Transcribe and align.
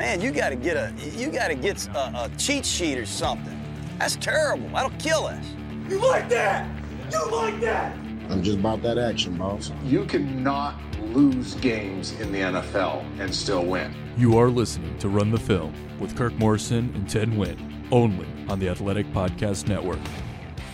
Man, 0.00 0.22
you 0.22 0.30
got 0.32 0.48
to 0.48 0.56
get 0.56 0.78
a 0.78 0.94
you 1.14 1.30
got 1.30 1.48
to 1.48 1.54
get 1.54 1.86
a, 1.88 2.24
a 2.24 2.30
cheat 2.38 2.64
sheet 2.64 2.96
or 2.96 3.04
something. 3.04 3.54
That's 3.98 4.16
terrible. 4.16 4.66
That'll 4.70 4.98
kill 4.98 5.26
us. 5.26 5.44
You 5.90 5.98
like 5.98 6.26
that? 6.30 6.66
You 7.12 7.30
like 7.30 7.60
that? 7.60 7.94
I'm 8.30 8.42
just 8.42 8.60
about 8.60 8.80
that 8.80 8.96
action, 8.96 9.36
boss. 9.36 9.70
You 9.84 10.06
cannot 10.06 10.80
lose 11.02 11.52
games 11.56 12.18
in 12.18 12.32
the 12.32 12.38
NFL 12.38 13.04
and 13.20 13.34
still 13.34 13.62
win. 13.66 13.94
You 14.16 14.38
are 14.38 14.48
listening 14.48 14.96
to 15.00 15.10
Run 15.10 15.30
the 15.30 15.38
Film 15.38 15.74
with 15.98 16.16
Kirk 16.16 16.32
Morrison 16.38 16.90
and 16.94 17.06
Ted 17.06 17.28
Nguyen, 17.28 17.86
only 17.92 18.26
on 18.48 18.58
the 18.58 18.70
Athletic 18.70 19.06
Podcast 19.12 19.68
Network. 19.68 20.00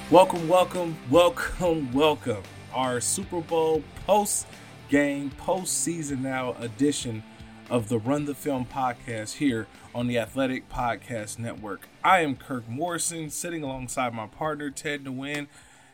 Welcome, 0.08 0.46
welcome, 0.46 0.96
welcome, 1.11 1.93
welcome. 1.93 2.45
Our 2.73 3.01
Super 3.01 3.40
Bowl 3.40 3.82
post 4.06 4.46
game, 4.88 5.30
post 5.30 5.82
season 5.82 6.23
now 6.23 6.54
edition 6.60 7.24
of 7.69 7.88
the 7.88 7.98
Run 7.98 8.27
the 8.27 8.34
Film 8.34 8.66
podcast 8.66 9.34
here 9.34 9.66
on 9.95 10.07
the 10.07 10.19
Athletic 10.19 10.69
Podcast 10.69 11.38
Network. 11.38 11.88
I 12.05 12.20
am 12.20 12.37
Kirk 12.37 12.69
Morrison, 12.69 13.30
sitting 13.30 13.62
alongside 13.62 14.15
my 14.15 14.27
partner 14.27 14.70
Ted 14.70 15.05
Nguyen, 15.05 15.48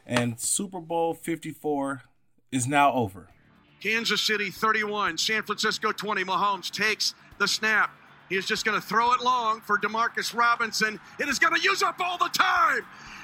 and 0.06 0.38
Super 0.38 0.80
Bowl 0.80 1.14
54 1.14 2.02
is 2.50 2.66
now 2.66 2.92
over. 2.92 3.28
Kansas 3.82 4.20
City 4.20 4.50
31, 4.50 5.18
San 5.18 5.42
Francisco 5.42 5.92
20. 5.92 6.24
Mahomes 6.24 6.70
takes 6.70 7.14
the 7.38 7.48
snap. 7.48 7.90
He 8.28 8.36
is 8.36 8.46
just 8.46 8.64
going 8.64 8.80
to 8.80 8.86
throw 8.86 9.12
it 9.12 9.20
long 9.20 9.60
for 9.60 9.78
Demarcus 9.78 10.34
Robinson. 10.34 11.00
It 11.18 11.28
is 11.28 11.38
going 11.38 11.54
to 11.54 11.60
use 11.60 11.82
up 11.82 12.00
all 12.00 12.18
the 12.18 12.30
time. 12.32 12.80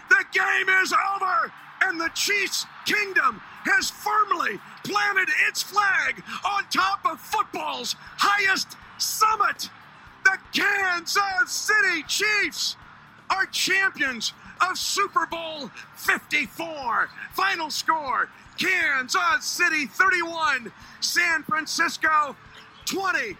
The 0.08 0.24
game 0.32 0.68
is 0.82 0.92
over, 0.92 1.52
and 1.82 2.00
the 2.00 2.10
Chiefs' 2.14 2.66
kingdom 2.86 3.40
has 3.64 3.90
firmly 3.90 4.58
planted 4.84 5.28
its 5.48 5.62
flag 5.62 6.22
on 6.44 6.64
top 6.70 7.00
of 7.04 7.20
football's 7.20 7.96
highest 8.16 8.76
summit. 8.98 9.70
The 10.24 10.38
Kansas 10.52 11.22
City 11.46 12.02
Chiefs 12.08 12.76
are 13.30 13.46
champions 13.46 14.32
of 14.68 14.78
Super 14.78 15.26
Bowl 15.26 15.70
54. 15.96 17.08
Final 17.32 17.70
score 17.70 18.28
Kansas 18.58 19.44
City 19.44 19.86
31, 19.86 20.72
San 21.00 21.42
Francisco 21.44 22.36
20. 22.86 23.36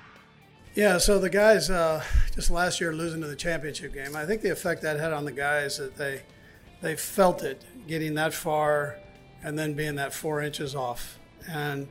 Yeah, 0.75 0.99
so 0.99 1.19
the 1.19 1.31
guys 1.31 1.71
uh, 1.71 2.05
just 2.35 2.51
last 2.51 2.81
year 2.81 2.93
losing 2.93 3.21
to 3.23 3.27
the 3.27 3.35
championship 3.35 3.95
game, 3.95 4.15
I 4.15 4.27
think 4.27 4.43
the 4.43 4.51
effect 4.51 4.83
that 4.83 5.01
had 5.01 5.13
on 5.13 5.25
the 5.25 5.33
guys 5.33 5.79
that 5.79 5.97
they 5.97 6.23
they 6.81 6.97
felt 6.97 7.43
it 7.43 7.63
getting 7.87 8.15
that 8.15 8.35
far 8.35 8.97
and 9.43 9.59
then 9.59 9.75
being 9.75 9.97
that 9.97 10.13
four 10.13 10.43
inches 10.43 10.75
off. 10.75 11.19
And 11.49 11.89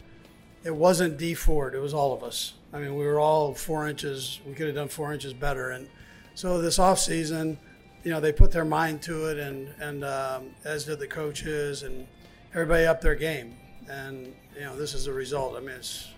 it 0.63 0.75
wasn't 0.75 1.17
Dee 1.17 1.33
Ford, 1.33 1.73
it 1.73 1.79
was 1.79 1.93
all 1.93 2.13
of 2.13 2.23
us. 2.23 2.53
I 2.73 2.79
mean, 2.79 2.95
we 2.95 3.05
were 3.05 3.19
all 3.19 3.53
four 3.53 3.87
inches, 3.87 4.39
we 4.45 4.53
could 4.53 4.67
have 4.67 4.75
done 4.75 4.89
four 4.89 5.13
inches 5.13 5.33
better. 5.33 5.71
And 5.71 5.87
so 6.35 6.61
this 6.61 6.79
off 6.79 6.99
season, 6.99 7.57
you 8.03 8.11
know, 8.11 8.19
they 8.19 8.31
put 8.31 8.51
their 8.51 8.65
mind 8.65 9.01
to 9.03 9.25
it, 9.25 9.37
and, 9.37 9.69
and 9.79 10.03
um, 10.03 10.51
as 10.63 10.85
did 10.85 10.99
the 10.99 11.07
coaches 11.07 11.83
and 11.83 12.07
everybody 12.53 12.85
up 12.85 13.01
their 13.01 13.15
game. 13.15 13.55
And, 13.89 14.33
you 14.55 14.61
know, 14.61 14.77
this 14.77 14.93
is 14.93 15.05
the 15.05 15.13
result. 15.13 15.55
I 15.55 15.61
mean, 15.61 15.69
it's, 15.71 16.09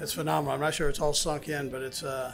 it's 0.00 0.12
phenomenal. 0.12 0.54
I'm 0.54 0.60
not 0.60 0.74
sure 0.74 0.88
it's 0.88 1.00
all 1.00 1.14
sunk 1.14 1.48
in, 1.48 1.70
but 1.70 1.82
it's, 1.82 2.02
uh, 2.02 2.32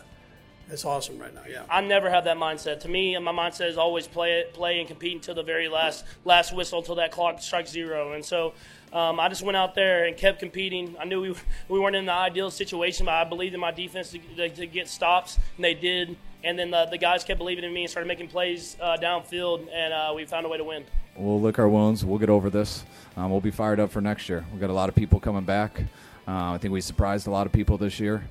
it's 0.70 0.84
awesome 0.84 1.18
right 1.18 1.34
now. 1.34 1.42
Yeah. 1.48 1.62
I 1.70 1.80
never 1.80 2.10
have 2.10 2.24
that 2.24 2.36
mindset. 2.36 2.80
To 2.80 2.88
me, 2.88 3.18
my 3.18 3.32
mindset 3.32 3.68
is 3.68 3.78
always 3.78 4.06
play 4.06 4.40
it, 4.40 4.52
play 4.52 4.78
and 4.78 4.88
compete 4.88 5.14
until 5.14 5.34
the 5.34 5.42
very 5.42 5.68
last 5.68 6.04
last 6.24 6.54
whistle, 6.54 6.80
until 6.80 6.96
that 6.96 7.10
clock 7.10 7.40
strikes 7.40 7.70
zero. 7.70 8.12
And 8.12 8.24
so, 8.24 8.52
um, 8.92 9.20
I 9.20 9.28
just 9.28 9.42
went 9.42 9.56
out 9.56 9.74
there 9.74 10.04
and 10.04 10.16
kept 10.16 10.38
competing. 10.38 10.96
I 10.98 11.04
knew 11.04 11.20
we, 11.20 11.34
we 11.68 11.80
weren't 11.80 11.96
in 11.96 12.06
the 12.06 12.12
ideal 12.12 12.50
situation, 12.50 13.06
but 13.06 13.14
I 13.14 13.24
believed 13.24 13.54
in 13.54 13.60
my 13.60 13.70
defense 13.70 14.10
to, 14.10 14.18
to, 14.36 14.48
to 14.48 14.66
get 14.66 14.88
stops, 14.88 15.38
and 15.56 15.64
they 15.64 15.74
did. 15.74 16.16
And 16.44 16.56
then 16.58 16.70
the, 16.70 16.86
the, 16.86 16.98
guys 16.98 17.24
kept 17.24 17.38
believing 17.38 17.64
in 17.64 17.72
me 17.72 17.82
and 17.82 17.90
started 17.90 18.06
making 18.06 18.28
plays 18.28 18.76
uh, 18.80 18.96
downfield, 19.00 19.66
and 19.72 19.92
uh, 19.92 20.12
we 20.14 20.24
found 20.24 20.46
a 20.46 20.48
way 20.48 20.56
to 20.56 20.64
win. 20.64 20.84
We'll 21.16 21.40
lick 21.40 21.58
our 21.58 21.68
wounds. 21.68 22.04
We'll 22.04 22.18
get 22.18 22.30
over 22.30 22.48
this. 22.48 22.84
Um, 23.16 23.32
we'll 23.32 23.40
be 23.40 23.50
fired 23.50 23.80
up 23.80 23.90
for 23.90 24.00
next 24.00 24.28
year. 24.28 24.44
We've 24.52 24.60
got 24.60 24.70
a 24.70 24.74
lot 24.74 24.88
of 24.88 24.94
people 24.94 25.18
coming 25.18 25.42
back. 25.42 25.80
Uh, 26.28 26.52
I 26.52 26.58
think 26.58 26.72
we 26.72 26.80
surprised 26.80 27.26
a 27.26 27.30
lot 27.30 27.46
of 27.46 27.52
people 27.52 27.76
this 27.76 27.98
year. 27.98 28.22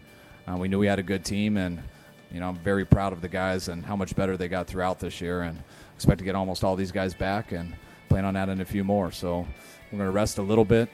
Uh, 0.47 0.55
we 0.55 0.69
knew 0.69 0.79
we 0.79 0.87
had 0.87 0.99
a 0.99 1.03
good 1.03 1.25
team, 1.25 1.57
and 1.57 1.83
you 2.31 2.39
know 2.39 2.49
I'm 2.49 2.55
very 2.55 2.85
proud 2.85 3.13
of 3.13 3.21
the 3.21 3.27
guys 3.27 3.67
and 3.67 3.85
how 3.85 3.95
much 3.95 4.15
better 4.15 4.37
they 4.37 4.47
got 4.47 4.67
throughout 4.67 4.99
this 4.99 5.21
year, 5.21 5.41
and 5.41 5.61
expect 5.95 6.19
to 6.19 6.25
get 6.25 6.35
almost 6.35 6.63
all 6.63 6.75
these 6.75 6.91
guys 6.91 7.13
back, 7.13 7.51
and 7.51 7.73
plan 8.09 8.25
on 8.25 8.35
adding 8.35 8.59
a 8.59 8.65
few 8.65 8.83
more. 8.83 9.11
So 9.11 9.47
we're 9.91 9.97
going 9.97 10.09
to 10.09 10.15
rest 10.15 10.37
a 10.37 10.41
little 10.41 10.65
bit, 10.65 10.89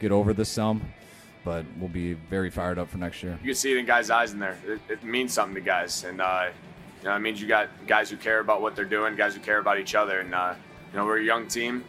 get 0.00 0.12
over 0.12 0.32
this 0.32 0.48
some, 0.48 0.82
but 1.44 1.64
we'll 1.78 1.88
be 1.88 2.14
very 2.14 2.50
fired 2.50 2.78
up 2.78 2.88
for 2.88 2.98
next 2.98 3.22
year. 3.22 3.38
You 3.42 3.50
can 3.50 3.54
see 3.54 3.72
it 3.72 3.78
in 3.78 3.86
guys' 3.86 4.10
eyes 4.10 4.32
in 4.32 4.38
there. 4.38 4.58
It, 4.66 4.80
it 4.88 5.04
means 5.04 5.32
something 5.32 5.54
to 5.54 5.60
guys, 5.60 6.04
and 6.04 6.20
uh, 6.20 6.48
you 7.02 7.08
know 7.08 7.14
it 7.14 7.20
means 7.20 7.40
you 7.40 7.46
got 7.46 7.68
guys 7.86 8.10
who 8.10 8.16
care 8.16 8.40
about 8.40 8.60
what 8.60 8.74
they're 8.74 8.84
doing, 8.84 9.14
guys 9.14 9.34
who 9.34 9.40
care 9.40 9.58
about 9.58 9.78
each 9.78 9.94
other, 9.94 10.20
and 10.20 10.34
uh, 10.34 10.54
you 10.92 10.98
know 10.98 11.04
we're 11.04 11.18
a 11.18 11.24
young 11.24 11.46
team, 11.46 11.84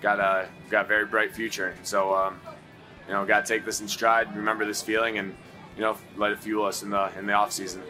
got 0.00 0.18
a 0.18 0.48
got 0.70 0.86
a 0.86 0.88
very 0.88 1.06
bright 1.06 1.34
future. 1.34 1.74
So 1.82 2.14
um, 2.14 2.40
you 3.06 3.12
know 3.12 3.24
got 3.24 3.46
to 3.46 3.52
take 3.52 3.64
this 3.64 3.80
in 3.80 3.88
stride, 3.88 4.34
remember 4.34 4.64
this 4.64 4.82
feeling, 4.82 5.18
and 5.18 5.36
you 5.76 5.82
know 5.82 5.96
let 6.16 6.32
it 6.32 6.38
fuel 6.38 6.64
us 6.64 6.82
in 6.82 6.90
the 6.90 7.10
in 7.18 7.26
the 7.26 7.32
off 7.32 7.52
season. 7.52 7.82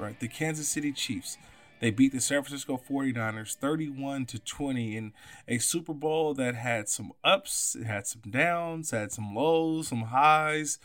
Right, 0.00 0.18
the 0.18 0.28
Kansas 0.28 0.68
City 0.68 0.92
Chiefs 0.92 1.36
they 1.80 1.90
beat 1.90 2.12
the 2.12 2.20
San 2.20 2.42
Francisco 2.42 2.78
49ers 2.88 3.54
31 3.54 4.26
to 4.26 4.38
20 4.38 4.96
in 4.96 5.12
a 5.48 5.56
Super 5.56 5.94
Bowl 5.94 6.34
that 6.34 6.54
had 6.54 6.90
some 6.90 7.12
ups, 7.24 7.74
it 7.74 7.84
had 7.84 8.06
some 8.06 8.20
downs, 8.30 8.90
had 8.90 9.12
some 9.12 9.34
lows, 9.34 9.88
some 9.88 10.02
highs. 10.02 10.78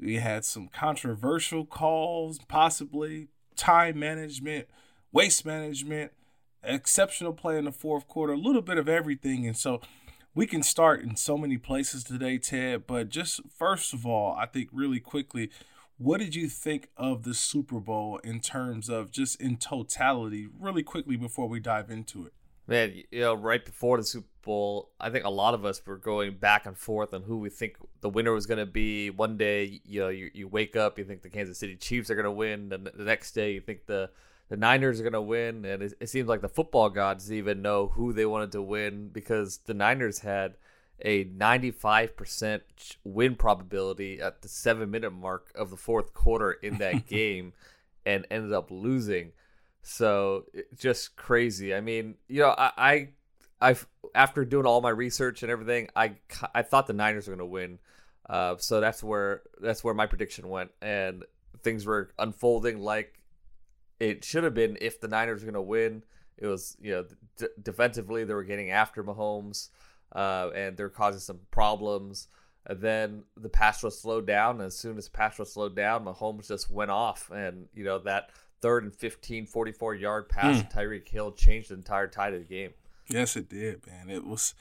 We 0.00 0.16
had 0.16 0.46
some 0.46 0.68
controversial 0.68 1.66
calls, 1.66 2.38
possibly 2.48 3.28
time 3.54 3.98
management, 3.98 4.66
waste 5.12 5.44
management, 5.44 6.12
exceptional 6.62 7.34
play 7.34 7.58
in 7.58 7.66
the 7.66 7.72
fourth 7.72 8.08
quarter, 8.08 8.32
a 8.32 8.38
little 8.38 8.62
bit 8.62 8.78
of 8.78 8.88
everything. 8.88 9.46
And 9.46 9.56
so 9.56 9.82
we 10.34 10.46
can 10.46 10.62
start 10.62 11.02
in 11.02 11.16
so 11.16 11.36
many 11.36 11.58
places 11.58 12.02
today, 12.02 12.38
Ted. 12.38 12.86
But 12.86 13.10
just 13.10 13.42
first 13.56 13.92
of 13.92 14.06
all, 14.06 14.34
I 14.34 14.46
think 14.46 14.70
really 14.72 15.00
quickly, 15.00 15.50
what 16.04 16.20
did 16.20 16.34
you 16.34 16.50
think 16.50 16.90
of 16.98 17.22
the 17.22 17.32
Super 17.32 17.80
Bowl 17.80 18.18
in 18.18 18.40
terms 18.40 18.90
of 18.90 19.10
just 19.10 19.40
in 19.40 19.56
totality, 19.56 20.46
really 20.60 20.82
quickly 20.82 21.16
before 21.16 21.48
we 21.48 21.60
dive 21.60 21.90
into 21.90 22.26
it? 22.26 22.34
Man, 22.66 23.02
you 23.10 23.20
know, 23.20 23.32
right 23.32 23.64
before 23.64 23.96
the 23.96 24.04
Super 24.04 24.26
Bowl, 24.42 24.90
I 25.00 25.08
think 25.08 25.24
a 25.24 25.30
lot 25.30 25.54
of 25.54 25.64
us 25.64 25.80
were 25.86 25.96
going 25.96 26.36
back 26.36 26.66
and 26.66 26.76
forth 26.76 27.14
on 27.14 27.22
who 27.22 27.38
we 27.38 27.48
think 27.48 27.76
the 28.02 28.10
winner 28.10 28.32
was 28.32 28.44
going 28.44 28.58
to 28.58 28.66
be. 28.66 29.08
One 29.08 29.38
day, 29.38 29.80
you 29.86 30.00
know, 30.00 30.10
you, 30.10 30.30
you 30.34 30.46
wake 30.46 30.76
up, 30.76 30.98
you 30.98 31.06
think 31.06 31.22
the 31.22 31.30
Kansas 31.30 31.58
City 31.58 31.74
Chiefs 31.74 32.10
are 32.10 32.14
going 32.14 32.24
to 32.24 32.30
win. 32.30 32.70
and 32.70 32.86
the 32.86 33.04
next 33.04 33.32
day, 33.32 33.52
you 33.54 33.62
think 33.62 33.86
the 33.86 34.10
the 34.50 34.58
Niners 34.58 35.00
are 35.00 35.04
going 35.04 35.14
to 35.14 35.22
win. 35.22 35.64
And 35.64 35.82
it, 35.82 35.94
it 36.00 36.10
seems 36.10 36.28
like 36.28 36.42
the 36.42 36.50
football 36.50 36.90
gods 36.90 37.32
even 37.32 37.62
know 37.62 37.86
who 37.86 38.12
they 38.12 38.26
wanted 38.26 38.52
to 38.52 38.60
win 38.60 39.08
because 39.08 39.56
the 39.64 39.72
Niners 39.72 40.18
had– 40.18 40.56
a 41.00 41.24
95% 41.24 42.60
win 43.04 43.34
probability 43.34 44.20
at 44.20 44.42
the 44.42 44.48
seven 44.48 44.90
minute 44.90 45.12
mark 45.12 45.50
of 45.54 45.70
the 45.70 45.76
fourth 45.76 46.14
quarter 46.14 46.52
in 46.52 46.78
that 46.78 47.06
game 47.08 47.52
and 48.06 48.26
ended 48.30 48.52
up 48.52 48.70
losing. 48.70 49.32
So 49.82 50.46
just 50.78 51.16
crazy. 51.16 51.74
I 51.74 51.80
mean, 51.80 52.14
you 52.28 52.40
know, 52.40 52.54
I, 52.56 52.70
I, 52.76 53.08
I, 53.70 53.76
after 54.14 54.44
doing 54.44 54.66
all 54.66 54.80
my 54.80 54.90
research 54.90 55.42
and 55.42 55.50
everything, 55.50 55.88
I, 55.94 56.16
I 56.54 56.62
thought 56.62 56.86
the 56.86 56.92
Niners 56.92 57.28
were 57.28 57.34
going 57.34 57.46
to 57.46 57.52
win. 57.52 57.78
Uh, 58.28 58.56
so 58.58 58.80
that's 58.80 59.02
where 59.02 59.42
that's 59.60 59.84
where 59.84 59.92
my 59.92 60.06
prediction 60.06 60.48
went, 60.48 60.70
and 60.80 61.24
things 61.62 61.84
were 61.84 62.10
unfolding 62.18 62.80
like 62.80 63.20
it 64.00 64.24
should 64.24 64.44
have 64.44 64.54
been 64.54 64.78
if 64.80 64.98
the 64.98 65.08
Niners 65.08 65.42
were 65.42 65.52
going 65.52 65.62
to 65.62 65.62
win. 65.62 66.02
It 66.38 66.46
was 66.46 66.76
you 66.80 66.92
know 66.92 67.04
d- 67.36 67.46
defensively 67.62 68.24
they 68.24 68.32
were 68.32 68.44
getting 68.44 68.70
after 68.70 69.04
Mahomes 69.04 69.68
uh, 70.14 70.50
and 70.54 70.76
they're 70.76 70.88
causing 70.88 71.20
some 71.20 71.40
problems. 71.50 72.28
And 72.66 72.80
then 72.80 73.24
the 73.36 73.48
pass 73.48 73.82
rush 73.84 73.94
slowed 73.94 74.26
down. 74.26 74.56
And 74.56 74.66
as 74.66 74.76
soon 74.76 74.96
as 74.96 75.04
the 75.06 75.10
pass 75.10 75.38
rush 75.38 75.48
slowed 75.48 75.76
down, 75.76 76.04
Mahomes 76.04 76.48
just 76.48 76.70
went 76.70 76.90
off. 76.90 77.30
And, 77.30 77.66
you 77.74 77.84
know, 77.84 77.98
that 78.00 78.30
third 78.62 78.84
and 78.84 78.94
15, 78.94 79.46
44 79.46 79.94
yard 79.94 80.28
pass 80.28 80.62
mm. 80.62 80.72
Tyreek 80.72 81.08
Hill 81.08 81.32
changed 81.32 81.70
the 81.70 81.74
entire 81.74 82.06
tide 82.06 82.32
of 82.32 82.40
the 82.40 82.46
game. 82.46 82.70
Yes, 83.08 83.36
it 83.36 83.48
did, 83.50 83.86
man. 83.86 84.08
It 84.08 84.24
was 84.26 84.54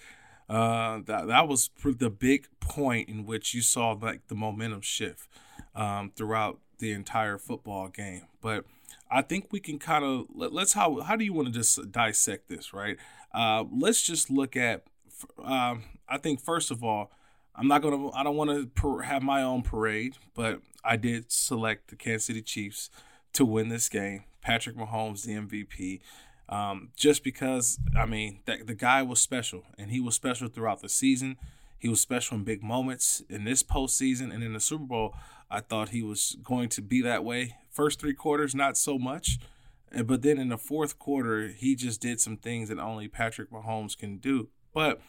uh, 0.50 1.00
that 1.06 1.28
that 1.28 1.48
was 1.48 1.70
the 1.84 2.10
big 2.10 2.48
point 2.60 3.08
in 3.08 3.26
which 3.26 3.54
you 3.54 3.62
saw 3.62 3.92
like 3.92 4.28
the 4.28 4.36
momentum 4.36 4.82
shift 4.82 5.30
um, 5.74 6.12
throughout 6.16 6.60
the 6.80 6.92
entire 6.92 7.38
football 7.38 7.88
game. 7.88 8.24
But 8.42 8.66
I 9.10 9.22
think 9.22 9.48
we 9.52 9.60
can 9.60 9.80
kind 9.80 10.04
of 10.04 10.26
let, 10.34 10.52
us 10.54 10.74
how 10.74 11.00
how 11.02 11.16
do 11.16 11.24
you 11.24 11.34
want 11.34 11.48
to 11.48 11.54
just 11.54 11.92
dissect 11.92 12.50
this, 12.50 12.74
right? 12.74 12.98
Uh, 13.34 13.64
let's 13.72 14.02
just 14.02 14.30
look 14.30 14.58
at 14.58 14.84
um, 15.44 15.84
I 16.08 16.18
think 16.18 16.42
first 16.42 16.72
of 16.72 16.84
all, 16.84 17.12
I'm 17.56 17.68
not 17.68 17.82
gonna. 17.82 18.12
I 18.12 18.24
don't 18.24 18.36
want 18.36 18.76
to 18.76 18.98
have 19.00 19.22
my 19.22 19.44
own 19.44 19.62
parade, 19.62 20.18
but 20.34 20.62
I 20.84 20.98
did 20.98 21.32
select 21.32 21.90
the 21.90 21.96
Kansas 21.96 22.26
City 22.26 22.42
Chiefs 22.42 22.90
to 23.34 23.46
win 23.46 23.70
this 23.70 23.90
game. 23.90 24.24
Patrick 24.42 24.76
Mahomes, 24.76 25.24
the 25.24 25.34
MVP, 25.34 26.02
um, 26.50 26.90
just 26.96 27.24
because 27.24 27.80
I 27.98 28.06
mean 28.06 28.40
that 28.46 28.68
the 28.68 28.74
guy 28.74 29.04
was 29.04 29.22
special, 29.22 29.64
and 29.78 29.92
he 29.92 30.00
was 30.00 30.16
special 30.16 30.48
throughout 30.48 30.82
the 30.82 30.90
season. 30.90 31.38
He 31.78 31.90
was 31.90 32.00
special 32.00 32.38
in 32.38 32.44
big 32.44 32.64
moments 32.64 33.22
in 33.30 33.44
this 33.44 33.62
postseason 33.62 34.34
and 34.34 34.42
in 34.44 34.54
the 34.54 34.60
Super 34.60 34.86
Bowl. 34.86 35.16
I 35.52 35.60
thought 35.60 35.90
he 35.90 36.02
was 36.02 36.38
going 36.42 36.70
to 36.70 36.82
be 36.82 37.02
that 37.02 37.24
way. 37.24 37.58
First 37.70 38.00
three 38.00 38.14
quarters, 38.14 38.56
not 38.56 38.78
so 38.78 38.98
much. 38.98 39.38
But 40.06 40.24
then 40.24 40.40
in 40.40 40.50
the 40.50 40.58
fourth 40.58 40.98
quarter, 40.98 41.50
he 41.50 41.76
just 41.76 42.02
did 42.02 42.20
some 42.20 42.38
things 42.38 42.70
that 42.70 42.80
only 42.80 43.08
Patrick 43.08 43.52
Mahomes 43.52 43.98
can 43.98 44.18
do. 44.18 44.50
But 44.74 45.02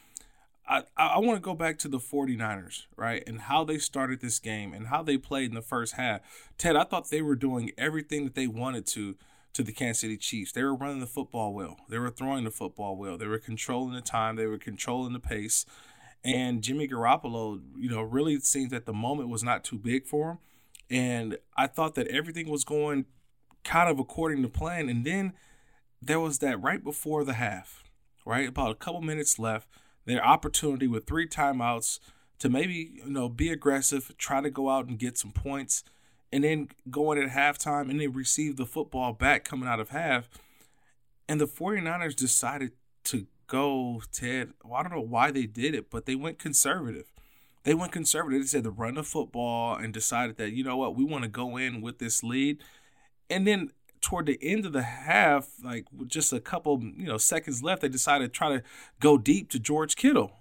I, 0.67 0.85
I 0.97 1.19
want 1.19 1.37
to 1.37 1.45
go 1.45 1.55
back 1.55 1.79
to 1.81 1.89
the 1.89 1.99
49ers, 1.99 2.85
right? 2.97 3.23
And 3.27 3.43
how 3.43 3.65
they 3.65 3.79
started 3.79 4.21
this 4.21 4.39
game 4.39 4.73
and 4.73 4.87
how 4.87 5.03
they 5.03 5.19
played 5.19 5.51
in 5.51 5.55
the 5.55 5.63
first 5.63 5.95
half. 5.95 6.21
Ted, 6.57 6.75
I 6.77 6.85
thought 6.85 7.11
they 7.11 7.23
were 7.23 7.37
doing 7.37 7.73
everything 7.77 8.25
that 8.25 8.35
they 8.35 8.47
wanted 8.47 8.87
to 8.89 9.17
to 9.55 9.63
the 9.63 9.73
Kansas 9.73 10.01
City 10.01 10.17
Chiefs. 10.17 10.53
They 10.53 10.65
were 10.65 10.75
running 10.75 11.01
the 11.01 11.07
football 11.07 11.55
well. 11.55 11.77
They 11.89 11.99
were 11.99 12.11
throwing 12.11 12.45
the 12.45 12.51
football 12.51 12.97
well. 12.97 13.17
They 13.17 13.29
were 13.29 13.39
controlling 13.39 13.95
the 13.95 14.01
time. 14.01 14.35
They 14.35 14.47
were 14.47 14.59
controlling 14.59 15.13
the 15.13 15.21
pace. 15.21 15.65
And 16.25 16.61
Jimmy 16.63 16.89
Garoppolo, 16.89 17.61
you 17.77 17.89
know, 17.89 18.03
really 18.03 18.41
seems 18.41 18.71
that 18.73 18.85
the 18.85 18.93
moment 18.93 19.29
was 19.29 19.45
not 19.45 19.63
too 19.63 19.79
big 19.79 20.07
for 20.07 20.31
him. 20.31 20.39
And 20.91 21.39
I 21.57 21.67
thought 21.69 21.95
that 21.95 22.09
everything 22.09 22.51
was 22.51 22.65
going 22.65 23.07
kind 23.63 23.89
of 23.89 23.99
according 23.99 24.43
to 24.43 24.49
plan. 24.49 24.89
And 24.89 25.05
then 25.05 25.35
there 26.03 26.21
was 26.21 26.41
that 26.41 26.61
right 26.61 26.83
before 26.83 27.25
the 27.25 27.35
half, 27.35 27.85
right? 28.27 28.49
About 28.49 28.73
a 28.73 28.75
couple 28.75 29.03
minutes 29.03 29.39
left, 29.39 29.69
their 30.05 30.25
opportunity 30.25 30.87
with 30.87 31.07
three 31.07 31.27
timeouts 31.27 31.99
to 32.39 32.49
maybe, 32.49 32.93
you 32.95 33.11
know, 33.11 33.29
be 33.29 33.51
aggressive, 33.51 34.13
try 34.19 34.41
to 34.41 34.51
go 34.51 34.69
out 34.69 34.87
and 34.87 34.99
get 34.99 35.17
some 35.17 35.33
points, 35.33 35.85
and 36.33 36.45
then 36.45 36.69
going 36.91 37.19
at 37.23 37.31
halftime 37.31 37.89
and 37.91 38.01
then 38.01 38.13
receive 38.13 38.57
the 38.57 38.67
football 38.67 39.13
back 39.13 39.45
coming 39.45 39.69
out 39.69 39.81
of 39.81 39.91
half. 39.91 40.29
And 41.29 41.41
the 41.41 41.47
49ers 41.47 42.17
decided 42.17 42.73
to 43.05 43.27
go, 43.47 44.03
Ted. 44.13 44.53
Well, 44.65 44.75
I 44.75 44.83
don't 44.83 44.93
know 44.93 45.01
why 45.01 45.31
they 45.31 45.47
did 45.47 45.75
it, 45.75 45.91
but 45.91 46.07
they 46.07 46.15
went 46.15 46.39
conservative. 46.39 47.07
They 47.63 47.75
went 47.75 47.93
conservative. 47.93 48.43
They 48.43 48.47
said 48.47 48.65
to 48.65 48.71
run 48.71 48.95
the 48.95 49.03
football 49.03 49.77
and 49.77 49.93
decided 49.93 50.37
that, 50.37 50.53
you 50.53 50.65
know 50.65 50.77
what, 50.77 50.97
we 50.97 51.05
want 51.05 51.23
to 51.23 51.31
go 51.31 51.57
in 51.57 51.81
with 51.81 51.99
this 51.99 52.23
lead. 52.23 52.63
And 53.31 53.47
then 53.47 53.71
toward 54.05 54.27
the 54.27 54.39
end 54.43 54.67
of 54.67 54.73
the 54.73 54.83
half, 54.83 55.49
like 55.65 55.87
just 56.07 56.33
a 56.33 56.41
couple, 56.41 56.81
you 56.83 57.07
know, 57.07 57.17
seconds 57.17 57.63
left, 57.63 57.83
they 57.83 57.89
decided 57.89 58.33
to 58.33 58.39
try 58.39 58.51
to 58.51 58.63
go 59.01 59.17
deep 59.19 59.51
to 59.51 59.59
George 59.59 59.97
Kittle. 59.97 60.33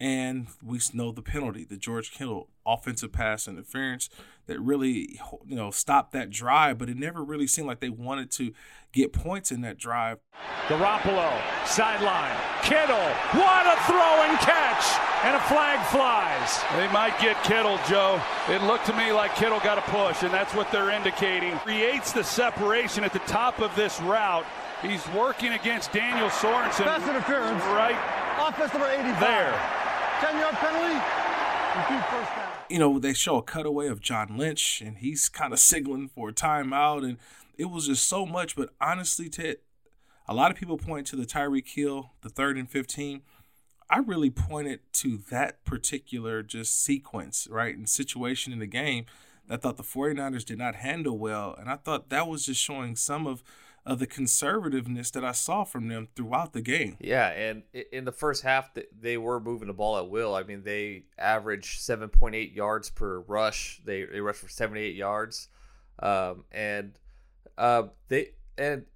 And 0.00 0.48
we 0.62 0.80
know 0.92 1.12
the 1.12 1.22
penalty, 1.22 1.64
the 1.64 1.76
George 1.76 2.10
Kittle 2.10 2.48
offensive 2.66 3.12
pass 3.12 3.46
interference 3.46 4.10
that 4.46 4.60
really, 4.60 5.20
you 5.46 5.54
know, 5.56 5.70
stopped 5.70 6.12
that 6.12 6.30
drive, 6.30 6.76
but 6.76 6.90
it 6.90 6.96
never 6.96 7.22
really 7.22 7.46
seemed 7.46 7.68
like 7.68 7.80
they 7.80 7.88
wanted 7.88 8.30
to 8.32 8.52
get 8.92 9.12
points 9.12 9.52
in 9.52 9.60
that 9.60 9.78
drive. 9.78 10.18
Garoppolo, 10.66 11.32
sideline. 11.64 12.36
Kittle, 12.62 12.96
what 13.40 13.66
a 13.66 13.80
throw 13.86 14.22
and 14.24 14.38
catch! 14.40 14.63
And 15.24 15.36
a 15.36 15.40
flag 15.40 15.84
flies. 15.86 16.62
They 16.76 16.92
might 16.92 17.18
get 17.20 17.42
Kittle, 17.44 17.78
Joe. 17.88 18.20
It 18.48 18.62
looked 18.62 18.86
to 18.86 18.96
me 18.96 19.12
like 19.12 19.34
Kittle 19.36 19.60
got 19.60 19.78
a 19.78 19.82
push, 19.82 20.22
and 20.22 20.32
that's 20.32 20.54
what 20.54 20.70
they're 20.70 20.90
indicating. 20.90 21.56
Creates 21.58 22.12
the 22.12 22.22
separation 22.22 23.04
at 23.04 23.12
the 23.12 23.20
top 23.20 23.60
of 23.60 23.74
this 23.74 24.00
route. 24.02 24.44
He's 24.82 25.06
working 25.08 25.52
against 25.52 25.92
Daniel 25.92 26.28
Sorensen. 26.28 26.84
Pass 26.84 27.08
interference. 27.08 27.62
Right. 27.64 27.96
Offense 28.38 28.72
number 28.74 28.88
85. 28.88 29.20
There. 29.20 29.60
10 30.20 30.38
yard 30.38 30.54
penalty. 30.54 31.24
You 32.68 32.78
know, 32.78 32.98
they 32.98 33.14
show 33.14 33.36
a 33.36 33.42
cutaway 33.42 33.88
of 33.88 34.00
John 34.00 34.36
Lynch, 34.36 34.80
and 34.80 34.98
he's 34.98 35.28
kind 35.28 35.52
of 35.52 35.58
signaling 35.58 36.08
for 36.08 36.28
a 36.28 36.32
timeout, 36.32 37.04
and 37.04 37.18
it 37.56 37.66
was 37.66 37.86
just 37.86 38.06
so 38.06 38.26
much. 38.26 38.56
But 38.56 38.70
honestly, 38.80 39.28
Ted, 39.28 39.56
a 40.28 40.34
lot 40.34 40.50
of 40.50 40.56
people 40.56 40.78
point 40.78 41.06
to 41.08 41.16
the 41.16 41.24
Tyreek 41.24 41.68
Hill, 41.68 42.12
the 42.22 42.28
third 42.28 42.56
and 42.56 42.70
15. 42.70 43.22
I 43.90 43.98
really 43.98 44.30
pointed 44.30 44.80
to 44.94 45.18
that 45.30 45.64
particular 45.64 46.42
just 46.42 46.82
sequence, 46.82 47.46
right, 47.50 47.76
and 47.76 47.88
situation 47.88 48.52
in 48.52 48.58
the 48.58 48.66
game 48.66 49.06
that 49.46 49.54
I 49.54 49.56
thought 49.58 49.76
the 49.76 49.82
49ers 49.82 50.44
did 50.44 50.58
not 50.58 50.76
handle 50.76 51.18
well. 51.18 51.54
And 51.58 51.70
I 51.70 51.76
thought 51.76 52.08
that 52.08 52.26
was 52.28 52.46
just 52.46 52.60
showing 52.60 52.96
some 52.96 53.26
of 53.26 53.42
of 53.86 53.98
the 53.98 54.06
conservativeness 54.06 55.12
that 55.12 55.24
I 55.24 55.32
saw 55.32 55.64
from 55.64 55.88
them 55.88 56.08
throughout 56.16 56.54
the 56.54 56.62
game. 56.62 56.96
Yeah, 57.00 57.28
and 57.28 57.64
in 57.92 58.06
the 58.06 58.12
first 58.12 58.42
half, 58.42 58.70
they 58.98 59.18
were 59.18 59.40
moving 59.40 59.68
the 59.68 59.74
ball 59.74 59.98
at 59.98 60.08
will. 60.08 60.34
I 60.34 60.42
mean, 60.42 60.62
they 60.62 61.04
averaged 61.18 61.80
7.8 61.80 62.54
yards 62.54 62.88
per 62.88 63.20
rush. 63.20 63.82
They 63.84 64.04
they 64.04 64.20
rushed 64.20 64.40
for 64.40 64.48
78 64.48 64.94
yards, 64.94 65.48
um, 65.98 66.44
and 66.50 66.98
uh, 67.58 67.84
they 68.08 68.30
and 68.56 68.86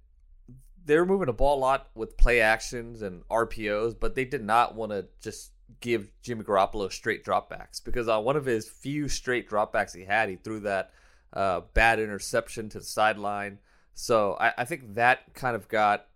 they 0.85 0.97
were 0.97 1.05
moving 1.05 1.27
the 1.27 1.33
ball 1.33 1.57
a 1.57 1.59
lot 1.59 1.89
with 1.95 2.17
play 2.17 2.41
actions 2.41 3.01
and 3.01 3.27
RPOs, 3.29 3.95
but 3.99 4.15
they 4.15 4.25
did 4.25 4.43
not 4.43 4.75
want 4.75 4.91
to 4.91 5.05
just 5.21 5.51
give 5.81 6.11
Jimmy 6.21 6.43
Garoppolo 6.43 6.91
straight 6.91 7.23
dropbacks 7.23 7.83
because 7.83 8.07
on 8.07 8.23
one 8.23 8.35
of 8.35 8.45
his 8.45 8.67
few 8.67 9.07
straight 9.07 9.49
dropbacks 9.49 9.95
he 9.95 10.03
had, 10.03 10.29
he 10.29 10.35
threw 10.35 10.59
that 10.61 10.91
uh, 11.33 11.61
bad 11.73 11.99
interception 11.99 12.69
to 12.69 12.79
the 12.79 12.85
sideline. 12.85 13.59
So 13.93 14.35
I, 14.39 14.53
I 14.59 14.65
think 14.65 14.95
that 14.95 15.33
kind 15.33 15.55
of 15.55 15.67
got 15.67 16.07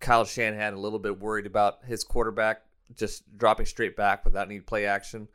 Kyle 0.00 0.24
Shanahan 0.24 0.74
a 0.74 0.78
little 0.78 0.98
bit 0.98 1.20
worried 1.20 1.46
about 1.46 1.84
his 1.84 2.04
quarterback 2.04 2.62
just 2.96 3.36
dropping 3.36 3.66
straight 3.66 3.96
back 3.96 4.24
without 4.24 4.46
any 4.46 4.60
play 4.60 4.86
action. 4.86 5.28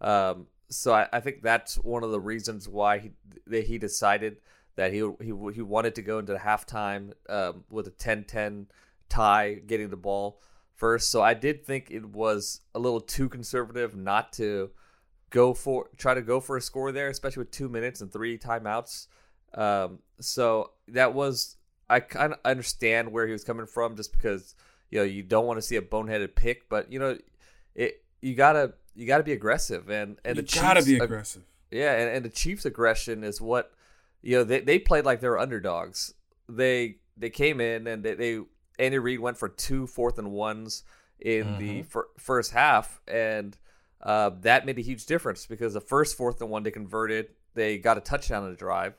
Um, 0.00 0.46
so 0.68 0.92
I, 0.92 1.08
I, 1.12 1.20
think 1.20 1.42
that's 1.42 1.76
one 1.76 2.04
of 2.04 2.12
the 2.12 2.20
reasons 2.20 2.68
why 2.68 2.98
he 2.98 3.10
that 3.48 3.66
he 3.66 3.76
decided 3.76 4.36
that 4.80 4.94
he 4.94 5.00
he 5.20 5.34
he 5.52 5.60
wanted 5.60 5.94
to 5.94 6.00
go 6.00 6.18
into 6.18 6.34
halftime 6.36 7.12
um, 7.28 7.64
with 7.70 7.86
a 7.86 7.90
10-10 7.90 8.64
tie, 9.10 9.60
getting 9.66 9.90
the 9.90 9.96
ball 9.98 10.40
first. 10.74 11.10
So 11.10 11.20
I 11.20 11.34
did 11.34 11.66
think 11.66 11.90
it 11.90 12.06
was 12.06 12.62
a 12.74 12.78
little 12.78 13.02
too 13.02 13.28
conservative 13.28 13.94
not 13.94 14.32
to 14.34 14.70
go 15.28 15.52
for 15.52 15.90
try 15.98 16.14
to 16.14 16.22
go 16.22 16.40
for 16.40 16.56
a 16.56 16.62
score 16.62 16.92
there, 16.92 17.10
especially 17.10 17.42
with 17.42 17.50
two 17.50 17.68
minutes 17.68 18.00
and 18.00 18.10
three 18.10 18.38
timeouts. 18.38 19.08
Um, 19.52 19.98
so 20.18 20.70
that 20.88 21.12
was 21.12 21.56
I 21.90 22.00
kind 22.00 22.32
of 22.32 22.38
understand 22.46 23.12
where 23.12 23.26
he 23.26 23.32
was 23.32 23.44
coming 23.44 23.66
from, 23.66 23.96
just 23.96 24.12
because 24.12 24.54
you 24.90 24.98
know 24.98 25.04
you 25.04 25.22
don't 25.22 25.44
want 25.44 25.58
to 25.58 25.62
see 25.62 25.76
a 25.76 25.82
boneheaded 25.82 26.34
pick, 26.36 26.70
but 26.70 26.90
you 26.90 26.98
know 26.98 27.18
it 27.74 28.02
you 28.22 28.34
gotta 28.34 28.72
you 28.94 29.06
gotta 29.06 29.24
be 29.24 29.32
aggressive 29.32 29.90
and 29.90 30.16
and 30.24 30.36
you 30.38 30.42
the 30.42 30.58
gotta 30.58 30.80
Chiefs, 30.80 30.86
be 30.86 30.96
aggressive. 30.96 31.42
Yeah, 31.70 31.92
and, 32.00 32.16
and 32.16 32.24
the 32.24 32.30
Chiefs' 32.30 32.64
aggression 32.64 33.22
is 33.22 33.42
what 33.42 33.74
you 34.22 34.36
know 34.36 34.44
they, 34.44 34.60
they 34.60 34.78
played 34.78 35.04
like 35.04 35.20
they 35.20 35.28
were 35.28 35.38
underdogs. 35.38 36.14
They 36.48 36.96
they 37.16 37.30
came 37.30 37.60
in 37.60 37.86
and 37.86 38.02
they, 38.02 38.14
they 38.14 38.40
Andy 38.78 38.98
Reid 38.98 39.20
went 39.20 39.38
for 39.38 39.48
two 39.48 39.86
fourth 39.86 40.18
and 40.18 40.32
ones 40.32 40.84
in 41.20 41.46
mm-hmm. 41.46 41.58
the 41.58 41.82
fir- 41.82 42.08
first 42.18 42.52
half, 42.52 43.00
and 43.06 43.56
uh, 44.02 44.30
that 44.40 44.66
made 44.66 44.78
a 44.78 44.82
huge 44.82 45.06
difference 45.06 45.46
because 45.46 45.74
the 45.74 45.80
first 45.80 46.16
fourth 46.16 46.40
and 46.40 46.50
one 46.50 46.62
they 46.62 46.70
converted, 46.70 47.28
they 47.54 47.78
got 47.78 47.98
a 47.98 48.00
touchdown 48.00 48.44
on 48.44 48.50
the 48.50 48.56
drive. 48.56 48.94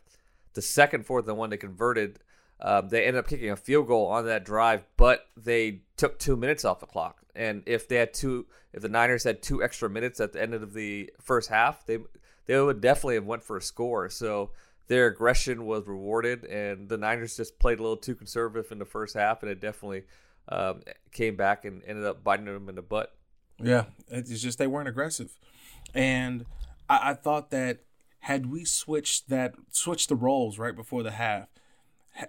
The 0.53 0.61
second 0.61 1.05
fourth 1.05 1.27
and 1.27 1.37
one 1.37 1.49
they 1.49 1.57
converted, 1.57 2.19
um, 2.59 2.89
they 2.89 3.05
ended 3.05 3.19
up 3.19 3.27
kicking 3.27 3.49
a 3.49 3.55
field 3.55 3.87
goal 3.87 4.07
on 4.07 4.25
that 4.25 4.45
drive, 4.45 4.83
but 4.97 5.25
they 5.35 5.81
took 5.97 6.19
two 6.19 6.35
minutes 6.35 6.63
off 6.65 6.79
the 6.79 6.85
clock. 6.85 7.21
And 7.35 7.63
if 7.65 7.87
they 7.87 7.95
had 7.95 8.13
two, 8.13 8.45
if 8.73 8.81
the 8.81 8.89
Niners 8.89 9.23
had 9.23 9.41
two 9.41 9.63
extra 9.63 9.89
minutes 9.89 10.19
at 10.19 10.33
the 10.33 10.41
end 10.41 10.53
of 10.53 10.73
the 10.73 11.09
first 11.19 11.49
half, 11.49 11.85
they 11.85 11.97
they 12.45 12.59
would 12.59 12.81
definitely 12.81 13.15
have 13.15 13.25
went 13.25 13.43
for 13.43 13.57
a 13.57 13.61
score. 13.61 14.09
So 14.09 14.51
their 14.91 15.07
aggression 15.07 15.65
was 15.65 15.87
rewarded, 15.87 16.43
and 16.43 16.89
the 16.89 16.97
Niners 16.97 17.37
just 17.37 17.57
played 17.59 17.79
a 17.79 17.81
little 17.81 17.95
too 17.95 18.13
conservative 18.13 18.73
in 18.73 18.77
the 18.77 18.83
first 18.83 19.15
half, 19.15 19.41
and 19.41 19.49
it 19.49 19.61
definitely 19.61 20.03
um, 20.49 20.81
came 21.13 21.37
back 21.37 21.63
and 21.63 21.81
ended 21.87 22.03
up 22.03 22.25
biting 22.25 22.43
them 22.43 22.67
in 22.67 22.75
the 22.75 22.81
butt. 22.81 23.15
Yeah, 23.57 23.85
it's 24.09 24.41
just 24.41 24.57
they 24.57 24.67
weren't 24.67 24.89
aggressive, 24.89 25.39
and 25.93 26.45
I, 26.89 27.11
I 27.11 27.13
thought 27.13 27.51
that 27.51 27.83
had 28.19 28.51
we 28.51 28.65
switched 28.65 29.29
that 29.29 29.55
switched 29.69 30.09
the 30.09 30.15
roles 30.15 30.59
right 30.59 30.75
before 30.75 31.03
the 31.03 31.11
half, 31.11 31.47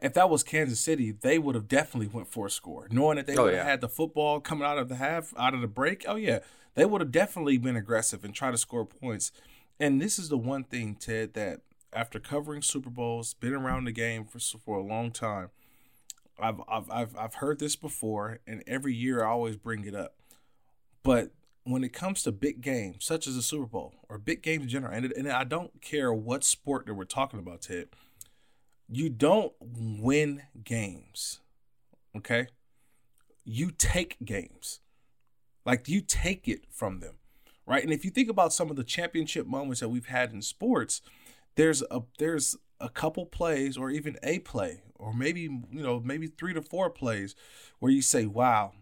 if 0.01 0.15
that 0.15 0.31
was 0.31 0.45
Kansas 0.45 0.79
City, 0.79 1.11
they 1.11 1.41
would 1.41 1.57
have 1.57 1.67
definitely 1.67 2.11
went 2.15 2.29
for 2.29 2.47
a 2.47 2.51
score, 2.51 2.87
knowing 2.93 3.17
that 3.17 3.27
they 3.27 3.35
oh, 3.35 3.43
would 3.43 3.55
have 3.55 3.65
yeah. 3.65 3.71
had 3.71 3.81
the 3.81 3.89
football 3.89 4.39
coming 4.39 4.65
out 4.65 4.79
of 4.79 4.89
the 4.89 4.95
half, 4.95 5.35
out 5.37 5.53
of 5.53 5.63
the 5.63 5.67
break. 5.67 6.05
Oh 6.07 6.15
yeah, 6.15 6.39
they 6.77 6.85
would 6.85 7.01
have 7.01 7.11
definitely 7.11 7.59
been 7.59 7.75
aggressive 7.75 8.25
and 8.25 8.33
try 8.33 8.53
to 8.53 8.57
score 8.57 8.87
points. 8.87 9.33
And 9.81 10.01
this 10.01 10.17
is 10.17 10.29
the 10.29 10.39
one 10.39 10.63
thing, 10.63 10.95
Ted, 10.95 11.35
that 11.35 11.63
after 11.93 12.19
covering 12.19 12.63
Super 12.63 12.91
Bowls, 12.91 13.35
been 13.35 13.55
around 13.55 13.85
the 13.85 13.93
game 13.93 14.25
for 14.25 14.39
for 14.39 14.77
a 14.77 14.83
long 14.83 15.11
time, 15.11 15.51
I've 16.39 16.61
I've 16.69 16.91
I've, 16.91 17.17
I've 17.17 17.35
heard 17.35 17.59
this 17.59 17.77
before, 17.77 18.41
and 18.47 18.63
every 18.67 18.95
year 18.95 19.25
I 19.25 19.31
always 19.31 19.57
bring 19.57 19.85
it 19.85 19.95
up. 19.95 20.15
But 21.03 21.33
when 21.65 21.85
it 21.85 21.93
comes 21.93 22.23
to 22.23 22.33
big 22.33 22.61
games, 22.61 23.05
such 23.05 23.27
as 23.27 23.37
a 23.37 23.43
Super 23.43 23.67
Bowl 23.67 23.95
or 24.09 24.19
big 24.19 24.43
games 24.43 24.65
in 24.65 24.69
general, 24.69 24.93
and, 24.93 25.13
and 25.13 25.31
I 25.31 25.45
don't 25.45 25.81
care 25.81 26.13
what 26.13 26.45
sport 26.45 26.87
that 26.87 26.95
we're 26.95 27.05
talking 27.05 27.39
about, 27.39 27.63
Ted, 27.63 27.89
you 28.89 29.09
don't 29.09 29.53
win 29.61 30.43
games. 30.65 31.41
Okay? 32.17 32.49
You 33.45 33.71
take 33.71 34.17
games. 34.25 34.81
Like 35.65 35.89
you 35.89 36.01
take 36.01 36.49
it 36.49 36.65
from 36.71 37.01
them. 37.01 37.15
Right? 37.65 37.85
And 37.85 37.93
if 37.93 38.05
you 38.05 38.11
think 38.11 38.29
about 38.29 38.53
some 38.53 38.71
of 38.71 38.77
the 38.77 38.85
championship 38.85 39.47
moments 39.47 39.81
that 39.81 39.89
we've 39.89 40.07
had 40.07 40.33
in 40.33 40.43
sports, 40.43 41.01
there's 41.55 41.83
a 41.91 42.03
there's 42.19 42.57
a 42.81 42.89
couple 42.89 43.27
plays 43.27 43.77
or 43.77 43.91
even 43.91 44.17
a 44.23 44.41
play 44.41 44.83
or 45.03 45.13
maybe 45.13 45.43
you 45.43 45.83
know 45.83 46.01
maybe 46.01 46.29
3 46.29 46.55
to 46.55 46.63
4 46.63 46.91
plays 46.91 47.35
where 47.81 47.93
you 47.93 48.01
say, 48.01 48.25
"Wow, 48.25 48.73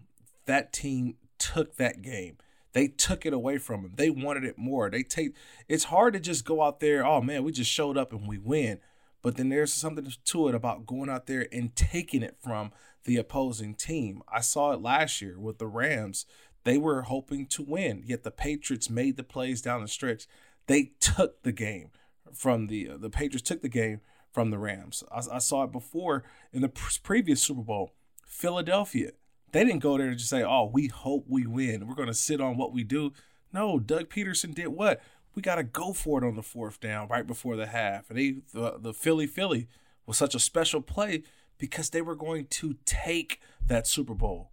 that 0.44 0.72
team 0.72 1.16
took 1.38 1.76
that 1.76 2.02
game." 2.02 2.36
They 2.72 2.86
took 2.86 3.26
it 3.26 3.32
away 3.32 3.58
from 3.58 3.82
them. 3.82 3.92
They 3.96 4.10
wanted 4.10 4.44
it 4.44 4.56
more. 4.56 4.90
They 4.90 5.02
take 5.02 5.34
it's 5.68 5.84
hard 5.84 6.12
to 6.14 6.20
just 6.20 6.44
go 6.44 6.62
out 6.62 6.80
there, 6.80 7.04
oh 7.04 7.20
man, 7.20 7.42
we 7.42 7.52
just 7.52 7.70
showed 7.70 7.96
up 7.96 8.12
and 8.12 8.28
we 8.28 8.38
win. 8.38 8.78
But 9.22 9.36
then 9.36 9.48
there's 9.48 9.72
something 9.72 10.10
to 10.24 10.48
it 10.48 10.54
about 10.54 10.86
going 10.86 11.10
out 11.10 11.26
there 11.26 11.46
and 11.52 11.74
taking 11.74 12.22
it 12.22 12.36
from 12.38 12.72
the 13.04 13.16
opposing 13.16 13.74
team. 13.74 14.22
I 14.32 14.40
saw 14.40 14.72
it 14.72 14.80
last 14.80 15.20
year 15.20 15.38
with 15.38 15.58
the 15.58 15.66
Rams. 15.66 16.26
They 16.64 16.78
were 16.78 17.02
hoping 17.02 17.46
to 17.46 17.62
win, 17.62 18.02
yet 18.04 18.22
the 18.22 18.30
Patriots 18.30 18.88
made 18.88 19.16
the 19.16 19.24
plays 19.24 19.60
down 19.62 19.82
the 19.82 19.88
stretch. 19.88 20.26
They 20.66 20.92
took 21.00 21.42
the 21.42 21.52
game 21.52 21.90
from 22.34 22.66
the 22.66 22.90
uh, 22.90 22.96
the 22.96 23.10
Patriots 23.10 23.46
took 23.46 23.62
the 23.62 23.68
game 23.68 24.00
from 24.32 24.50
the 24.50 24.58
Rams. 24.58 25.02
I, 25.10 25.22
I 25.36 25.38
saw 25.38 25.64
it 25.64 25.72
before 25.72 26.24
in 26.52 26.62
the 26.62 26.68
previous 27.02 27.42
Super 27.42 27.62
Bowl. 27.62 27.92
Philadelphia, 28.26 29.10
they 29.52 29.64
didn't 29.64 29.82
go 29.82 29.98
there 29.98 30.10
to 30.10 30.16
just 30.16 30.30
say, 30.30 30.42
"Oh, 30.42 30.70
we 30.72 30.86
hope 30.88 31.26
we 31.28 31.46
win. 31.46 31.86
We're 31.86 31.94
going 31.94 32.08
to 32.08 32.14
sit 32.14 32.40
on 32.40 32.56
what 32.56 32.72
we 32.72 32.84
do." 32.84 33.12
No, 33.52 33.78
Doug 33.78 34.08
Pederson 34.08 34.54
did 34.54 34.68
what? 34.68 35.00
We 35.34 35.42
got 35.42 35.56
to 35.56 35.64
go 35.64 35.92
for 35.92 36.22
it 36.22 36.26
on 36.26 36.36
the 36.36 36.42
fourth 36.42 36.80
down 36.80 37.08
right 37.08 37.26
before 37.26 37.56
the 37.56 37.66
half. 37.66 38.10
And 38.10 38.18
they, 38.18 38.36
the, 38.52 38.78
the 38.78 38.94
Philly 38.94 39.26
Philly 39.26 39.68
was 40.06 40.16
such 40.16 40.34
a 40.34 40.40
special 40.40 40.80
play 40.80 41.22
because 41.58 41.90
they 41.90 42.02
were 42.02 42.16
going 42.16 42.46
to 42.46 42.76
take 42.84 43.40
that 43.66 43.86
Super 43.86 44.14
Bowl. 44.14 44.50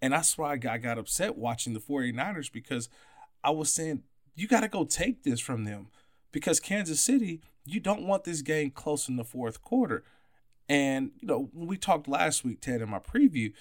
And 0.00 0.12
that's 0.12 0.36
why 0.36 0.52
I 0.52 0.56
got, 0.56 0.74
I 0.74 0.78
got 0.78 0.98
upset 0.98 1.36
watching 1.36 1.74
the 1.74 1.80
49ers 1.80 2.50
because 2.50 2.88
I 3.42 3.50
was 3.50 3.72
saying, 3.72 4.02
you 4.34 4.48
got 4.48 4.60
to 4.60 4.68
go 4.68 4.84
take 4.84 5.22
this 5.22 5.40
from 5.40 5.64
them 5.64 5.88
because 6.36 6.60
Kansas 6.60 7.00
City, 7.00 7.40
you 7.64 7.80
don't 7.80 8.06
want 8.06 8.24
this 8.24 8.42
game 8.42 8.70
close 8.70 9.08
in 9.08 9.16
the 9.16 9.24
fourth 9.24 9.62
quarter. 9.62 10.04
And, 10.68 11.12
you 11.18 11.26
know, 11.26 11.48
we 11.54 11.78
talked 11.78 12.06
last 12.06 12.44
week, 12.44 12.60
Ted, 12.60 12.82
in 12.82 12.90
my 12.90 12.98
preview, 12.98 13.54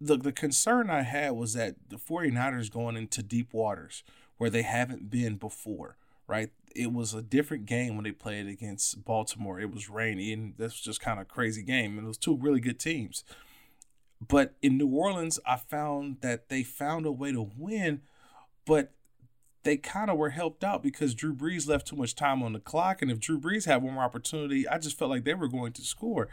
the, 0.00 0.16
the 0.16 0.32
concern 0.32 0.90
I 0.90 1.02
had 1.02 1.34
was 1.34 1.52
that 1.52 1.76
the 1.88 1.98
49ers 1.98 2.68
going 2.68 2.96
into 2.96 3.22
deep 3.22 3.54
waters 3.54 4.02
where 4.38 4.50
they 4.50 4.62
haven't 4.62 5.08
been 5.08 5.36
before, 5.36 5.98
right? 6.26 6.50
It 6.74 6.92
was 6.92 7.14
a 7.14 7.22
different 7.22 7.66
game 7.66 7.94
when 7.94 8.02
they 8.02 8.10
played 8.10 8.48
against 8.48 9.04
Baltimore. 9.04 9.60
It 9.60 9.72
was 9.72 9.88
rainy, 9.88 10.32
and 10.32 10.54
this 10.56 10.72
was 10.72 10.80
just 10.80 11.00
kind 11.00 11.20
of 11.20 11.28
crazy 11.28 11.62
game. 11.62 11.96
And 11.96 12.06
it 12.06 12.08
was 12.08 12.18
two 12.18 12.36
really 12.36 12.58
good 12.58 12.80
teams. 12.80 13.22
But 14.20 14.56
in 14.62 14.76
New 14.76 14.88
Orleans, 14.88 15.38
I 15.46 15.58
found 15.58 16.22
that 16.22 16.48
they 16.48 16.64
found 16.64 17.06
a 17.06 17.12
way 17.12 17.30
to 17.30 17.48
win, 17.56 18.00
but 18.66 18.94
they 19.62 19.76
kind 19.76 20.10
of 20.10 20.16
were 20.16 20.30
helped 20.30 20.64
out 20.64 20.82
because 20.82 21.14
Drew 21.14 21.34
Brees 21.34 21.68
left 21.68 21.86
too 21.86 21.96
much 21.96 22.14
time 22.14 22.42
on 22.42 22.52
the 22.52 22.60
clock. 22.60 23.02
And 23.02 23.10
if 23.10 23.20
Drew 23.20 23.38
Brees 23.38 23.66
had 23.66 23.82
one 23.82 23.94
more 23.94 24.04
opportunity, 24.04 24.66
I 24.66 24.78
just 24.78 24.98
felt 24.98 25.10
like 25.10 25.24
they 25.24 25.34
were 25.34 25.48
going 25.48 25.72
to 25.72 25.82
score. 25.82 26.28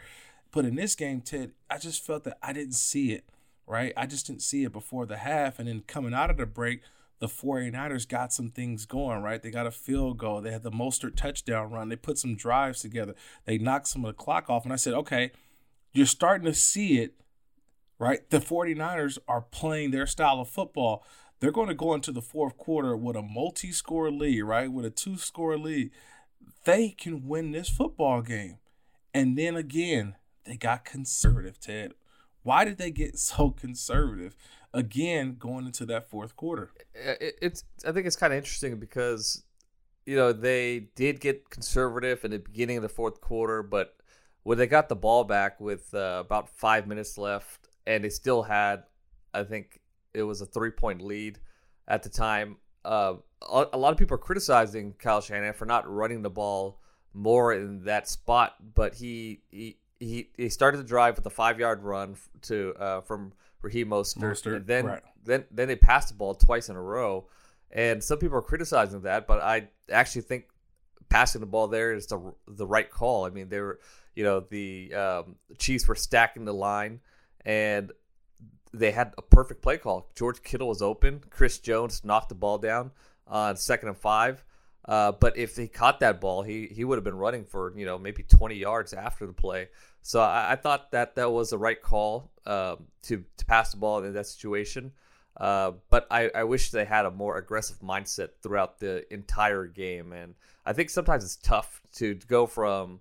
But 0.50 0.64
in 0.64 0.76
this 0.76 0.94
game, 0.94 1.20
Ted, 1.20 1.52
I 1.68 1.78
just 1.78 2.04
felt 2.04 2.24
that 2.24 2.38
I 2.42 2.52
didn't 2.54 2.74
see 2.74 3.12
it, 3.12 3.28
right? 3.66 3.92
I 3.96 4.06
just 4.06 4.26
didn't 4.26 4.42
see 4.42 4.64
it 4.64 4.72
before 4.72 5.04
the 5.04 5.18
half. 5.18 5.58
And 5.58 5.68
then 5.68 5.82
coming 5.86 6.14
out 6.14 6.30
of 6.30 6.38
the 6.38 6.46
break, 6.46 6.80
the 7.18 7.26
49ers 7.26 8.08
got 8.08 8.32
some 8.32 8.48
things 8.48 8.86
going, 8.86 9.22
right? 9.22 9.42
They 9.42 9.50
got 9.50 9.66
a 9.66 9.72
field 9.72 10.18
goal. 10.18 10.40
They 10.40 10.52
had 10.52 10.62
the 10.62 10.70
Mostert 10.70 11.16
touchdown 11.16 11.70
run. 11.70 11.90
They 11.90 11.96
put 11.96 12.16
some 12.16 12.34
drives 12.34 12.80
together. 12.80 13.14
They 13.44 13.58
knocked 13.58 13.88
some 13.88 14.04
of 14.04 14.16
the 14.16 14.22
clock 14.22 14.48
off. 14.48 14.64
And 14.64 14.72
I 14.72 14.76
said, 14.76 14.94
okay, 14.94 15.32
you're 15.92 16.06
starting 16.06 16.46
to 16.46 16.54
see 16.54 17.00
it, 17.00 17.14
right? 17.98 18.28
The 18.30 18.38
49ers 18.38 19.18
are 19.28 19.42
playing 19.42 19.90
their 19.90 20.06
style 20.06 20.40
of 20.40 20.48
football 20.48 21.04
they're 21.40 21.52
going 21.52 21.68
to 21.68 21.74
go 21.74 21.94
into 21.94 22.12
the 22.12 22.22
fourth 22.22 22.56
quarter 22.56 22.96
with 22.96 23.16
a 23.16 23.22
multi 23.22 23.72
score 23.72 24.10
lead, 24.10 24.42
right? 24.42 24.70
With 24.70 24.84
a 24.84 24.90
two 24.90 25.16
score 25.16 25.56
lead. 25.56 25.90
They 26.64 26.90
can 26.90 27.26
win 27.26 27.52
this 27.52 27.68
football 27.68 28.22
game. 28.22 28.58
And 29.14 29.38
then 29.38 29.56
again, 29.56 30.16
they 30.44 30.56
got 30.56 30.84
conservative, 30.84 31.60
Ted. 31.60 31.92
Why 32.42 32.64
did 32.64 32.78
they 32.78 32.90
get 32.90 33.18
so 33.18 33.50
conservative? 33.50 34.36
Again, 34.74 35.36
going 35.38 35.66
into 35.66 35.86
that 35.86 36.10
fourth 36.10 36.36
quarter. 36.36 36.70
It's 36.94 37.64
I 37.86 37.92
think 37.92 38.06
it's 38.06 38.16
kind 38.16 38.32
of 38.32 38.36
interesting 38.36 38.78
because 38.78 39.44
you 40.04 40.14
know 40.14 40.32
they 40.32 40.88
did 40.94 41.20
get 41.20 41.48
conservative 41.48 42.22
in 42.24 42.32
the 42.32 42.38
beginning 42.38 42.76
of 42.76 42.82
the 42.82 42.88
fourth 42.88 43.20
quarter, 43.22 43.62
but 43.62 43.96
when 44.42 44.58
they 44.58 44.66
got 44.66 44.88
the 44.88 44.96
ball 44.96 45.24
back 45.24 45.58
with 45.58 45.92
uh, 45.94 46.18
about 46.20 46.48
five 46.48 46.86
minutes 46.86 47.16
left, 47.16 47.68
and 47.86 48.04
they 48.04 48.10
still 48.10 48.42
had, 48.42 48.84
I 49.32 49.44
think, 49.44 49.80
it 50.18 50.22
was 50.22 50.40
a 50.40 50.46
three 50.46 50.70
point 50.70 51.02
lead 51.02 51.38
at 51.86 52.02
the 52.02 52.08
time. 52.08 52.56
Uh, 52.84 53.14
a 53.42 53.78
lot 53.78 53.92
of 53.92 53.96
people 53.96 54.14
are 54.14 54.18
criticizing 54.18 54.94
Kyle 54.98 55.20
Shanahan 55.20 55.54
for 55.54 55.66
not 55.66 55.90
running 55.90 56.22
the 56.22 56.30
ball 56.30 56.80
more 57.14 57.52
in 57.52 57.84
that 57.84 58.08
spot, 58.08 58.56
but 58.74 58.94
he 58.94 59.40
he 59.50 59.78
he, 60.00 60.30
he 60.36 60.48
started 60.48 60.78
the 60.78 60.84
drive 60.84 61.16
with 61.16 61.26
a 61.26 61.30
five 61.30 61.58
yard 61.58 61.82
run 61.82 62.16
to 62.42 62.74
uh, 62.78 63.00
from 63.02 63.32
Raheem 63.62 63.88
Mostert, 63.88 64.18
Mostert 64.18 64.56
and 64.56 64.66
then 64.66 64.86
right. 64.86 65.02
then 65.24 65.44
then 65.50 65.68
they 65.68 65.76
passed 65.76 66.08
the 66.08 66.14
ball 66.14 66.34
twice 66.34 66.68
in 66.68 66.76
a 66.76 66.82
row, 66.82 67.26
and 67.70 68.02
some 68.02 68.18
people 68.18 68.38
are 68.38 68.42
criticizing 68.42 69.02
that, 69.02 69.26
but 69.26 69.40
I 69.40 69.68
actually 69.90 70.22
think 70.22 70.46
passing 71.08 71.40
the 71.40 71.46
ball 71.46 71.68
there 71.68 71.92
is 71.92 72.06
the 72.06 72.34
the 72.46 72.66
right 72.66 72.90
call. 72.90 73.24
I 73.24 73.30
mean, 73.30 73.48
they 73.48 73.60
were 73.60 73.80
you 74.14 74.24
know 74.24 74.40
the 74.40 74.94
um, 74.94 75.36
Chiefs 75.58 75.86
were 75.86 75.94
stacking 75.94 76.44
the 76.44 76.54
line, 76.54 77.00
and 77.44 77.92
they 78.72 78.92
had 78.92 79.14
a 79.18 79.22
perfect 79.22 79.62
play 79.62 79.78
call. 79.78 80.10
George 80.14 80.42
Kittle 80.42 80.68
was 80.68 80.82
open. 80.82 81.22
Chris 81.30 81.58
Jones 81.58 82.04
knocked 82.04 82.28
the 82.28 82.34
ball 82.34 82.58
down 82.58 82.90
on 83.26 83.56
second 83.56 83.88
and 83.88 83.98
five. 83.98 84.44
Uh, 84.84 85.12
but 85.12 85.36
if 85.36 85.56
he 85.56 85.68
caught 85.68 86.00
that 86.00 86.20
ball, 86.20 86.42
he 86.42 86.66
he 86.66 86.84
would 86.84 86.96
have 86.96 87.04
been 87.04 87.18
running 87.18 87.44
for 87.44 87.72
you 87.76 87.84
know 87.84 87.98
maybe 87.98 88.22
20 88.22 88.54
yards 88.54 88.92
after 88.92 89.26
the 89.26 89.32
play. 89.32 89.68
So 90.02 90.20
I, 90.20 90.52
I 90.52 90.56
thought 90.56 90.92
that 90.92 91.16
that 91.16 91.30
was 91.30 91.50
the 91.50 91.58
right 91.58 91.80
call 91.80 92.30
uh, 92.46 92.76
to 93.02 93.24
to 93.36 93.44
pass 93.44 93.72
the 93.72 93.76
ball 93.76 94.02
in 94.02 94.12
that 94.14 94.26
situation. 94.26 94.92
Uh, 95.38 95.72
but 95.88 96.06
I, 96.10 96.30
I 96.34 96.44
wish 96.44 96.70
they 96.70 96.84
had 96.84 97.06
a 97.06 97.10
more 97.10 97.38
aggressive 97.38 97.78
mindset 97.78 98.30
throughout 98.42 98.80
the 98.80 99.12
entire 99.12 99.66
game. 99.66 100.12
And 100.12 100.34
I 100.66 100.72
think 100.72 100.90
sometimes 100.90 101.22
it's 101.22 101.36
tough 101.36 101.80
to 101.96 102.14
go 102.26 102.46
from 102.46 103.00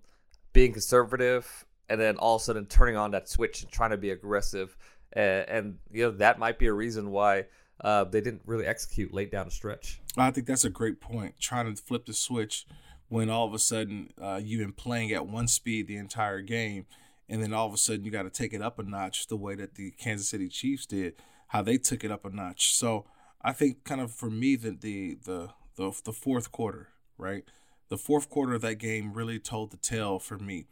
being 0.53 0.71
conservative 0.71 1.65
and 1.89 1.99
then 1.99 2.17
all 2.17 2.35
of 2.35 2.41
a 2.41 2.45
sudden 2.45 2.65
turning 2.65 2.95
on 2.95 3.11
that 3.11 3.27
switch 3.27 3.63
and 3.63 3.71
trying 3.71 3.91
to 3.91 3.97
be 3.97 4.11
aggressive 4.11 4.77
and, 5.13 5.49
and 5.49 5.77
you 5.91 6.03
know 6.03 6.11
that 6.11 6.39
might 6.39 6.59
be 6.59 6.67
a 6.67 6.73
reason 6.73 7.11
why 7.11 7.45
uh, 7.81 8.03
they 8.03 8.21
didn't 8.21 8.41
really 8.45 8.65
execute 8.65 9.13
late 9.13 9.31
down 9.31 9.45
the 9.45 9.51
stretch. 9.51 10.01
I 10.17 10.31
think 10.31 10.47
that's 10.47 10.65
a 10.65 10.69
great 10.69 10.99
point. 10.99 11.35
Trying 11.39 11.73
to 11.73 11.81
flip 11.81 12.05
the 12.05 12.13
switch 12.13 12.65
when 13.09 13.29
all 13.29 13.47
of 13.47 13.53
a 13.53 13.59
sudden 13.59 14.11
uh, 14.21 14.39
you've 14.43 14.61
been 14.61 14.73
playing 14.73 15.11
at 15.11 15.27
one 15.27 15.47
speed 15.47 15.87
the 15.87 15.97
entire 15.97 16.41
game, 16.41 16.85
and 17.29 17.41
then 17.41 17.53
all 17.53 17.67
of 17.67 17.73
a 17.73 17.77
sudden 17.77 18.03
you 18.03 18.11
got 18.11 18.23
to 18.23 18.29
take 18.29 18.53
it 18.53 18.61
up 18.61 18.79
a 18.79 18.83
notch 18.83 19.27
the 19.27 19.37
way 19.37 19.55
that 19.55 19.75
the 19.75 19.91
Kansas 19.91 20.29
City 20.29 20.49
Chiefs 20.49 20.85
did, 20.85 21.13
how 21.47 21.61
they 21.61 21.77
took 21.77 22.03
it 22.03 22.11
up 22.11 22.25
a 22.25 22.29
notch. 22.29 22.73
So 22.73 23.05
I 23.41 23.53
think 23.53 23.83
kind 23.83 24.01
of 24.01 24.11
for 24.11 24.29
me 24.29 24.55
that 24.57 24.81
the 24.81 25.17
the 25.23 25.49
the 25.75 25.91
the 26.03 26.13
fourth 26.13 26.51
quarter, 26.51 26.89
right? 27.17 27.43
The 27.89 27.97
fourth 27.97 28.29
quarter 28.29 28.53
of 28.53 28.61
that 28.61 28.75
game 28.75 29.13
really 29.13 29.39
told 29.39 29.71
the 29.71 29.77
tale 29.77 30.19
for 30.19 30.37
me 30.37 30.65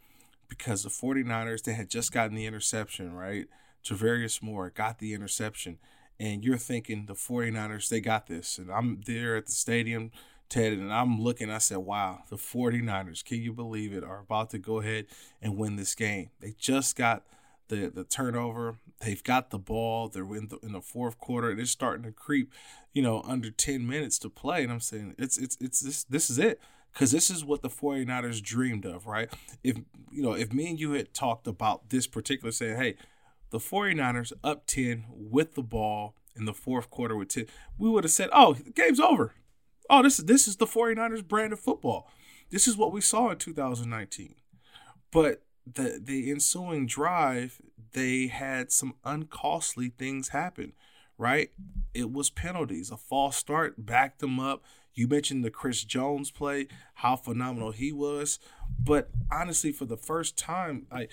because 0.48 0.82
the 0.82 0.90
49ers 0.90 1.62
they 1.62 1.72
had 1.72 1.88
just 1.88 2.12
gotten 2.12 2.36
the 2.36 2.44
interception, 2.46 3.14
right? 3.14 3.46
Tarvarius 3.86 4.42
Moore 4.42 4.70
got 4.70 4.98
the 4.98 5.14
interception, 5.14 5.78
and 6.18 6.44
you're 6.44 6.56
thinking 6.56 7.06
the 7.06 7.14
49ers, 7.14 7.88
they 7.88 8.00
got 8.00 8.26
this. 8.26 8.58
And 8.58 8.70
I'm 8.70 9.02
there 9.06 9.36
at 9.36 9.46
the 9.46 9.52
stadium, 9.52 10.10
Ted, 10.48 10.72
and 10.72 10.92
I'm 10.92 11.20
looking, 11.20 11.50
I 11.50 11.58
said, 11.58 11.78
wow, 11.78 12.22
the 12.28 12.36
49ers, 12.36 13.24
can 13.24 13.40
you 13.40 13.52
believe 13.52 13.92
it, 13.92 14.02
are 14.02 14.20
about 14.20 14.50
to 14.50 14.58
go 14.58 14.80
ahead 14.80 15.06
and 15.40 15.56
win 15.56 15.76
this 15.76 15.94
game. 15.94 16.30
They 16.40 16.54
just 16.58 16.96
got 16.96 17.24
the, 17.68 17.88
the 17.88 18.04
turnover. 18.04 18.76
They've 19.00 19.22
got 19.22 19.50
the 19.50 19.58
ball. 19.58 20.08
They're 20.08 20.24
in 20.34 20.48
the, 20.48 20.58
in 20.62 20.72
the 20.72 20.80
fourth 20.80 21.18
quarter. 21.18 21.54
They're 21.54 21.66
starting 21.66 22.04
to 22.04 22.12
creep, 22.12 22.52
you 22.92 23.02
know, 23.02 23.22
under 23.22 23.50
10 23.50 23.86
minutes 23.86 24.18
to 24.20 24.30
play. 24.30 24.62
And 24.62 24.72
I'm 24.72 24.80
saying, 24.80 25.14
it's, 25.18 25.36
it's, 25.38 25.56
it's 25.60 25.80
this, 25.80 26.04
this 26.04 26.30
is 26.30 26.38
it 26.38 26.60
because 26.92 27.12
this 27.12 27.28
is 27.28 27.44
what 27.44 27.62
the 27.62 27.68
49ers 27.68 28.42
dreamed 28.42 28.86
of, 28.86 29.06
right? 29.06 29.28
If, 29.62 29.76
you 30.10 30.22
know, 30.22 30.32
if 30.32 30.52
me 30.52 30.70
and 30.70 30.80
you 30.80 30.92
had 30.92 31.12
talked 31.12 31.46
about 31.46 31.90
this 31.90 32.06
particular, 32.06 32.52
saying, 32.52 32.76
hey, 32.76 32.96
the 33.50 33.58
49ers 33.58 34.32
up 34.42 34.66
10 34.66 35.04
with 35.10 35.54
the 35.54 35.62
ball 35.62 36.14
in 36.34 36.44
the 36.44 36.54
fourth 36.54 36.90
quarter 36.90 37.16
with 37.16 37.28
10, 37.28 37.46
we 37.78 37.88
would 37.88 38.04
have 38.04 38.10
said, 38.10 38.28
oh, 38.32 38.54
the 38.54 38.70
game's 38.70 39.00
over. 39.00 39.34
Oh, 39.88 40.02
this 40.02 40.18
is 40.18 40.24
this 40.24 40.48
is 40.48 40.56
the 40.56 40.66
49ers 40.66 41.26
brand 41.26 41.52
of 41.52 41.60
football. 41.60 42.10
This 42.50 42.66
is 42.66 42.76
what 42.76 42.92
we 42.92 43.00
saw 43.00 43.30
in 43.30 43.38
2019. 43.38 44.34
But 45.12 45.42
the 45.66 46.00
the 46.02 46.30
ensuing 46.30 46.86
drive, 46.86 47.60
they 47.92 48.26
had 48.26 48.72
some 48.72 48.94
uncostly 49.04 49.90
things 49.90 50.28
happen, 50.28 50.72
right? 51.18 51.50
It 51.94 52.12
was 52.12 52.30
penalties. 52.30 52.90
A 52.90 52.96
false 52.96 53.36
start 53.36 53.86
backed 53.86 54.20
them 54.20 54.40
up. 54.40 54.64
You 54.94 55.08
mentioned 55.08 55.44
the 55.44 55.50
Chris 55.50 55.84
Jones 55.84 56.30
play, 56.30 56.68
how 56.94 57.16
phenomenal 57.16 57.72
he 57.72 57.92
was. 57.92 58.38
But 58.78 59.10
honestly, 59.30 59.70
for 59.70 59.84
the 59.84 59.96
first 59.96 60.38
time, 60.38 60.86
like 60.90 61.10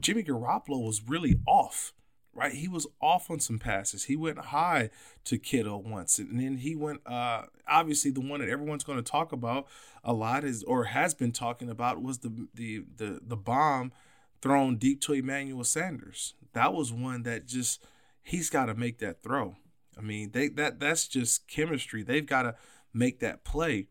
Jimmy 0.00 0.22
Garoppolo 0.22 0.84
was 0.84 1.02
really 1.06 1.36
off, 1.46 1.92
right? 2.34 2.52
He 2.52 2.68
was 2.68 2.86
off 3.00 3.30
on 3.30 3.40
some 3.40 3.58
passes. 3.58 4.04
He 4.04 4.16
went 4.16 4.38
high 4.38 4.90
to 5.24 5.38
Kittle 5.38 5.82
once, 5.82 6.18
and 6.18 6.40
then 6.40 6.58
he 6.58 6.74
went. 6.76 7.00
Uh, 7.06 7.42
obviously, 7.68 8.10
the 8.10 8.20
one 8.20 8.40
that 8.40 8.48
everyone's 8.48 8.84
going 8.84 9.02
to 9.02 9.10
talk 9.10 9.32
about 9.32 9.66
a 10.04 10.12
lot 10.12 10.44
is, 10.44 10.62
or 10.64 10.84
has 10.84 11.14
been 11.14 11.32
talking 11.32 11.70
about, 11.70 12.02
was 12.02 12.18
the 12.18 12.48
the 12.54 12.84
the 12.96 13.20
the 13.26 13.36
bomb 13.36 13.92
thrown 14.42 14.76
deep 14.76 15.00
to 15.02 15.12
Emmanuel 15.12 15.64
Sanders. 15.64 16.34
That 16.52 16.72
was 16.72 16.92
one 16.92 17.22
that 17.24 17.46
just 17.46 17.82
he's 18.22 18.50
got 18.50 18.66
to 18.66 18.74
make 18.74 18.98
that 18.98 19.22
throw. 19.22 19.56
I 19.96 20.02
mean, 20.02 20.30
they 20.32 20.48
that 20.48 20.80
that's 20.80 21.08
just 21.08 21.48
chemistry. 21.48 22.02
They've 22.02 22.26
got 22.26 22.42
to 22.42 22.54
make 22.92 23.20
that 23.20 23.44
play. 23.44 23.88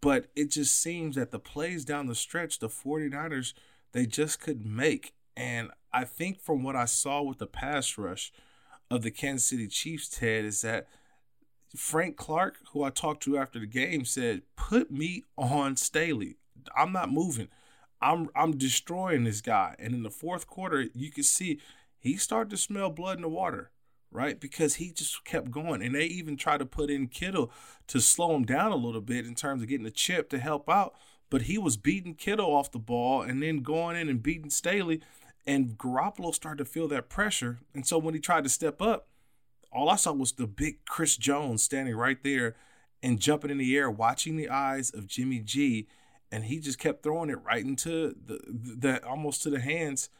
But 0.00 0.26
it 0.34 0.50
just 0.50 0.80
seems 0.80 1.14
that 1.14 1.30
the 1.30 1.38
plays 1.38 1.84
down 1.84 2.08
the 2.08 2.16
stretch, 2.16 2.58
the 2.58 2.68
49ers, 2.68 3.54
they 3.92 4.06
just 4.06 4.40
couldn't 4.40 4.66
make. 4.66 5.12
And 5.36 5.70
I 5.92 6.04
think 6.04 6.40
from 6.40 6.62
what 6.62 6.76
I 6.76 6.86
saw 6.86 7.22
with 7.22 7.38
the 7.38 7.46
pass 7.46 7.96
rush 7.96 8.32
of 8.90 9.02
the 9.02 9.10
Kansas 9.10 9.48
City 9.48 9.68
Chiefs, 9.68 10.08
Ted, 10.08 10.44
is 10.44 10.60
that 10.62 10.86
Frank 11.76 12.16
Clark, 12.16 12.58
who 12.72 12.82
I 12.82 12.90
talked 12.90 13.22
to 13.24 13.38
after 13.38 13.58
the 13.58 13.66
game, 13.66 14.04
said, 14.04 14.42
"Put 14.56 14.90
me 14.90 15.24
on 15.38 15.76
Staley. 15.76 16.36
I'm 16.76 16.92
not 16.92 17.10
moving. 17.10 17.48
I'm 18.00 18.28
I'm 18.36 18.58
destroying 18.58 19.24
this 19.24 19.40
guy." 19.40 19.76
And 19.78 19.94
in 19.94 20.02
the 20.02 20.10
fourth 20.10 20.46
quarter, 20.46 20.88
you 20.94 21.10
could 21.10 21.24
see 21.24 21.60
he 21.98 22.16
started 22.16 22.50
to 22.50 22.56
smell 22.56 22.90
blood 22.90 23.16
in 23.16 23.22
the 23.22 23.28
water, 23.28 23.70
right? 24.10 24.38
Because 24.38 24.74
he 24.74 24.90
just 24.92 25.24
kept 25.24 25.50
going, 25.50 25.82
and 25.82 25.94
they 25.94 26.04
even 26.04 26.36
tried 26.36 26.58
to 26.58 26.66
put 26.66 26.90
in 26.90 27.08
Kittle 27.08 27.50
to 27.86 28.00
slow 28.00 28.34
him 28.34 28.44
down 28.44 28.72
a 28.72 28.76
little 28.76 29.00
bit 29.00 29.26
in 29.26 29.34
terms 29.34 29.62
of 29.62 29.68
getting 29.68 29.86
a 29.86 29.90
chip 29.90 30.28
to 30.30 30.38
help 30.38 30.68
out. 30.68 30.94
But 31.32 31.42
he 31.42 31.56
was 31.56 31.78
beating 31.78 32.14
Kittle 32.14 32.54
off 32.54 32.72
the 32.72 32.78
ball 32.78 33.22
and 33.22 33.42
then 33.42 33.62
going 33.62 33.96
in 33.96 34.10
and 34.10 34.22
beating 34.22 34.50
Staley, 34.50 35.00
and 35.46 35.78
Garoppolo 35.78 36.34
started 36.34 36.62
to 36.62 36.70
feel 36.70 36.88
that 36.88 37.08
pressure. 37.08 37.60
And 37.72 37.86
so 37.86 37.96
when 37.96 38.12
he 38.12 38.20
tried 38.20 38.44
to 38.44 38.50
step 38.50 38.82
up, 38.82 39.08
all 39.72 39.88
I 39.88 39.96
saw 39.96 40.12
was 40.12 40.32
the 40.32 40.46
big 40.46 40.84
Chris 40.84 41.16
Jones 41.16 41.62
standing 41.62 41.96
right 41.96 42.22
there 42.22 42.54
and 43.02 43.18
jumping 43.18 43.50
in 43.50 43.56
the 43.56 43.74
air, 43.74 43.90
watching 43.90 44.36
the 44.36 44.50
eyes 44.50 44.90
of 44.90 45.06
Jimmy 45.06 45.38
G, 45.38 45.88
and 46.30 46.44
he 46.44 46.60
just 46.60 46.78
kept 46.78 47.02
throwing 47.02 47.30
it 47.30 47.42
right 47.42 47.64
into 47.64 48.14
the, 48.26 48.38
the 48.46 49.02
almost 49.02 49.42
to 49.44 49.48
the 49.48 49.60
hands 49.60 50.10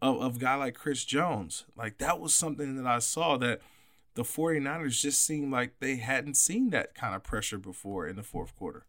of, 0.00 0.22
of 0.22 0.36
a 0.36 0.38
guy 0.38 0.54
like 0.54 0.76
Chris 0.76 1.04
Jones. 1.04 1.64
Like 1.76 1.98
that 1.98 2.20
was 2.20 2.32
something 2.32 2.76
that 2.76 2.86
I 2.86 3.00
saw 3.00 3.36
that 3.38 3.62
the 4.14 4.22
49ers 4.22 5.00
just 5.00 5.24
seemed 5.24 5.50
like 5.50 5.80
they 5.80 5.96
hadn't 5.96 6.36
seen 6.36 6.70
that 6.70 6.94
kind 6.94 7.16
of 7.16 7.24
pressure 7.24 7.58
before 7.58 8.06
in 8.06 8.14
the 8.14 8.22
fourth 8.22 8.54
quarter. 8.54 8.86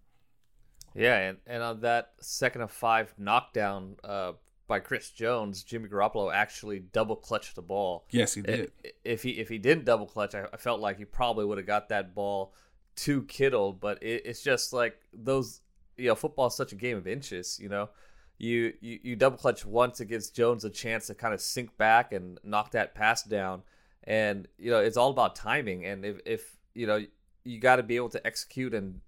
Yeah, 0.95 1.17
and, 1.17 1.37
and 1.47 1.63
on 1.63 1.81
that 1.81 2.13
second 2.19 2.61
of 2.61 2.71
five 2.71 3.13
knockdown 3.17 3.95
uh, 4.03 4.33
by 4.67 4.79
Chris 4.79 5.09
Jones, 5.09 5.63
Jimmy 5.63 5.89
Garoppolo 5.89 6.33
actually 6.33 6.79
double 6.79 7.15
clutched 7.15 7.55
the 7.55 7.61
ball. 7.61 8.05
Yes, 8.11 8.33
he 8.33 8.41
did. 8.41 8.71
If 9.03 9.23
he 9.23 9.31
if 9.31 9.49
he 9.49 9.57
didn't 9.57 9.85
double 9.85 10.05
clutch, 10.05 10.35
I, 10.35 10.45
I 10.53 10.57
felt 10.57 10.79
like 10.79 10.97
he 10.97 11.05
probably 11.05 11.45
would 11.45 11.57
have 11.57 11.67
got 11.67 11.89
that 11.89 12.13
ball 12.15 12.53
to 12.97 13.23
Kittle. 13.23 13.73
But 13.73 14.01
it, 14.01 14.23
it's 14.25 14.43
just 14.43 14.73
like 14.73 14.99
those, 15.13 15.61
you 15.97 16.07
know, 16.07 16.15
football 16.15 16.47
is 16.47 16.55
such 16.55 16.73
a 16.73 16.75
game 16.75 16.97
of 16.97 17.07
inches. 17.07 17.59
You 17.59 17.69
know, 17.69 17.89
you 18.37 18.73
you, 18.81 18.99
you 19.03 19.15
double 19.15 19.37
clutch 19.37 19.65
once, 19.65 19.99
it 19.99 20.05
gives 20.05 20.29
Jones 20.29 20.63
a 20.63 20.69
chance 20.69 21.07
to 21.07 21.15
kind 21.15 21.33
of 21.33 21.41
sink 21.41 21.75
back 21.77 22.13
and 22.13 22.39
knock 22.43 22.71
that 22.71 22.95
pass 22.95 23.23
down. 23.23 23.63
And 24.03 24.47
you 24.57 24.69
know, 24.69 24.79
it's 24.79 24.97
all 24.97 25.09
about 25.09 25.35
timing. 25.35 25.85
And 25.85 26.05
if 26.05 26.19
if 26.25 26.57
you 26.73 26.87
know, 26.87 27.03
you 27.43 27.59
got 27.59 27.77
to 27.77 27.83
be 27.83 27.95
able 27.95 28.09
to 28.09 28.25
execute 28.25 28.73
and 28.73 29.01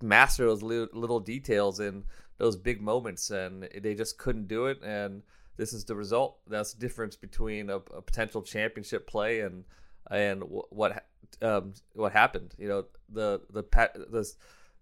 master 0.00 0.46
those 0.46 0.62
little, 0.62 0.88
little 0.92 1.20
details 1.20 1.80
in 1.80 2.04
those 2.38 2.56
big 2.56 2.80
moments, 2.80 3.30
and 3.30 3.68
they 3.80 3.94
just 3.94 4.18
couldn't 4.18 4.48
do 4.48 4.66
it. 4.66 4.80
And 4.82 5.22
this 5.56 5.72
is 5.72 5.84
the 5.84 5.96
result. 5.96 6.38
That's 6.46 6.72
the 6.72 6.80
difference 6.80 7.16
between 7.16 7.68
a, 7.68 7.76
a 7.76 8.02
potential 8.02 8.42
championship 8.42 9.06
play 9.06 9.40
and 9.40 9.64
and 10.10 10.42
what 10.46 11.04
um, 11.42 11.74
what 11.94 12.12
happened. 12.12 12.54
You 12.58 12.68
know, 12.68 12.84
the 13.12 13.40
the 13.50 13.64
the 14.10 14.32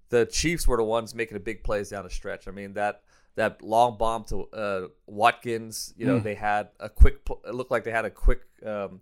the 0.09 0.27
Chiefs 0.27 0.69
were 0.69 0.77
the 0.77 0.85
ones 0.85 1.15
making 1.15 1.35
the 1.35 1.41
big 1.41 1.65
plays 1.65 1.91
down 1.91 2.05
the 2.05 2.11
stretch. 2.11 2.47
I 2.47 2.51
mean 2.51 2.75
that 2.75 3.03
that 3.37 3.63
long 3.63 3.97
bomb 3.99 4.25
to 4.25 4.45
uh, 4.53 4.89
Watkins. 5.07 5.95
You 5.97 6.07
know, 6.07 6.21
mm. 6.21 6.23
they 6.23 6.35
had 6.35 6.69
a 6.79 6.89
quick. 6.89 7.21
It 7.47 7.55
looked 7.55 7.71
like 7.71 7.85
they 7.85 7.91
had 7.91 8.05
a 8.05 8.11
quick 8.11 8.43
um, 8.65 9.01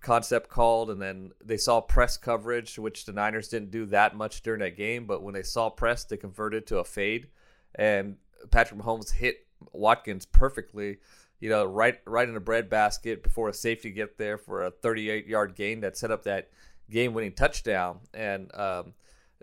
concept 0.00 0.48
called, 0.48 0.90
and 0.90 1.00
then 1.00 1.32
they 1.44 1.56
saw 1.56 1.80
press 1.80 2.16
coverage, 2.16 2.78
which 2.78 3.04
the 3.04 3.12
Niners 3.12 3.48
didn't 3.48 3.70
do 3.70 3.86
that 3.86 4.16
much 4.16 4.42
during 4.42 4.60
that 4.60 4.76
game. 4.76 5.06
But 5.06 5.22
when 5.22 5.34
they 5.34 5.42
saw 5.42 5.70
press, 5.70 6.04
they 6.04 6.16
converted 6.16 6.66
to 6.68 6.78
a 6.78 6.84
fade 6.84 7.28
and 7.74 8.16
Patrick 8.50 8.80
Mahomes 8.80 9.12
hit 9.12 9.46
Watkins 9.72 10.26
perfectly, 10.26 10.98
you 11.38 11.48
know, 11.48 11.64
right 11.64 11.98
right 12.06 12.26
in 12.26 12.34
the 12.34 12.40
breadbasket 12.40 13.22
before 13.22 13.48
a 13.48 13.54
safety 13.54 13.90
get 13.90 14.18
there 14.18 14.38
for 14.38 14.64
a 14.64 14.70
38 14.70 15.26
yard 15.26 15.54
gain 15.54 15.80
that 15.80 15.96
set 15.96 16.10
up 16.10 16.24
that 16.24 16.50
game 16.90 17.14
winning 17.14 17.32
touchdown. 17.32 18.00
And 18.14 18.54
um, 18.54 18.94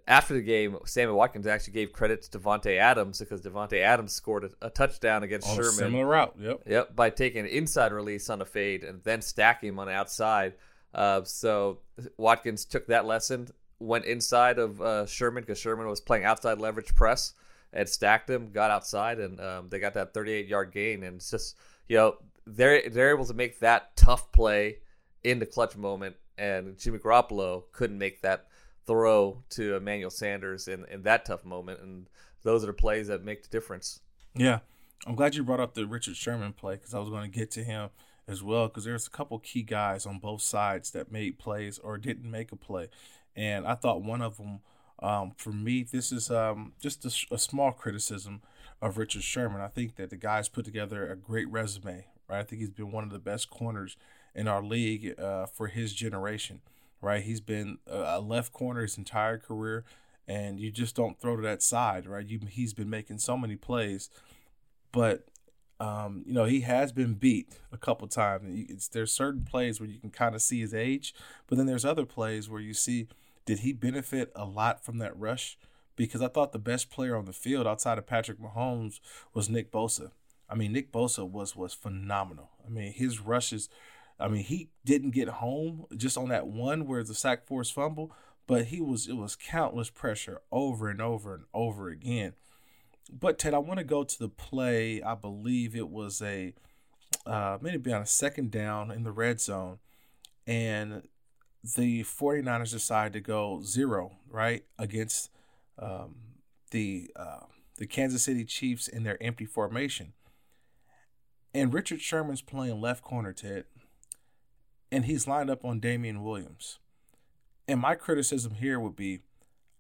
after 0.08 0.34
the 0.34 0.42
game, 0.42 0.78
Sammy 0.86 1.12
Watkins 1.12 1.46
actually 1.46 1.74
gave 1.74 1.92
credit 1.92 2.22
to 2.24 2.40
Davante 2.40 2.78
Adams 2.78 3.20
because 3.20 3.42
Davante 3.42 3.82
Adams 3.82 4.14
scored 4.14 4.46
a, 4.46 4.68
a 4.68 4.70
touchdown 4.70 5.24
against 5.24 5.50
on 5.50 5.56
Sherman. 5.56 5.72
similar 5.74 6.06
route, 6.06 6.36
yep. 6.40 6.62
Yep, 6.66 6.96
by 6.96 7.10
taking 7.10 7.42
an 7.42 7.48
inside 7.48 7.92
release 7.92 8.30
on 8.30 8.42
a 8.42 8.46
fade 8.46 8.84
and 8.84 9.04
then 9.04 9.22
stacking 9.22 9.70
him 9.70 9.80
on 9.80 9.88
the 9.88 9.94
outside. 9.94 10.54
Uh, 10.94 11.24
so 11.26 11.80
Watkins 12.16 12.64
took 12.64 12.88
that 12.88 13.06
lesson, 13.06 13.50
went 13.80 14.06
inside 14.06 14.60
of 14.60 14.82
uh, 14.82 15.06
Sherman 15.06 15.44
because 15.44 15.60
Sherman 15.60 15.88
was 15.88 16.00
playing 16.00 16.24
outside 16.24 16.60
leverage 16.60 16.96
press 16.96 17.34
and 17.74 17.88
stacked 17.88 18.30
him, 18.30 18.52
got 18.52 18.72
outside, 18.72 19.20
and 19.20 19.42
um, 19.42 19.70
they 19.70 19.80
got 19.80 19.94
that 19.96 20.14
38 20.14 20.48
yard 20.48 20.72
gain. 20.72 21.04
And 21.04 21.18
it's 21.18 21.30
just, 21.30 21.58
you 21.90 21.98
know, 21.98 22.16
they're 22.46 22.90
they're 22.90 23.14
able 23.14 23.26
to 23.26 23.34
make 23.34 23.60
that 23.60 23.96
tough 23.98 24.32
play 24.32 24.78
in 25.26 25.40
the 25.40 25.46
clutch 25.46 25.76
moment, 25.76 26.16
and 26.38 26.78
Jimmy 26.78 27.00
Garoppolo 27.00 27.64
couldn't 27.74 27.98
make 27.98 28.22
that 28.22 28.48
throw 28.88 29.44
to 29.52 29.76
Emmanuel 29.76 30.10
Sanders 30.10 30.68
in, 30.68 30.86
in 30.86 31.04
that 31.04 31.26
tough 31.26 31.46
moment. 31.46 31.82
And 31.82 32.08
those 32.44 32.64
are 32.64 32.68
the 32.68 32.74
plays 32.74 33.08
that 33.08 33.24
make 33.24 33.44
the 33.44 33.50
difference. 33.50 34.00
Yeah. 34.34 34.60
I'm 35.06 35.16
glad 35.16 35.36
you 35.36 35.44
brought 35.44 35.60
up 35.60 35.76
the 35.76 35.86
Richard 35.86 36.16
Sherman 36.16 36.54
play 36.54 36.76
because 36.76 36.94
I 36.94 37.00
was 37.00 37.10
going 37.10 37.30
to 37.30 37.38
get 37.38 37.52
to 37.52 37.64
him 37.64 37.90
as 38.28 38.42
well 38.42 38.68
because 38.68 38.84
there's 38.84 39.08
a 39.08 39.12
couple 39.12 39.38
key 39.40 39.62
guys 39.62 40.06
on 40.06 40.20
both 40.20 40.42
sides 40.42 40.92
that 40.92 41.12
made 41.12 41.38
plays 41.38 41.78
or 41.78 41.98
didn't 41.98 42.30
make 42.30 42.52
a 42.52 42.56
play. 42.56 42.90
And 43.36 43.68
I 43.68 43.76
thought 43.76 44.02
one 44.02 44.22
of 44.22 44.38
them 44.38 44.62
um, 45.00 45.34
for 45.38 45.52
me, 45.52 45.84
this 45.84 46.12
is 46.12 46.32
um, 46.32 46.74
just 46.80 47.06
a, 47.06 47.34
a, 47.34 47.38
small 47.38 47.72
criticism 47.72 48.42
of 48.82 48.98
Richard 48.98 49.22
Sherman. 49.22 49.62
I 49.62 49.68
think 49.68 49.96
that 49.98 50.10
the 50.10 50.16
guy's 50.16 50.50
put 50.50 50.66
together 50.66 51.08
a 51.08 51.16
great 51.16 51.48
resume, 51.50 52.06
right? 52.28 52.40
I 52.40 52.44
think 52.44 52.62
he's 52.62 52.72
been 52.72 52.92
one 52.92 53.04
of 53.04 53.12
the 53.12 53.20
best 53.20 53.50
corners 53.50 53.96
in 54.34 54.48
our 54.48 54.64
league 54.64 55.20
uh, 55.20 55.46
for 55.46 55.68
his 55.68 55.94
generation, 55.94 56.62
right? 57.02 57.24
He's 57.24 57.42
been 57.42 57.78
a 57.88 58.20
left 58.20 58.54
corner 58.54 58.82
his 58.82 58.98
entire 58.98 59.38
career, 59.38 59.86
and 60.28 60.60
you 60.60 60.72
just 60.72 60.96
don't 60.96 61.20
throw 61.20 61.36
to 61.36 61.42
that 61.44 61.64
side, 61.64 62.06
right? 62.08 62.26
You, 62.26 62.40
he's 62.50 62.74
been 62.74 62.90
making 62.90 63.20
so 63.20 63.38
many 63.38 63.56
plays, 63.56 64.10
but 64.92 65.26
um, 65.80 66.24
you 66.26 66.34
know, 66.34 66.46
he 66.46 66.62
has 66.62 66.92
been 66.92 67.14
beat 67.14 67.58
a 67.72 67.78
couple 67.78 68.08
times. 68.08 68.90
There's 68.90 69.12
certain 69.12 69.44
plays 69.44 69.80
where 69.80 69.90
you 69.90 70.00
can 70.00 70.10
kind 70.10 70.34
of 70.34 70.42
see 70.42 70.60
his 70.60 70.74
age, 70.74 71.14
but 71.46 71.58
then 71.58 71.68
there's 71.68 71.86
other 71.86 72.06
plays 72.06 72.50
where 72.50 72.62
you 72.62 72.74
see– 72.74 73.08
did 73.48 73.60
he 73.60 73.72
benefit 73.72 74.30
a 74.36 74.44
lot 74.44 74.84
from 74.84 74.98
that 74.98 75.18
rush? 75.18 75.58
Because 75.96 76.22
I 76.22 76.28
thought 76.28 76.52
the 76.52 76.60
best 76.60 76.92
player 76.92 77.16
on 77.16 77.24
the 77.24 77.34
field 77.34 77.66
outside 77.66 77.98
of 77.98 78.06
Patrick 78.06 78.40
Mahomes 78.40 79.00
was 79.34 79.50
Nick 79.50 79.72
Bosa. 79.72 80.12
I 80.50 80.56
mean, 80.56 80.74
Nick 80.74 80.92
Bosa 80.92 81.28
was 81.28 81.56
was 81.56 81.74
phenomenal. 81.74 82.52
I 82.64 82.70
mean, 82.70 82.92
his 82.92 83.22
rushes. 83.22 83.70
I 84.20 84.28
mean, 84.28 84.44
he 84.44 84.70
didn't 84.84 85.12
get 85.12 85.28
home 85.28 85.86
just 85.96 86.18
on 86.18 86.30
that 86.30 86.48
one 86.48 86.88
where 86.88 87.04
the 87.04 87.14
sack 87.14 87.46
force 87.46 87.70
fumble, 87.70 88.12
but 88.48 88.66
he 88.66 88.82
was 88.82 89.08
it 89.08 89.16
was 89.18 89.36
countless 89.36 89.90
pressure 89.90 90.42
over 90.52 90.90
and 90.90 91.02
over 91.02 91.36
and 91.36 91.44
over 91.54 91.90
again. 91.90 92.34
But 93.12 93.38
Ted, 93.38 93.54
I 93.54 93.60
want 93.60 93.78
to 93.80 93.86
go 93.86 94.04
to 94.04 94.20
the 94.20 94.30
play. 94.30 95.02
I 95.02 95.16
believe 95.16 95.76
it 95.76 95.90
was 95.90 96.22
a 96.22 96.54
uh, 97.26 97.58
maybe 97.62 97.94
on 97.94 98.02
a 98.02 98.08
second 98.08 98.52
down 98.52 98.92
in 98.92 99.04
the 99.04 99.12
red 99.12 99.40
zone, 99.40 99.80
and 100.46 101.04
the 101.76 102.04
49ers 102.04 102.72
decide 102.72 103.14
to 103.14 103.20
go 103.20 103.62
zero, 103.62 104.14
right, 104.30 104.64
against 104.80 105.30
um, 105.80 106.16
the 106.72 107.12
uh, 107.16 107.46
the 107.78 107.88
Kansas 107.88 108.24
City 108.24 108.44
Chiefs 108.44 108.88
in 108.88 109.04
their 109.04 109.22
empty 109.22 109.46
formation. 109.46 110.14
And 111.54 111.74
Richard 111.74 112.02
Sherman's 112.02 112.42
playing 112.42 112.82
left 112.82 113.04
corner, 113.04 113.34
Ted, 113.34 113.66
and 114.92 115.06
he's 115.06 115.28
lined 115.28 115.50
up 115.50 115.66
on 115.66 115.80
Damien 115.80 116.24
Williams. 116.24 116.80
And 117.68 117.80
my 117.80 117.96
criticism 117.96 118.56
here 118.56 118.80
would 118.80 118.96
be 118.96 119.20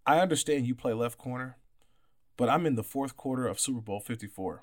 I 0.05 0.19
understand 0.19 0.67
you 0.67 0.75
play 0.75 0.93
left 0.93 1.17
corner, 1.17 1.57
but 2.37 2.49
I'm 2.49 2.65
in 2.65 2.75
the 2.75 2.83
fourth 2.83 3.17
quarter 3.17 3.45
of 3.47 3.59
Super 3.59 3.81
Bowl 3.81 3.99
54. 3.99 4.61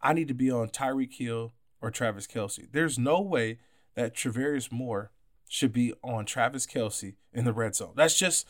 I 0.00 0.12
need 0.12 0.28
to 0.28 0.34
be 0.34 0.50
on 0.50 0.68
Tyreek 0.68 1.14
Hill 1.14 1.52
or 1.80 1.90
Travis 1.90 2.26
Kelce. 2.26 2.68
There's 2.70 2.98
no 2.98 3.20
way 3.20 3.58
that 3.94 4.14
Tarvarius 4.14 4.70
Moore 4.70 5.10
should 5.48 5.72
be 5.72 5.92
on 6.04 6.24
Travis 6.24 6.66
Kelce 6.66 7.16
in 7.32 7.44
the 7.44 7.52
red 7.52 7.74
zone. 7.74 7.94
That's 7.96 8.16
just, 8.16 8.46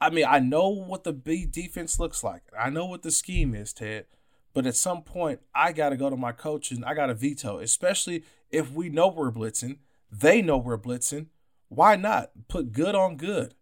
I 0.00 0.10
mean, 0.10 0.24
I 0.26 0.38
know 0.38 0.68
what 0.68 1.04
the 1.04 1.12
B 1.12 1.44
defense 1.44 1.98
looks 1.98 2.24
like. 2.24 2.44
I 2.58 2.70
know 2.70 2.86
what 2.86 3.02
the 3.02 3.10
scheme 3.10 3.54
is, 3.54 3.72
Ted. 3.72 4.06
But 4.54 4.64
at 4.64 4.74
some 4.74 5.02
point, 5.02 5.40
I 5.54 5.72
got 5.72 5.90
to 5.90 5.98
go 5.98 6.08
to 6.08 6.16
my 6.16 6.32
coach 6.32 6.70
and 6.70 6.82
I 6.82 6.94
got 6.94 7.06
to 7.06 7.14
veto, 7.14 7.58
especially 7.58 8.24
if 8.50 8.72
we 8.72 8.88
know 8.88 9.08
we're 9.08 9.30
blitzing. 9.30 9.78
They 10.10 10.42
know 10.42 10.56
we're 10.56 10.78
blitzing. 10.78 11.26
Why 11.68 11.96
not 11.96 12.30
put 12.48 12.72
good 12.72 12.94
on 12.94 13.16
good? 13.16 13.54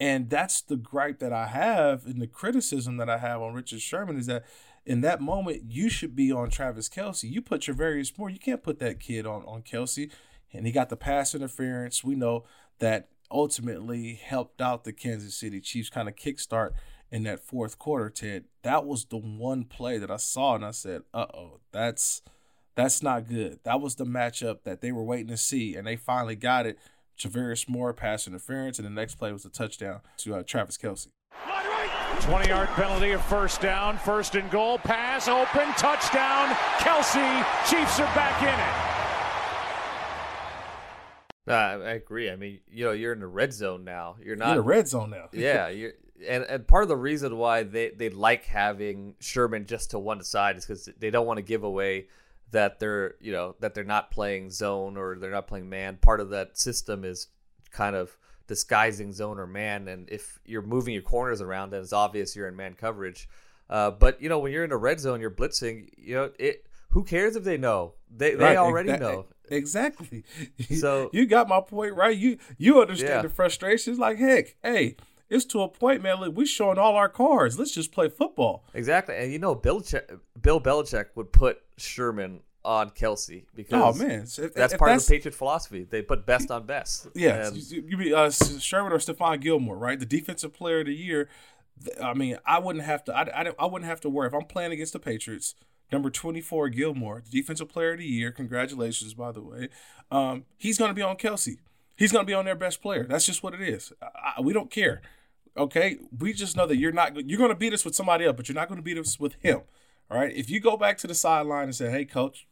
And 0.00 0.28
that's 0.28 0.60
the 0.60 0.76
gripe 0.76 1.20
that 1.20 1.32
I 1.32 1.46
have 1.46 2.06
and 2.06 2.20
the 2.20 2.26
criticism 2.26 2.96
that 2.96 3.08
I 3.08 3.18
have 3.18 3.40
on 3.40 3.54
Richard 3.54 3.80
Sherman 3.80 4.18
is 4.18 4.26
that 4.26 4.44
in 4.84 5.00
that 5.02 5.20
moment, 5.20 5.62
you 5.66 5.88
should 5.88 6.14
be 6.14 6.30
on 6.32 6.50
Travis 6.50 6.88
Kelce. 6.88 7.30
You 7.30 7.40
put 7.40 7.62
Tarvarius 7.62 8.18
Moore. 8.18 8.28
You 8.28 8.38
can't 8.38 8.62
put 8.62 8.80
that 8.80 9.00
kid 9.00 9.24
on, 9.26 9.42
on 9.44 9.62
Kelce 9.62 10.10
and 10.54 10.66
he 10.66 10.72
got 10.72 10.88
the 10.88 10.96
pass 10.96 11.34
interference. 11.34 12.04
We 12.04 12.14
know 12.14 12.44
that 12.78 13.08
ultimately 13.30 14.14
helped 14.14 14.60
out 14.60 14.84
the 14.84 14.92
Kansas 14.92 15.34
City 15.34 15.60
Chiefs 15.60 15.90
kind 15.90 16.08
of 16.08 16.14
kickstart 16.14 16.72
in 17.10 17.24
that 17.24 17.40
fourth 17.40 17.78
quarter, 17.78 18.10
Ted. 18.10 18.44
That 18.62 18.84
was 18.86 19.06
the 19.06 19.16
one 19.16 19.64
play 19.64 19.98
that 19.98 20.10
I 20.10 20.16
saw 20.16 20.54
and 20.54 20.64
I 20.64 20.70
said, 20.70 21.02
uh 21.12 21.26
oh, 21.34 21.60
that's 21.72 22.22
that's 22.74 23.02
not 23.02 23.28
good. 23.28 23.60
That 23.64 23.80
was 23.80 23.94
the 23.96 24.04
matchup 24.04 24.62
that 24.64 24.80
they 24.80 24.92
were 24.92 25.04
waiting 25.04 25.28
to 25.28 25.36
see, 25.36 25.76
and 25.76 25.86
they 25.86 25.96
finally 25.96 26.36
got 26.36 26.66
it. 26.66 26.78
Tarvarius 27.18 27.68
Moore 27.68 27.92
pass 27.92 28.26
interference, 28.26 28.78
and 28.78 28.86
the 28.86 28.90
next 28.90 29.14
play 29.16 29.32
was 29.32 29.44
a 29.44 29.50
touchdown 29.50 30.00
to 30.18 30.34
uh, 30.36 30.42
Travis 30.42 30.76
Kelce. 30.76 31.08
20 32.20 32.48
yard 32.48 32.68
penalty, 32.70 33.10
a 33.12 33.18
first 33.18 33.60
down, 33.60 33.98
first 33.98 34.34
and 34.34 34.50
goal, 34.50 34.78
pass, 34.78 35.28
open, 35.28 35.72
touchdown, 35.76 36.48
Kelce, 36.78 37.44
Chiefs 37.68 38.00
are 38.00 38.14
back 38.14 38.42
in 38.42 38.48
it. 38.48 38.94
Uh, 41.46 41.84
I 41.84 41.90
agree. 41.92 42.30
I 42.30 42.36
mean, 42.36 42.60
you 42.70 42.86
know, 42.86 42.92
you're 42.92 43.12
in 43.12 43.20
the 43.20 43.26
red 43.26 43.52
zone 43.52 43.84
now. 43.84 44.16
You're 44.24 44.36
not 44.36 44.50
in 44.50 44.56
the 44.56 44.62
red 44.62 44.88
zone 44.88 45.10
now. 45.10 45.28
yeah, 45.32 45.68
you're, 45.68 45.92
and 46.26 46.44
and 46.44 46.66
part 46.66 46.84
of 46.84 46.88
the 46.88 46.96
reason 46.96 47.36
why 47.36 47.64
they 47.64 47.90
they 47.90 48.08
like 48.08 48.46
having 48.46 49.14
Sherman 49.20 49.66
just 49.66 49.90
to 49.90 49.98
one 49.98 50.22
side 50.22 50.56
is 50.56 50.64
because 50.64 50.88
they 50.98 51.10
don't 51.10 51.26
want 51.26 51.36
to 51.38 51.42
give 51.42 51.62
away 51.62 52.06
that 52.54 52.80
they're 52.80 53.14
you 53.20 53.30
know 53.32 53.54
that 53.60 53.74
they're 53.74 53.84
not 53.84 54.10
playing 54.10 54.50
zone 54.50 54.96
or 54.96 55.16
they're 55.18 55.30
not 55.30 55.46
playing 55.46 55.68
man. 55.68 55.98
Part 56.00 56.20
of 56.20 56.30
that 56.30 56.56
system 56.58 57.04
is 57.04 57.28
kind 57.70 57.94
of 57.94 58.16
disguising 58.46 59.12
zone 59.12 59.38
or 59.38 59.46
man, 59.46 59.88
and 59.88 60.08
if 60.10 60.38
you're 60.44 60.62
moving 60.62 60.94
your 60.94 61.02
corners 61.02 61.40
around, 61.40 61.70
then 61.70 61.80
it's 61.82 61.92
obvious 61.92 62.34
you're 62.36 62.48
in 62.48 62.56
man 62.56 62.74
coverage. 62.74 63.28
Uh, 63.70 63.90
but 63.90 64.20
you 64.22 64.28
know 64.28 64.38
when 64.38 64.52
you're 64.52 64.64
in 64.64 64.72
a 64.72 64.76
red 64.76 65.00
zone, 65.00 65.20
you're 65.20 65.30
blitzing. 65.30 65.88
You 65.96 66.14
know 66.14 66.30
it. 66.38 66.66
Who 66.90 67.02
cares 67.02 67.34
if 67.36 67.42
they 67.44 67.56
know? 67.58 67.94
They 68.14 68.34
they 68.34 68.44
Right, 68.44 68.56
already 68.56 68.90
exa- 68.90 69.00
know. 69.00 69.26
Exactly. 69.50 70.24
So- 70.78 71.10
you 71.12 71.26
got 71.26 71.48
my 71.48 71.60
point, 71.60 71.94
right? 71.94 72.16
You 72.16 72.38
you 72.56 72.80
understand 72.80 73.10
Yeah. 73.10 73.22
the 73.22 73.28
frustrations. 73.28 73.98
Like, 73.98 74.18
heck, 74.18 74.54
hey, 74.62 74.96
it's 75.34 75.44
to 75.46 75.62
a 75.62 75.68
point, 75.68 76.02
man. 76.02 76.20
Look, 76.20 76.36
we 76.36 76.46
showing 76.46 76.78
all 76.78 76.94
our 76.96 77.08
cards. 77.08 77.58
Let's 77.58 77.72
just 77.72 77.92
play 77.92 78.08
football. 78.08 78.64
Exactly, 78.74 79.16
and 79.16 79.32
you 79.32 79.38
know 79.38 79.54
Bill 79.54 79.80
Che- 79.80 80.02
Bill 80.40 80.60
Belichick 80.60 81.06
would 81.14 81.32
put 81.32 81.60
Sherman 81.76 82.40
on 82.64 82.88
Kelce 82.90 83.44
because 83.54 83.96
Oh, 84.00 84.02
man. 84.02 84.22
If- 84.22 84.54
that's 84.54 84.72
if 84.72 84.78
part 84.78 84.88
that's- 84.88 85.02
of 85.02 85.08
the 85.08 85.16
Patriot 85.16 85.34
philosophy. 85.34 85.84
They 85.84 86.00
put 86.00 86.24
best 86.24 86.50
on 86.50 86.64
best. 86.64 87.08
Yeah, 87.14 87.48
And- 87.48 87.56
you, 87.56 87.84
you 87.86 87.96
be 87.98 88.14
uh, 88.14 88.30
Sherman 88.30 88.92
or 88.92 88.96
Stephon 88.98 89.40
Gilmore, 89.40 89.76
right? 89.76 89.98
The 90.00 90.06
defensive 90.06 90.54
player 90.54 90.80
of 90.80 90.86
the 90.86 90.94
year. 90.94 91.28
I 92.02 92.14
mean, 92.14 92.38
I 92.46 92.60
wouldn't 92.60 92.84
have 92.84 93.04
to. 93.04 93.14
I, 93.14 93.22
I, 93.42 93.50
I 93.58 93.66
wouldn't 93.66 93.88
have 93.90 94.00
to 94.02 94.08
worry 94.08 94.28
if 94.28 94.32
I'm 94.34 94.44
playing 94.46 94.72
against 94.72 94.92
the 94.94 94.98
Patriots. 95.00 95.54
Number 95.92 96.08
24, 96.08 96.70
Gilmore, 96.70 97.22
the 97.24 97.30
defensive 97.40 97.68
player 97.68 97.92
of 97.92 97.98
the 97.98 98.06
year. 98.06 98.32
Congratulations, 98.32 99.12
by 99.12 99.32
the 99.32 99.42
way. 99.42 99.68
Um, 100.10 100.44
he's 100.56 100.78
going 100.78 100.88
to 100.90 100.94
be 100.94 101.02
on 101.02 101.16
Kelce. 101.16 101.58
He's 101.96 102.10
going 102.12 102.24
to 102.24 102.26
be 102.26 102.32
on 102.34 102.44
their 102.46 102.54
best 102.56 102.80
player. 102.80 103.04
That's 103.08 103.26
just 103.26 103.42
what 103.42 103.52
it 103.54 103.60
is. 103.60 103.92
I- 104.00 104.40
we 104.40 104.52
don't 104.52 104.70
care. 104.70 105.02
Okay, 105.56 105.98
we 106.18 106.32
just 106.32 106.56
know 106.56 106.66
that 106.66 106.76
you're 106.76 106.92
not. 106.92 107.28
You're 107.28 107.38
going 107.38 107.50
to 107.50 107.56
beat 107.56 107.72
us 107.72 107.84
with 107.84 107.94
somebody 107.94 108.24
else, 108.24 108.36
but 108.36 108.48
you're 108.48 108.54
not 108.54 108.68
going 108.68 108.78
to 108.78 108.82
beat 108.82 108.98
us 108.98 109.20
with 109.20 109.34
him. 109.40 109.62
All 110.10 110.18
right. 110.18 110.34
If 110.34 110.50
you 110.50 110.60
go 110.60 110.76
back 110.76 110.98
to 110.98 111.06
the 111.06 111.14
sideline 111.14 111.64
and 111.64 111.74
say, 111.74 111.90
"Hey, 111.90 112.04
coach, 112.04 112.46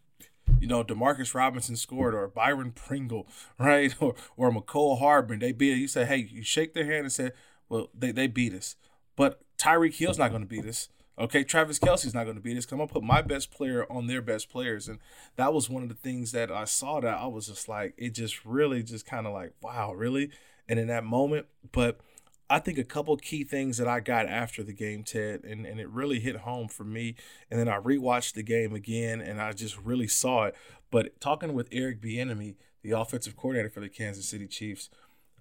you 0.61 0.67
know, 0.67 0.85
Demarcus 0.85 1.35
Robinson 1.35 1.77
scored, 1.77 2.15
or 2.15 2.29
Byron 2.29 2.73
Pringle, 2.73 3.27
right, 3.59 3.95
or 4.01 4.15
or 4.37 4.51
Mecole 4.51 4.99
Hardman, 4.99 5.39
they 5.41 5.53
beat. 5.53 5.77
You 5.77 5.89
say, 5.89 6.05
hey, 6.05 6.29
you 6.31 6.43
shake 6.43 6.75
their 6.75 6.85
hand 6.85 7.05
and 7.05 7.13
say, 7.13 7.31
well, 7.69 7.89
they, 7.95 8.13
they 8.13 8.27
beat 8.27 8.53
us, 8.53 8.77
but 9.17 9.43
Tyreek 9.59 9.95
Hill's 9.95 10.19
not 10.19 10.31
going 10.31 10.43
to 10.43 10.49
beat 10.49 10.67
us. 10.67 10.89
Okay, 11.19 11.45
Travis 11.45 11.79
Kelce's 11.79 12.15
not 12.15 12.25
going 12.25 12.37
to 12.37 12.43
beat 12.43 12.57
us. 12.57 12.67
I'm 12.73 12.79
gonna 12.79 12.89
put 12.89 13.03
my 13.03 13.21
best 13.21 13.51
player 13.51 13.87
on 13.91 14.07
their 14.07 14.23
best 14.23 14.49
players, 14.51 14.89
and 14.89 14.99
that 15.37 15.53
was 15.53 15.69
one 15.69 15.83
of 15.83 15.89
the 15.89 15.95
things 15.95 16.33
that 16.33 16.51
I 16.51 16.65
saw 16.65 17.01
that 17.01 17.19
I 17.19 17.27
was 17.27 17.49
just 17.49 17.69
like, 17.69 17.95
it 17.97 18.11
just 18.11 18.45
really 18.45 18.83
just 18.83 19.07
kind 19.07 19.27
of 19.27 19.33
like, 19.33 19.53
wow, 19.63 19.93
really, 19.93 20.31
and 20.69 20.79
in 20.79 20.89
that 20.89 21.05
moment, 21.05 21.47
but. 21.73 22.01
I 22.53 22.59
think 22.59 22.77
a 22.77 22.85
couple 22.85 23.17
key 23.17 23.45
things 23.45 23.79
that 23.79 23.89
I 23.89 24.01
got 24.01 24.27
after 24.27 24.63
the 24.63 24.75
game, 24.75 25.05
Ted, 25.05 25.43
and, 25.43 25.65
and 25.65 25.81
it 25.81 25.89
really 25.89 26.21
hit 26.21 26.37
home 26.37 26.69
for 26.69 26.85
me. 26.85 27.15
And 27.51 27.59
then 27.59 27.67
I 27.67 27.79
rewatched 27.79 28.35
the 28.35 28.43
game 28.43 28.75
again 28.75 29.23
and 29.23 29.41
I 29.41 29.53
just 29.53 29.79
really 29.79 30.07
saw 30.07 30.45
it. 30.45 30.55
But 30.91 31.19
talking 31.19 31.55
with 31.55 31.71
Eric 31.73 32.03
Bieniemy, 32.03 32.57
the 32.83 32.91
offensive 32.91 33.37
coordinator 33.37 33.71
for 33.71 33.81
the 33.81 33.89
Kansas 33.89 34.29
City 34.29 34.47
Chiefs, 34.47 34.91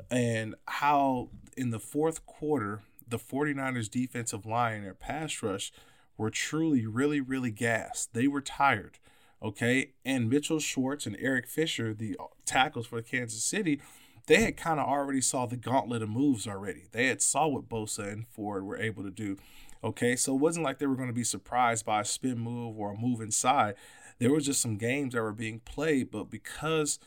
and 0.10 0.56
how 0.70 1.32
in 1.58 1.72
the 1.72 1.80
fourth 1.80 2.26
quarter, 2.26 2.82
the 3.06 3.20
49ers 3.20 3.92
defensive 3.92 4.46
line 4.46 4.76
and 4.76 4.86
their 4.86 4.94
pass 4.94 5.44
rush 5.44 5.74
were 6.16 6.30
truly, 6.30 6.86
really, 6.86 7.20
really 7.20 7.52
gassed. 7.52 8.14
They 8.14 8.30
were 8.30 8.40
tired. 8.40 9.00
Okay. 9.44 9.92
And 10.06 10.30
Mitchell 10.30 10.62
Schwartz 10.62 11.06
and 11.06 11.18
Eric 11.20 11.48
Fisher, 11.48 11.94
the 11.94 12.16
tackles 12.46 12.88
for 12.88 13.02
Kansas 13.02 13.44
City, 13.44 13.82
they 14.28 14.42
had 14.42 14.58
kind 14.58 14.80
of 14.80 14.88
already 14.88 15.22
saw 15.22 15.46
the 15.46 15.58
gauntlet 15.58 16.02
of 16.02 16.10
moves 16.10 16.48
already. 16.48 16.86
They 16.92 17.08
had 17.08 17.22
saw 17.22 17.48
what 17.48 17.70
Bosa 17.70 18.12
and 18.12 18.28
Ford 18.28 18.64
were 18.64 18.78
able 18.78 19.04
to 19.04 19.12
do. 19.12 19.38
Okay, 19.84 20.16
so 20.16 20.36
it 20.36 20.40
wasn't 20.40 20.64
like 20.64 20.78
they 20.78 20.86
were 20.86 20.96
going 20.96 21.10
to 21.10 21.14
be 21.14 21.24
surprised 21.24 21.86
by 21.86 22.02
a 22.02 22.06
spin 22.06 22.38
move 22.38 22.78
or 22.78 22.92
a 22.92 22.98
move 22.98 23.20
inside. 23.20 23.76
There 24.20 24.32
was 24.32 24.46
just 24.46 24.62
some 24.62 24.78
games 24.78 25.14
that 25.14 25.22
were 25.22 25.32
being 25.32 25.60
played, 25.60 26.12
but 26.12 26.30
because 26.30 27.00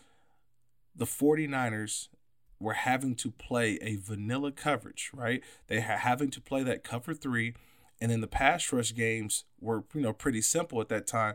the 0.94 1.04
49ers 1.04 2.08
were 2.58 2.72
having 2.72 3.14
to 3.16 3.30
play 3.30 3.78
a 3.80 3.96
vanilla 3.96 4.50
coverage, 4.50 5.10
right? 5.14 5.42
They 5.68 5.76
were 5.76 5.82
having 5.82 6.30
to 6.30 6.40
play 6.40 6.64
that 6.64 6.82
cover 6.82 7.14
three, 7.14 7.54
and 8.00 8.10
then 8.10 8.20
the 8.20 8.26
pass 8.26 8.72
rush 8.72 8.92
games 8.94 9.44
were, 9.60 9.84
you 9.94 10.00
know, 10.00 10.12
pretty 10.12 10.40
simple 10.40 10.80
at 10.80 10.88
that 10.88 11.06
time. 11.06 11.34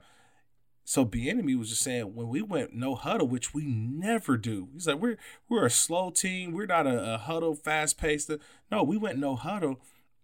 So 0.90 1.06
Bieniemy 1.06 1.56
was 1.56 1.70
just 1.70 1.84
saying 1.84 2.16
when 2.16 2.30
we 2.30 2.42
went 2.42 2.74
no 2.74 2.96
huddle, 2.96 3.28
which 3.28 3.54
we 3.54 3.64
never 3.64 4.38
do. 4.38 4.70
He's 4.74 4.88
like, 4.88 5.00
we're 5.00 5.20
we're 5.48 5.68
a 5.68 5.70
slow 5.70 6.10
team. 6.10 6.52
We're 6.52 6.66
not 6.66 6.88
a, 6.88 7.14
a 7.14 7.18
huddle, 7.20 7.54
fast 7.54 8.00
paced. 8.00 8.32
No, 8.72 8.82
we 8.82 8.98
went 8.98 9.20
no 9.20 9.36
huddle 9.36 9.82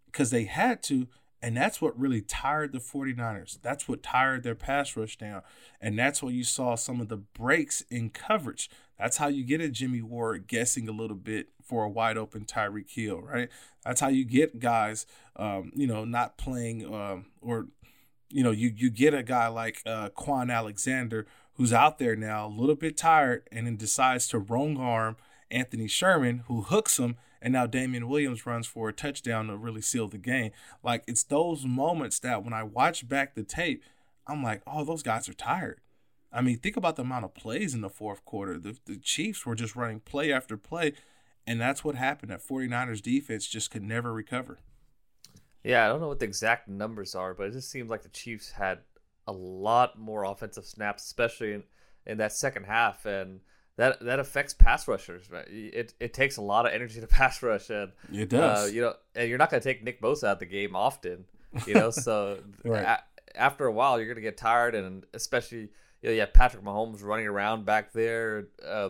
because 0.08 0.32
they 0.32 0.45
had 0.45 0.82
to, 0.84 1.08
and 1.39 1.56
that's 1.56 1.84
what 1.84 1.99
really 1.99 2.21
tired 2.21 2.71
the 2.71 2.80
49ers. 2.80 3.60
That's 3.62 3.88
what 3.88 4.01
tired 4.01 4.41
their 4.41 4.56
pass 4.56 4.97
rush 4.97 5.19
down. 5.19 5.43
And 5.80 5.99
that's 5.99 6.23
where 6.23 6.34
you 6.34 6.43
saw 6.43 6.73
some 6.73 6.99
of 6.99 7.10
the 7.10 7.17
breaks 7.17 7.82
in 7.91 8.10
coverage. 8.10 8.67
That's 8.97 9.17
how 9.17 9.28
you 9.28 9.43
get 9.43 9.62
a 9.62 9.69
Jimmy 9.69 10.01
Ward 10.01 10.47
guessing 10.47 10.89
a 10.89 10.93
little 10.93 11.15
bit 11.15 11.49
for 11.62 11.84
a 11.84 11.89
wide 11.89 12.17
open 12.17 12.43
Tyreek 12.43 12.89
Hill, 12.89 13.21
right? 13.21 13.49
That's 13.86 14.01
how 14.01 14.08
you 14.08 14.25
get 14.25 14.60
guys, 14.60 15.06
um, 15.36 15.73
you 15.75 15.86
know, 15.86 16.06
not 16.06 16.39
playing 16.39 16.91
um, 16.91 17.28
or 17.39 17.67
you 18.29 18.43
know, 18.43 18.51
you 18.51 18.71
you 18.75 18.89
get 18.89 19.13
a 19.13 19.23
guy 19.23 19.47
like 19.47 19.81
uh, 19.85 20.09
Kwon 20.09 20.51
Alexander 20.51 21.25
who's 21.55 21.73
out 21.73 21.99
there 21.99 22.15
now, 22.15 22.47
a 22.47 22.49
little 22.49 22.75
bit 22.75 22.97
tired, 22.97 23.47
and 23.51 23.65
then 23.65 23.77
decides 23.77 24.27
to 24.27 24.39
wrong 24.39 24.77
arm 24.77 25.15
Anthony 25.49 25.88
Sherman, 25.88 26.43
who 26.47 26.61
hooks 26.61 26.99
him, 26.99 27.15
and 27.41 27.53
now 27.53 27.65
Damien 27.65 28.09
Williams 28.09 28.45
runs 28.45 28.67
for 28.67 28.89
a 28.89 28.93
touchdown 28.93 29.47
to 29.47 29.55
really 29.55 29.81
seal 29.81 30.07
the 30.07 30.17
game. 30.17 30.51
Like 30.83 31.03
it's 31.07 31.23
those 31.23 31.65
moments 31.65 32.19
that 32.19 32.43
when 32.43 32.53
I 32.53 32.63
watch 32.63 33.07
back 33.07 33.35
the 33.35 33.43
tape, 33.43 33.83
I'm 34.27 34.43
like, 34.43 34.61
oh, 34.67 34.83
those 34.83 35.03
guys 35.03 35.29
are 35.29 35.33
tired. 35.33 35.79
I 36.33 36.41
mean, 36.41 36.57
think 36.57 36.75
about 36.75 36.97
the 36.97 37.03
amount 37.03 37.25
of 37.25 37.33
plays 37.33 37.73
in 37.73 37.81
the 37.81 37.89
fourth 37.89 38.25
quarter. 38.25 38.57
The, 38.57 38.77
the 38.85 38.97
Chiefs 38.97 39.45
were 39.45 39.55
just 39.55 39.75
running 39.75 40.01
play 40.01 40.33
after 40.33 40.57
play, 40.57 40.93
and 41.47 41.61
that's 41.61 41.83
what 41.83 41.95
happened. 41.95 42.31
That 42.31 42.45
49ers 42.45 43.01
defense 43.01 43.47
just 43.47 43.71
could 43.71 43.83
never 43.83 44.11
recover. 44.11 44.59
Yeah, 45.65 45.84
I 45.84 45.88
don't 45.88 45.99
know 45.99 46.08
what 46.08 46.19
the 46.19 46.25
exact 46.25 46.67
numbers 46.67 47.15
are, 47.15 47.34
but 47.34 47.47
it 47.47 47.54
just 47.54 47.71
seems 47.71 47.89
like 47.89 48.04
the 48.04 48.10
Chiefs 48.10 48.51
had 48.51 48.80
a 49.28 49.32
lot 49.32 49.97
more 49.97 50.23
offensive 50.23 50.63
snaps, 50.65 51.04
especially 51.04 51.54
in, 51.54 51.63
in 52.06 52.19
that 52.19 52.34
second 52.34 52.65
half, 52.65 53.06
and 53.08 53.39
that 53.78 53.99
that 54.01 54.19
affects 54.19 54.54
pass 54.54 54.88
rushers. 54.88 55.30
Right? 55.32 55.47
It 55.49 55.95
it 55.99 56.13
takes 56.13 56.38
a 56.38 56.41
lot 56.41 56.67
of 56.67 56.73
energy 56.73 57.01
to 57.01 57.08
pass 57.19 57.41
rush, 57.41 57.71
and 57.71 57.91
It 58.13 58.30
does. 58.30 58.69
Uh, 58.69 58.71
you 58.71 58.82
know, 58.82 58.93
and 59.15 59.28
you're 59.28 59.39
not 59.39 59.49
going 59.49 59.60
to 59.62 59.67
take 59.67 59.84
Nick 59.84 59.99
Bosa 60.01 60.25
out 60.25 60.34
of 60.34 60.39
the 60.39 60.45
game 60.45 60.75
often. 60.75 61.25
You 61.65 61.73
know, 61.73 61.89
so 61.89 62.38
Right. 62.63 62.84
a- 62.84 63.04
after 63.36 63.65
a 63.65 63.71
while, 63.71 63.97
you're 63.97 64.08
going 64.08 64.15
to 64.15 64.21
get 64.21 64.38
tired, 64.38 64.75
and 64.75 65.04
especially 65.15 65.69
you 66.01 66.10
know, 66.10 66.12
you 66.12 66.19
have 66.19 66.34
Patrick 66.34 66.63
Mahomes 66.63 67.04
running 67.04 67.25
around 67.25 67.65
back 67.65 67.91
there, 67.91 68.49
uh, 68.63 68.89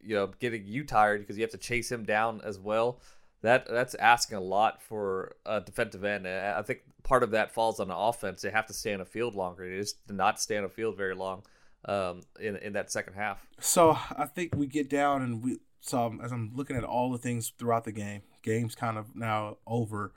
you 0.00 0.16
know, 0.16 0.32
getting 0.40 0.66
you 0.66 0.82
tired 0.82 1.20
because 1.20 1.36
you 1.38 1.42
have 1.42 1.52
to 1.52 1.58
chase 1.58 1.90
him 1.90 2.04
down 2.04 2.40
as 2.42 2.58
well 2.58 2.98
that 3.42 3.66
that's 3.68 3.94
asking 3.94 4.38
a 4.38 4.40
lot 4.40 4.82
for 4.82 5.36
a 5.44 5.60
defensive 5.60 6.04
end. 6.04 6.26
I 6.26 6.62
think 6.62 6.80
part 7.02 7.22
of 7.22 7.30
that 7.32 7.52
falls 7.52 7.80
on 7.80 7.88
the 7.88 7.96
offense. 7.96 8.42
They 8.42 8.50
have 8.50 8.66
to 8.66 8.72
stay 8.74 8.92
on 8.92 9.00
the 9.00 9.04
field 9.04 9.34
longer. 9.34 9.68
They 9.68 9.78
just 9.78 10.06
did 10.06 10.16
not 10.16 10.40
stay 10.40 10.56
on 10.56 10.62
the 10.62 10.68
field 10.68 10.96
very 10.96 11.14
long 11.14 11.42
um, 11.84 12.22
in 12.40 12.56
in 12.56 12.72
that 12.74 12.90
second 12.90 13.14
half. 13.14 13.46
So 13.60 13.96
I 14.16 14.26
think 14.26 14.54
we 14.54 14.66
get 14.66 14.88
down 14.88 15.22
and 15.22 15.42
we. 15.42 15.58
So 15.80 16.18
as 16.22 16.32
I'm 16.32 16.52
looking 16.54 16.76
at 16.76 16.82
all 16.82 17.12
the 17.12 17.18
things 17.18 17.52
throughout 17.56 17.84
the 17.84 17.92
game, 17.92 18.22
game's 18.42 18.74
kind 18.74 18.98
of 18.98 19.14
now 19.14 19.58
over, 19.66 20.12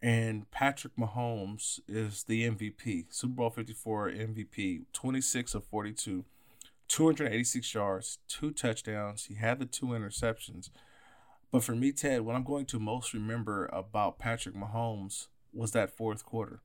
and 0.00 0.50
Patrick 0.50 0.96
Mahomes 0.96 1.80
is 1.86 2.24
the 2.24 2.48
MVP, 2.48 3.06
Super 3.10 3.34
Bowl 3.34 3.50
54 3.50 4.10
MVP, 4.10 4.84
26 4.94 5.54
of 5.54 5.64
42, 5.64 6.24
286 6.88 7.74
yards, 7.74 8.18
two 8.26 8.52
touchdowns. 8.52 9.26
He 9.26 9.34
had 9.34 9.58
the 9.58 9.66
two 9.66 9.86
interceptions. 9.86 10.70
But 11.52 11.62
for 11.62 11.76
me, 11.76 11.92
Ted, 11.92 12.22
what 12.22 12.34
I'm 12.34 12.44
going 12.44 12.64
to 12.66 12.80
most 12.80 13.12
remember 13.12 13.66
about 13.66 14.18
Patrick 14.18 14.54
Mahomes 14.56 15.28
was 15.52 15.72
that 15.72 15.90
fourth 15.90 16.24
quarter. 16.24 16.62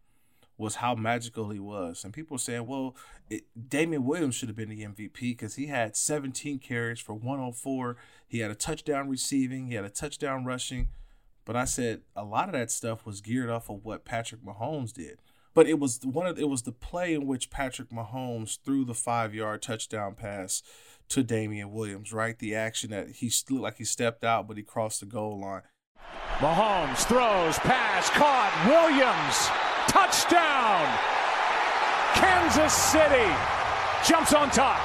was 0.57 0.75
how 0.75 0.95
magical 0.95 1.49
he 1.51 1.59
was. 1.59 2.03
And 2.03 2.13
people 2.13 2.35
were 2.35 2.39
saying, 2.39 2.65
well, 2.65 2.95
it, 3.29 3.43
Damien 3.69 4.05
Williams 4.05 4.33
should 4.33 4.49
have 4.49 4.55
been 4.55 4.69
the 4.69 4.85
MVP 4.85 5.19
because 5.19 5.53
he 5.55 5.67
had 5.67 5.95
17 5.95 6.57
carries 6.57 6.99
for 6.99 7.13
104. 7.13 7.95
He 8.27 8.39
had 8.39 8.49
a 8.49 8.55
touchdown 8.55 9.07
receiving, 9.07 9.67
he 9.67 9.75
had 9.75 9.85
a 9.85 9.89
touchdown 9.89 10.45
rushing. 10.45 10.87
But 11.45 11.55
I 11.55 11.65
said 11.65 12.01
a 12.15 12.23
lot 12.23 12.49
of 12.49 12.53
that 12.53 12.71
stuff 12.71 13.05
was 13.05 13.21
geared 13.21 13.49
off 13.49 13.69
of 13.69 13.85
what 13.85 14.03
Patrick 14.03 14.41
Mahomes 14.43 14.93
did. 14.93 15.19
But 15.53 15.67
it 15.67 15.79
was 15.79 15.99
one 16.03 16.27
of 16.27 16.37
it 16.37 16.49
was 16.49 16.63
the 16.63 16.71
play 16.71 17.13
in 17.13 17.25
which 17.25 17.49
Patrick 17.49 17.89
Mahomes 17.89 18.59
threw 18.63 18.85
the 18.85 18.93
five 18.93 19.33
yard 19.33 19.61
touchdown 19.61 20.13
pass 20.13 20.61
to 21.09 21.23
Damien 21.23 21.71
Williams, 21.71 22.11
right? 22.11 22.37
The 22.37 22.55
action 22.55 22.91
that 22.91 23.09
he 23.09 23.31
looked 23.49 23.63
like 23.63 23.77
he 23.77 23.85
stepped 23.85 24.23
out, 24.23 24.47
but 24.47 24.57
he 24.57 24.63
crossed 24.63 24.99
the 24.99 25.05
goal 25.05 25.39
line. 25.39 25.61
Mahomes 26.39 27.05
throws, 27.07 27.57
pass, 27.59 28.09
caught, 28.11 28.53
Williams, 28.67 29.49
touchdown! 29.87 30.85
Kansas 32.13 32.73
City 32.73 33.27
jumps 34.07 34.33
on 34.33 34.49
top. 34.49 34.81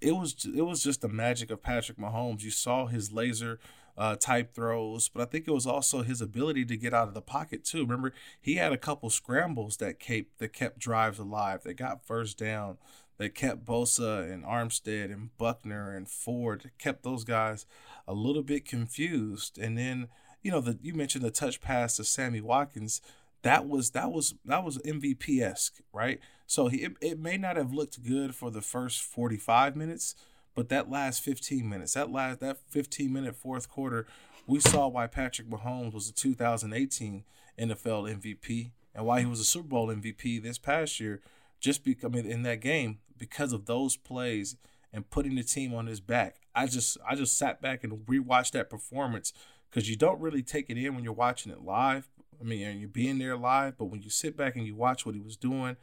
It 0.00 0.12
was 0.12 0.46
it 0.54 0.62
was 0.62 0.82
just 0.82 1.00
the 1.00 1.08
magic 1.08 1.50
of 1.50 1.62
Patrick 1.62 1.98
Mahomes. 1.98 2.42
You 2.42 2.50
saw 2.50 2.86
his 2.86 3.12
laser 3.12 3.58
uh, 3.96 4.16
type 4.16 4.54
throws, 4.54 5.08
but 5.08 5.22
I 5.22 5.24
think 5.26 5.46
it 5.46 5.52
was 5.52 5.66
also 5.66 6.02
his 6.02 6.20
ability 6.20 6.64
to 6.66 6.76
get 6.76 6.92
out 6.92 7.08
of 7.08 7.14
the 7.14 7.22
pocket 7.22 7.64
too. 7.64 7.82
Remember, 7.82 8.12
he 8.40 8.56
had 8.56 8.72
a 8.72 8.76
couple 8.76 9.08
scrambles 9.08 9.76
that 9.78 9.98
kept 9.98 10.38
that 10.38 10.52
kept 10.52 10.78
drives 10.78 11.18
alive. 11.18 11.62
They 11.62 11.74
got 11.74 12.04
first 12.04 12.38
down. 12.38 12.78
They 13.16 13.28
kept 13.28 13.64
Bosa 13.64 14.30
and 14.32 14.44
Armstead 14.44 15.12
and 15.12 15.36
Buckner 15.38 15.94
and 15.94 16.08
Ford. 16.08 16.70
Kept 16.78 17.04
those 17.04 17.24
guys 17.24 17.66
a 18.08 18.14
little 18.14 18.42
bit 18.42 18.66
confused. 18.66 19.58
And 19.58 19.78
then 19.78 20.08
you 20.42 20.50
know 20.50 20.60
the 20.60 20.78
you 20.82 20.94
mentioned 20.94 21.24
the 21.24 21.30
touch 21.30 21.60
pass 21.60 21.96
to 21.96 22.04
Sammy 22.04 22.40
Watkins. 22.40 23.00
That 23.42 23.66
was 23.66 23.90
that 23.90 24.12
was 24.12 24.34
that 24.44 24.64
was 24.64 24.78
MVP 24.78 25.40
esque, 25.40 25.80
right? 25.92 26.20
So 26.46 26.68
he, 26.68 26.78
it, 26.78 26.92
it 27.00 27.18
may 27.18 27.36
not 27.36 27.56
have 27.56 27.72
looked 27.72 28.04
good 28.04 28.34
for 28.34 28.50
the 28.50 28.60
first 28.60 29.02
forty 29.02 29.38
five 29.38 29.74
minutes, 29.74 30.14
but 30.54 30.68
that 30.68 30.90
last 30.90 31.22
15 31.22 31.68
minutes, 31.68 31.94
that 31.94 32.10
last 32.10 32.40
that 32.40 32.58
15 32.68 33.12
minute 33.12 33.36
fourth 33.36 33.68
quarter, 33.68 34.06
we 34.46 34.60
saw 34.60 34.86
why 34.86 35.06
Patrick 35.06 35.48
Mahomes 35.48 35.94
was 35.94 36.06
the 36.06 36.12
2018 36.12 37.24
NFL 37.58 38.20
MVP 38.20 38.70
and 38.94 39.06
why 39.06 39.20
he 39.20 39.26
was 39.26 39.40
a 39.40 39.44
Super 39.44 39.68
Bowl 39.68 39.88
MVP 39.88 40.42
this 40.42 40.58
past 40.58 41.00
year. 41.00 41.20
Just 41.60 41.82
because 41.84 42.04
I 42.04 42.08
mean, 42.08 42.26
in 42.26 42.42
that 42.42 42.60
game, 42.60 42.98
because 43.16 43.52
of 43.52 43.66
those 43.66 43.96
plays 43.96 44.56
and 44.92 45.08
putting 45.10 45.34
the 45.34 45.42
team 45.42 45.74
on 45.74 45.86
his 45.86 46.00
back, 46.00 46.36
I 46.54 46.66
just 46.66 46.98
I 47.08 47.14
just 47.14 47.38
sat 47.38 47.60
back 47.60 47.84
and 47.84 48.06
rewatched 48.06 48.52
that 48.52 48.70
performance 48.70 49.32
because 49.70 49.88
you 49.88 49.96
don't 49.96 50.20
really 50.20 50.42
take 50.42 50.70
it 50.70 50.78
in 50.78 50.94
when 50.94 51.04
you're 51.04 51.12
watching 51.12 51.52
it 51.52 51.62
live. 51.62 52.08
I 52.40 52.44
mean, 52.44 52.66
and 52.66 52.80
you're 52.80 52.88
being 52.88 53.18
there 53.18 53.36
live, 53.36 53.78
but 53.78 53.86
when 53.86 54.02
you 54.02 54.10
sit 54.10 54.36
back 54.36 54.56
and 54.56 54.66
you 54.66 54.74
watch 54.74 55.06
what 55.06 55.14
he 55.14 55.20
was 55.20 55.36
doing 55.36 55.76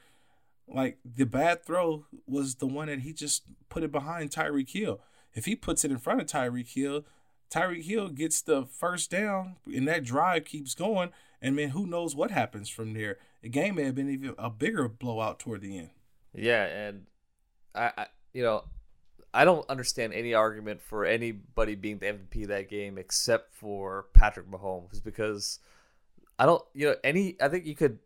like 0.74 0.98
the 1.04 1.26
bad 1.26 1.66
throw 1.66 2.06
was 2.26 2.56
the 2.56 2.68
one 2.68 2.88
that 2.88 3.00
he 3.00 3.14
just 3.14 3.44
put 3.70 3.84
it 3.84 3.92
behind 3.92 4.32
Tyreek 4.32 4.72
Hill. 4.72 5.02
If 5.34 5.46
he 5.46 5.56
puts 5.56 5.86
it 5.86 5.92
in 5.92 5.98
front 5.98 6.22
of 6.22 6.28
Tyreek 6.28 6.74
Hill, 6.74 7.06
Tyreek 7.50 7.84
Hill 7.84 8.10
gets 8.10 8.42
the 8.42 8.66
first 8.66 9.12
down, 9.12 9.58
and 9.66 9.88
that 9.88 10.04
drive 10.04 10.46
keeps 10.46 10.74
going. 10.74 11.10
And 11.42 11.56
man, 11.56 11.70
who 11.70 11.88
knows 11.88 12.16
what 12.16 12.32
happens 12.32 12.70
from 12.70 12.94
there? 12.94 13.18
The 13.42 13.50
game 13.50 13.76
may 13.76 13.84
have 13.84 13.96
been 13.96 14.10
even 14.10 14.36
a 14.38 14.50
bigger 14.50 14.88
blowout 14.88 15.40
toward 15.40 15.62
the 15.62 15.78
end. 15.78 15.90
Yeah, 16.34 16.66
and 16.66 17.08
I, 17.76 18.08
you 18.34 18.44
know, 18.44 18.64
I 19.34 19.46
don't 19.46 19.70
understand 19.70 20.14
any 20.14 20.34
argument 20.34 20.82
for 20.82 21.06
anybody 21.06 21.76
being 21.76 22.00
the 22.00 22.08
MVP 22.08 22.44
of 22.44 22.50
that 22.50 22.70
game 22.70 22.98
except 22.98 23.54
for 23.54 24.08
Patrick 24.14 24.50
Mahomes 24.50 25.02
because 25.04 25.60
I 26.38 26.46
don't, 26.46 26.64
you 26.74 26.90
know, 26.90 26.96
any. 27.04 27.38
I 27.42 27.48
think 27.48 27.66
you 27.66 27.76
could 27.76 28.00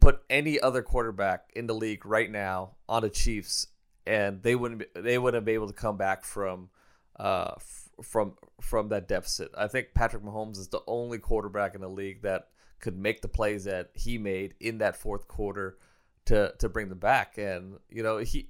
put 0.00 0.22
any 0.30 0.58
other 0.60 0.82
quarterback 0.82 1.50
in 1.54 1.66
the 1.66 1.74
league 1.74 2.04
right 2.06 2.30
now 2.30 2.72
on 2.88 3.02
the 3.02 3.10
Chiefs, 3.10 3.68
and 4.06 4.42
they 4.42 4.54
wouldn't 4.54 4.80
be, 4.80 5.00
they 5.00 5.18
wouldn't 5.18 5.44
be 5.44 5.52
able 5.52 5.68
to 5.68 5.72
come 5.72 5.96
back 5.96 6.24
from 6.24 6.70
uh, 7.20 7.52
f- 7.56 7.90
from 8.02 8.34
from 8.60 8.88
that 8.88 9.06
deficit. 9.06 9.50
I 9.56 9.68
think 9.68 9.88
Patrick 9.94 10.24
Mahomes 10.24 10.58
is 10.58 10.68
the 10.68 10.82
only 10.86 11.18
quarterback 11.18 11.74
in 11.74 11.80
the 11.80 11.88
league 11.88 12.22
that 12.22 12.48
could 12.80 12.98
make 12.98 13.22
the 13.22 13.28
plays 13.28 13.64
that 13.64 13.90
he 13.94 14.18
made 14.18 14.54
in 14.58 14.78
that 14.78 14.96
fourth 14.96 15.28
quarter 15.28 15.78
to 16.24 16.52
to 16.58 16.68
bring 16.68 16.88
them 16.88 16.98
back. 16.98 17.38
And 17.38 17.78
you 17.88 18.02
know 18.02 18.18
he 18.18 18.48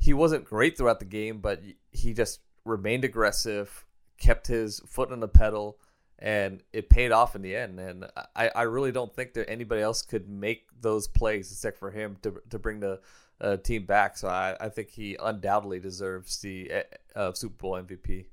he 0.00 0.14
wasn't 0.14 0.44
great 0.44 0.76
throughout 0.76 0.98
the 0.98 1.04
game, 1.04 1.38
but 1.38 1.62
he 1.92 2.14
just 2.14 2.40
remained 2.64 3.04
aggressive, 3.04 3.84
kept 4.18 4.46
his 4.46 4.80
foot 4.80 5.12
on 5.12 5.20
the 5.20 5.28
pedal 5.28 5.78
and 6.18 6.62
it 6.72 6.90
paid 6.90 7.12
off 7.12 7.36
in 7.36 7.42
the 7.42 7.54
end. 7.54 7.78
And 7.78 8.06
I, 8.34 8.50
I 8.54 8.62
really 8.62 8.92
don't 8.92 9.14
think 9.14 9.34
that 9.34 9.48
anybody 9.48 9.82
else 9.82 10.02
could 10.02 10.28
make 10.28 10.66
those 10.80 11.06
plays 11.06 11.50
except 11.50 11.78
for 11.78 11.90
him 11.90 12.16
to 12.22 12.40
to 12.50 12.58
bring 12.58 12.80
the 12.80 13.00
uh, 13.40 13.56
team 13.58 13.84
back. 13.86 14.16
So 14.16 14.28
I, 14.28 14.56
I 14.60 14.68
think 14.68 14.90
he 14.90 15.16
undoubtedly 15.20 15.80
deserves 15.80 16.38
the 16.40 16.70
uh, 17.14 17.32
Super 17.32 17.54
Bowl 17.56 17.72
MVP. 17.72 18.26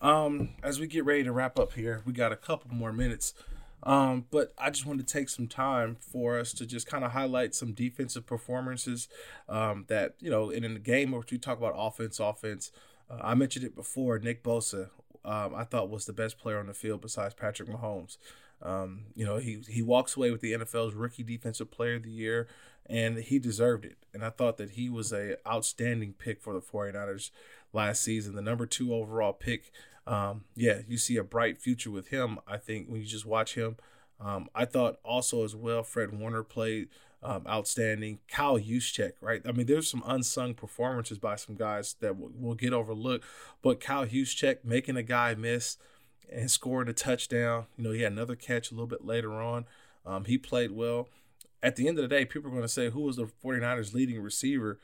Um, 0.00 0.50
as 0.62 0.80
we 0.80 0.86
get 0.86 1.04
ready 1.04 1.24
to 1.24 1.32
wrap 1.32 1.58
up 1.58 1.74
here, 1.74 2.02
we 2.06 2.12
got 2.12 2.32
a 2.32 2.36
couple 2.36 2.74
more 2.74 2.92
minutes. 2.92 3.34
Um, 3.82 4.26
but 4.30 4.52
I 4.58 4.70
just 4.70 4.84
wanted 4.84 5.06
to 5.06 5.12
take 5.12 5.28
some 5.28 5.48
time 5.48 5.96
for 5.98 6.38
us 6.38 6.52
to 6.54 6.66
just 6.66 6.86
kind 6.86 7.04
of 7.04 7.12
highlight 7.12 7.54
some 7.54 7.72
defensive 7.72 8.26
performances 8.26 9.08
um, 9.48 9.86
that, 9.88 10.14
you 10.20 10.30
know, 10.30 10.50
in, 10.50 10.62
the 10.74 10.78
game 10.78 11.12
where 11.12 11.22
we 11.30 11.38
talk 11.38 11.58
about 11.58 11.74
offense, 11.76 12.20
offense. 12.20 12.72
Uh, 13.10 13.18
I 13.22 13.34
mentioned 13.34 13.64
it 13.64 13.74
before. 13.74 14.18
Nick 14.18 14.44
Bosa 14.44 14.90
um, 15.24 15.54
I 15.54 15.64
thought 15.64 15.90
was 15.90 16.06
the 16.06 16.12
best 16.12 16.38
player 16.38 16.58
on 16.58 16.66
the 16.66 16.74
field 16.74 17.00
besides 17.00 17.34
Patrick 17.34 17.68
Mahomes. 17.68 18.16
Um, 18.62 19.06
you 19.14 19.24
know, 19.24 19.38
he 19.38 19.62
he 19.68 19.82
walks 19.82 20.16
away 20.16 20.30
with 20.30 20.40
the 20.40 20.52
NFL's 20.52 20.94
rookie 20.94 21.22
defensive 21.22 21.70
player 21.70 21.96
of 21.96 22.02
the 22.02 22.10
year, 22.10 22.46
and 22.86 23.18
he 23.18 23.38
deserved 23.38 23.84
it. 23.84 23.96
And 24.12 24.24
I 24.24 24.30
thought 24.30 24.58
that 24.58 24.70
he 24.72 24.88
was 24.88 25.12
a 25.12 25.36
outstanding 25.46 26.14
pick 26.14 26.40
for 26.40 26.52
the 26.52 26.60
49ers 26.60 27.30
last 27.72 28.02
season, 28.02 28.34
the 28.34 28.42
number 28.42 28.66
two 28.66 28.94
overall 28.94 29.32
pick. 29.32 29.70
Um, 30.06 30.44
yeah, 30.54 30.80
you 30.88 30.98
see 30.98 31.16
a 31.16 31.24
bright 31.24 31.60
future 31.60 31.90
with 31.90 32.08
him. 32.08 32.38
I 32.46 32.56
think 32.56 32.88
when 32.88 33.00
you 33.00 33.06
just 33.06 33.26
watch 33.26 33.54
him. 33.54 33.76
Um, 34.20 34.48
I 34.54 34.64
thought 34.64 34.98
also 35.04 35.44
as 35.44 35.56
well, 35.56 35.82
Fred 35.82 36.18
Warner 36.18 36.42
played 36.42 36.88
um, 37.22 37.46
outstanding. 37.46 38.18
Kyle 38.28 38.58
Juszczyk, 38.58 39.12
right? 39.20 39.42
I 39.46 39.52
mean, 39.52 39.66
there's 39.66 39.90
some 39.90 40.02
unsung 40.06 40.54
performances 40.54 41.18
by 41.18 41.36
some 41.36 41.54
guys 41.54 41.96
that 42.00 42.18
will, 42.18 42.30
will 42.38 42.54
get 42.54 42.72
overlooked, 42.72 43.24
but 43.62 43.80
Kyle 43.80 44.06
Juszczyk 44.06 44.58
making 44.64 44.96
a 44.96 45.02
guy 45.02 45.34
miss 45.34 45.76
and 46.30 46.50
scoring 46.50 46.88
a 46.88 46.92
touchdown. 46.92 47.66
You 47.76 47.84
know, 47.84 47.90
he 47.90 48.02
had 48.02 48.12
another 48.12 48.36
catch 48.36 48.70
a 48.70 48.74
little 48.74 48.86
bit 48.86 49.04
later 49.04 49.32
on. 49.40 49.66
Um, 50.06 50.24
he 50.24 50.38
played 50.38 50.72
well. 50.72 51.08
At 51.62 51.76
the 51.76 51.88
end 51.88 51.98
of 51.98 52.02
the 52.02 52.08
day, 52.08 52.24
people 52.24 52.48
are 52.48 52.54
going 52.54 52.62
to 52.62 52.68
say, 52.68 52.90
who 52.90 53.02
was 53.02 53.16
the 53.16 53.28
49ers 53.44 53.92
leading 53.92 54.20
receiver? 54.20 54.80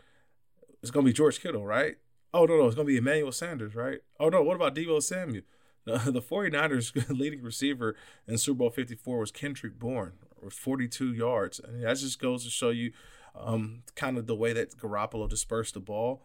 It's 0.83 0.91
going 0.91 1.07
to 1.07 1.11
be 1.11 1.15
George 1.15 1.41
Kittle, 1.41 1.65
right? 1.65 1.97
Oh, 2.35 2.45
no, 2.45 2.59
no, 2.59 2.67
it's 2.67 2.75
going 2.75 2.87
to 2.87 2.93
be 2.93 2.99
Emmanuel 2.99 3.33
Sanders, 3.33 3.75
right? 3.75 4.01
Oh, 4.21 4.29
no, 4.29 4.43
what 4.43 4.57
about 4.57 4.75
Deebo 4.75 5.03
Samuel? 5.03 5.45
the 5.87 6.23
49ers 6.31 7.09
leading 7.19 7.43
receiver 7.43 7.95
in 8.27 8.39
Super 8.39 8.59
Bowl 8.59 8.71
54 8.71 9.19
was 9.19 9.31
Kendrick 9.31 9.79
Bourne, 9.79 10.15
with 10.43 10.53
42 10.53 11.13
yards. 11.13 11.61
And 11.61 11.83
that 11.83 11.97
just 11.97 12.19
goes 12.19 12.45
to 12.45 12.51
show 12.51 12.71
you 12.71 12.93
um, 13.35 13.83
kind 13.95 14.19
of 14.19 14.27
the 14.27 14.35
way 14.35 14.53
that 14.53 14.77
Garoppolo 14.77 15.29
dispersed 15.29 15.75
the 15.75 15.81
ball. 15.81 16.25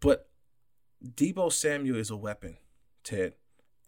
But 0.00 0.28
Deebo 1.04 1.52
Samuel 1.52 1.96
is 1.96 2.10
a 2.10 2.16
weapon, 2.16 2.56
Ted. 3.02 3.34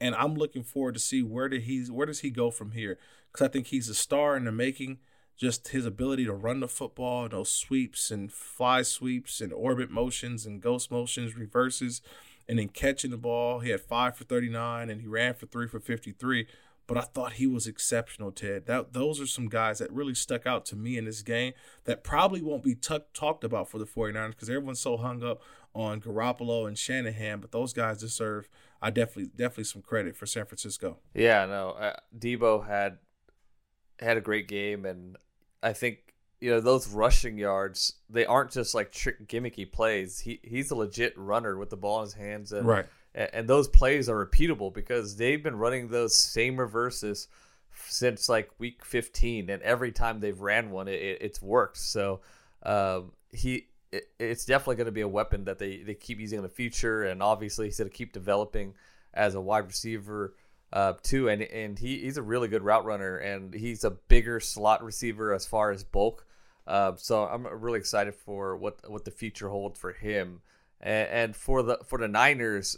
And 0.00 0.14
I'm 0.14 0.34
looking 0.34 0.62
forward 0.62 0.94
to 0.94 1.00
see 1.00 1.22
where 1.22 1.48
did 1.48 1.62
he 1.62 1.84
where 1.84 2.06
does 2.06 2.20
he 2.20 2.30
go 2.30 2.50
from 2.50 2.72
here? 2.72 2.98
Because 3.32 3.46
I 3.46 3.50
think 3.50 3.68
he's 3.68 3.88
a 3.88 3.94
star 3.94 4.36
in 4.36 4.44
the 4.44 4.52
making. 4.52 4.98
Just 5.36 5.68
his 5.68 5.84
ability 5.84 6.24
to 6.24 6.32
run 6.32 6.60
the 6.60 6.68
football, 6.68 7.28
those 7.28 7.50
sweeps 7.50 8.10
and 8.10 8.32
fly 8.32 8.82
sweeps 8.82 9.40
and 9.40 9.52
orbit 9.52 9.90
motions 9.90 10.46
and 10.46 10.62
ghost 10.62 10.90
motions, 10.90 11.36
reverses, 11.36 12.00
and 12.48 12.58
then 12.58 12.68
catching 12.68 13.10
the 13.10 13.18
ball. 13.18 13.60
He 13.60 13.70
had 13.70 13.80
five 13.80 14.16
for 14.16 14.24
39 14.24 14.88
and 14.88 15.00
he 15.00 15.06
ran 15.06 15.34
for 15.34 15.46
three 15.46 15.68
for 15.68 15.80
53 15.80 16.46
but 16.86 16.96
I 16.96 17.00
thought 17.00 17.34
he 17.34 17.46
was 17.46 17.66
exceptional, 17.66 18.30
Ted. 18.30 18.66
That 18.66 18.92
those 18.92 19.20
are 19.20 19.26
some 19.26 19.48
guys 19.48 19.78
that 19.78 19.92
really 19.92 20.14
stuck 20.14 20.46
out 20.46 20.64
to 20.66 20.76
me 20.76 20.96
in 20.96 21.04
this 21.04 21.22
game 21.22 21.52
that 21.84 22.04
probably 22.04 22.42
won't 22.42 22.62
be 22.62 22.74
t- 22.74 22.98
talked 23.12 23.44
about 23.44 23.68
for 23.68 23.78
the 23.78 23.86
49ers 23.86 24.30
because 24.30 24.48
everyone's 24.48 24.80
so 24.80 24.96
hung 24.96 25.22
up 25.24 25.42
on 25.74 26.00
Garoppolo 26.00 26.66
and 26.66 26.78
Shanahan, 26.78 27.40
but 27.40 27.52
those 27.52 27.72
guys 27.72 27.98
deserve 27.98 28.48
I 28.80 28.90
definitely 28.90 29.30
definitely 29.34 29.64
some 29.64 29.82
credit 29.82 30.16
for 30.16 30.26
San 30.26 30.46
Francisco. 30.46 30.98
Yeah, 31.14 31.46
no. 31.46 31.70
Uh, 31.70 31.96
Deebo 32.16 32.66
had 32.66 32.98
had 33.98 34.16
a 34.16 34.20
great 34.20 34.46
game 34.46 34.84
and 34.84 35.16
I 35.66 35.72
think 35.72 36.14
you 36.40 36.50
know 36.50 36.60
those 36.60 36.88
rushing 36.88 37.38
yards 37.38 37.94
they 38.08 38.24
aren't 38.24 38.52
just 38.52 38.74
like 38.74 38.92
trick 38.92 39.26
gimmicky 39.26 39.70
plays. 39.70 40.20
He 40.20 40.38
he's 40.44 40.70
a 40.70 40.76
legit 40.76 41.18
runner 41.18 41.56
with 41.56 41.70
the 41.70 41.76
ball 41.76 41.98
in 42.00 42.04
his 42.04 42.14
hands 42.14 42.52
and 42.52 42.66
right. 42.66 42.86
and 43.14 43.48
those 43.48 43.66
plays 43.66 44.08
are 44.08 44.24
repeatable 44.24 44.72
because 44.72 45.16
they've 45.16 45.42
been 45.42 45.56
running 45.56 45.88
those 45.88 46.14
same 46.14 46.56
reverses 46.56 47.26
since 47.88 48.28
like 48.28 48.48
week 48.58 48.84
15 48.84 49.50
and 49.50 49.60
every 49.62 49.90
time 49.90 50.20
they've 50.20 50.40
ran 50.40 50.70
one 50.70 50.86
it, 50.86 51.18
it's 51.20 51.42
worked. 51.42 51.78
So 51.78 52.20
um, 52.62 53.10
he 53.32 53.66
it, 53.90 54.04
it's 54.20 54.44
definitely 54.44 54.76
going 54.76 54.86
to 54.86 54.92
be 54.92 55.00
a 55.00 55.08
weapon 55.08 55.44
that 55.44 55.58
they, 55.58 55.78
they 55.78 55.94
keep 55.94 56.20
using 56.20 56.38
in 56.38 56.42
the 56.44 56.48
future 56.48 57.02
and 57.04 57.22
obviously 57.22 57.66
he's 57.66 57.78
going 57.78 57.90
to 57.90 57.96
keep 57.96 58.12
developing 58.12 58.74
as 59.14 59.34
a 59.34 59.40
wide 59.40 59.66
receiver 59.66 60.34
uh, 60.72 60.94
too, 61.02 61.28
and 61.28 61.42
and 61.42 61.78
he, 61.78 61.98
he's 61.98 62.16
a 62.16 62.22
really 62.22 62.48
good 62.48 62.62
route 62.62 62.84
runner, 62.84 63.16
and 63.16 63.54
he's 63.54 63.84
a 63.84 63.90
bigger 63.90 64.40
slot 64.40 64.82
receiver 64.82 65.32
as 65.32 65.46
far 65.46 65.70
as 65.70 65.84
bulk. 65.84 66.26
Uh, 66.66 66.92
so 66.96 67.24
I'm 67.24 67.46
really 67.46 67.78
excited 67.78 68.14
for 68.14 68.56
what 68.56 68.78
what 68.90 69.04
the 69.04 69.10
future 69.10 69.48
holds 69.48 69.78
for 69.78 69.92
him, 69.92 70.40
and, 70.80 71.08
and 71.08 71.36
for 71.36 71.62
the 71.62 71.78
for 71.86 71.98
the 71.98 72.08
Niners. 72.08 72.76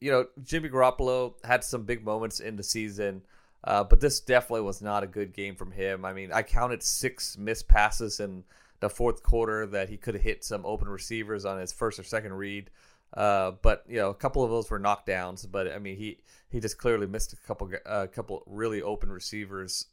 You 0.00 0.10
know, 0.10 0.26
Jimmy 0.42 0.70
Garoppolo 0.70 1.34
had 1.44 1.62
some 1.62 1.84
big 1.84 2.02
moments 2.04 2.40
in 2.40 2.56
the 2.56 2.62
season, 2.62 3.22
uh, 3.64 3.84
but 3.84 4.00
this 4.00 4.20
definitely 4.20 4.62
was 4.62 4.80
not 4.80 5.02
a 5.02 5.06
good 5.06 5.34
game 5.34 5.56
from 5.56 5.72
him. 5.72 6.06
I 6.06 6.14
mean, 6.14 6.32
I 6.32 6.42
counted 6.42 6.82
six 6.82 7.36
missed 7.36 7.68
passes 7.68 8.18
in 8.18 8.44
the 8.80 8.88
fourth 8.88 9.22
quarter 9.22 9.66
that 9.66 9.90
he 9.90 9.98
could 9.98 10.14
have 10.14 10.22
hit 10.22 10.42
some 10.42 10.64
open 10.64 10.88
receivers 10.88 11.44
on 11.44 11.58
his 11.58 11.72
first 11.72 11.98
or 11.98 12.02
second 12.02 12.32
read. 12.32 12.70
Uh, 13.14 13.52
but 13.62 13.84
you 13.88 13.96
know, 13.96 14.10
a 14.10 14.14
couple 14.14 14.44
of 14.44 14.50
those 14.50 14.70
were 14.70 14.80
knockdowns. 14.80 15.50
But 15.50 15.70
I 15.72 15.78
mean, 15.78 15.96
he 15.96 16.18
he 16.48 16.60
just 16.60 16.78
clearly 16.78 17.06
missed 17.06 17.32
a 17.32 17.36
couple 17.36 17.70
a 17.72 17.88
uh, 17.88 18.06
couple 18.06 18.42
really 18.46 18.82
open 18.82 19.10
receivers. 19.10 19.86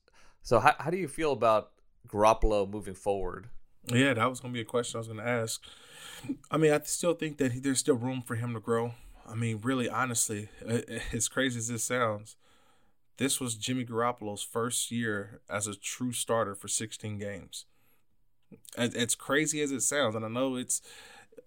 So 0.43 0.59
how 0.59 0.75
how 0.77 0.89
do 0.89 0.97
you 0.97 1.07
feel 1.07 1.31
about 1.31 1.71
Garoppolo 2.07 2.69
moving 2.69 2.95
forward? 2.95 3.49
Yeah, 3.87 4.13
that 4.13 4.29
was 4.29 4.39
gonna 4.39 4.53
be 4.53 4.61
a 4.61 4.65
question 4.65 4.97
I 4.97 4.99
was 4.99 5.07
gonna 5.07 5.23
ask. 5.23 5.61
I 6.51 6.57
mean, 6.57 6.71
I 6.71 6.79
still 6.81 7.13
think 7.13 7.37
that 7.37 7.53
he, 7.53 7.59
there's 7.59 7.79
still 7.79 7.95
room 7.95 8.21
for 8.21 8.35
him 8.35 8.53
to 8.53 8.59
grow. 8.59 8.93
I 9.29 9.35
mean, 9.35 9.59
really, 9.61 9.89
honestly, 9.89 10.49
as 11.13 11.27
crazy 11.27 11.59
as 11.59 11.67
this 11.67 11.83
sounds, 11.83 12.35
this 13.17 13.39
was 13.39 13.55
Jimmy 13.55 13.85
Garoppolo's 13.85 14.43
first 14.43 14.91
year 14.91 15.41
as 15.49 15.67
a 15.67 15.75
true 15.75 16.13
starter 16.13 16.55
for 16.55 16.67
16 16.67 17.17
games. 17.17 17.65
As, 18.77 18.93
as 18.95 19.15
crazy 19.15 19.61
as 19.61 19.71
it 19.71 19.81
sounds, 19.81 20.15
and 20.15 20.23
I 20.23 20.29
know 20.29 20.55
it's 20.55 20.81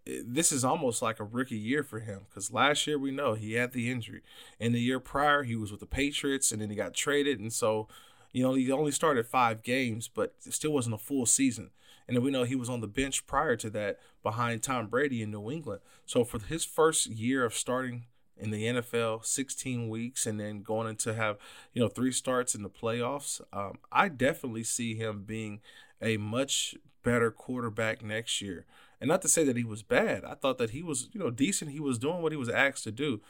this 0.06 0.52
is 0.52 0.64
almost 0.64 1.02
like 1.02 1.20
a 1.20 1.24
rookie 1.24 1.56
year 1.56 1.82
for 1.82 2.00
him 2.00 2.26
because 2.28 2.52
last 2.52 2.86
year 2.86 2.98
we 2.98 3.10
know 3.10 3.34
he 3.34 3.54
had 3.54 3.72
the 3.72 3.90
injury, 3.90 4.22
and 4.58 4.74
the 4.74 4.80
year 4.80 5.00
prior 5.00 5.42
he 5.42 5.56
was 5.56 5.70
with 5.70 5.80
the 5.80 5.86
Patriots, 5.86 6.52
and 6.52 6.60
then 6.60 6.70
he 6.70 6.76
got 6.76 6.94
traded, 6.94 7.38
and 7.38 7.52
so 7.52 7.88
you 8.32 8.42
know 8.42 8.54
he 8.54 8.70
only 8.70 8.92
started 8.92 9.26
five 9.26 9.62
games, 9.62 10.08
but 10.08 10.34
still 10.40 10.72
wasn't 10.72 10.94
a 10.94 10.98
full 10.98 11.26
season. 11.26 11.70
And 12.08 12.16
then 12.16 12.24
we 12.24 12.32
know 12.32 12.42
he 12.42 12.56
was 12.56 12.68
on 12.68 12.80
the 12.80 12.88
bench 12.88 13.24
prior 13.26 13.54
to 13.56 13.70
that 13.70 14.00
behind 14.24 14.64
Tom 14.64 14.88
Brady 14.88 15.22
in 15.22 15.30
New 15.30 15.48
England. 15.48 15.80
So 16.06 16.24
for 16.24 16.40
his 16.40 16.64
first 16.64 17.06
year 17.06 17.44
of 17.44 17.54
starting 17.54 18.06
in 18.36 18.50
the 18.50 18.64
NFL, 18.64 19.24
16 19.24 19.88
weeks, 19.88 20.26
and 20.26 20.40
then 20.40 20.62
going 20.62 20.88
into 20.88 21.14
have 21.14 21.36
you 21.72 21.80
know 21.80 21.88
three 21.88 22.10
starts 22.10 22.54
in 22.54 22.62
the 22.62 22.70
playoffs, 22.70 23.40
um, 23.52 23.78
I 23.92 24.08
definitely 24.08 24.64
see 24.64 24.96
him 24.96 25.24
being 25.24 25.60
a 26.02 26.16
much 26.16 26.74
better 27.02 27.30
quarterback 27.30 28.02
next 28.02 28.40
year. 28.40 28.66
And 29.00 29.08
not 29.08 29.22
to 29.22 29.28
say 29.28 29.44
that 29.44 29.56
he 29.56 29.64
was 29.64 29.82
bad. 29.82 30.24
I 30.24 30.34
thought 30.34 30.58
that 30.58 30.70
he 30.70 30.82
was, 30.82 31.08
you 31.12 31.20
know, 31.20 31.30
decent. 31.30 31.70
He 31.70 31.80
was 31.80 31.98
doing 31.98 32.20
what 32.20 32.32
he 32.32 32.38
was 32.38 32.50
asked 32.50 32.84
to 32.84 32.92
do. 32.92 33.20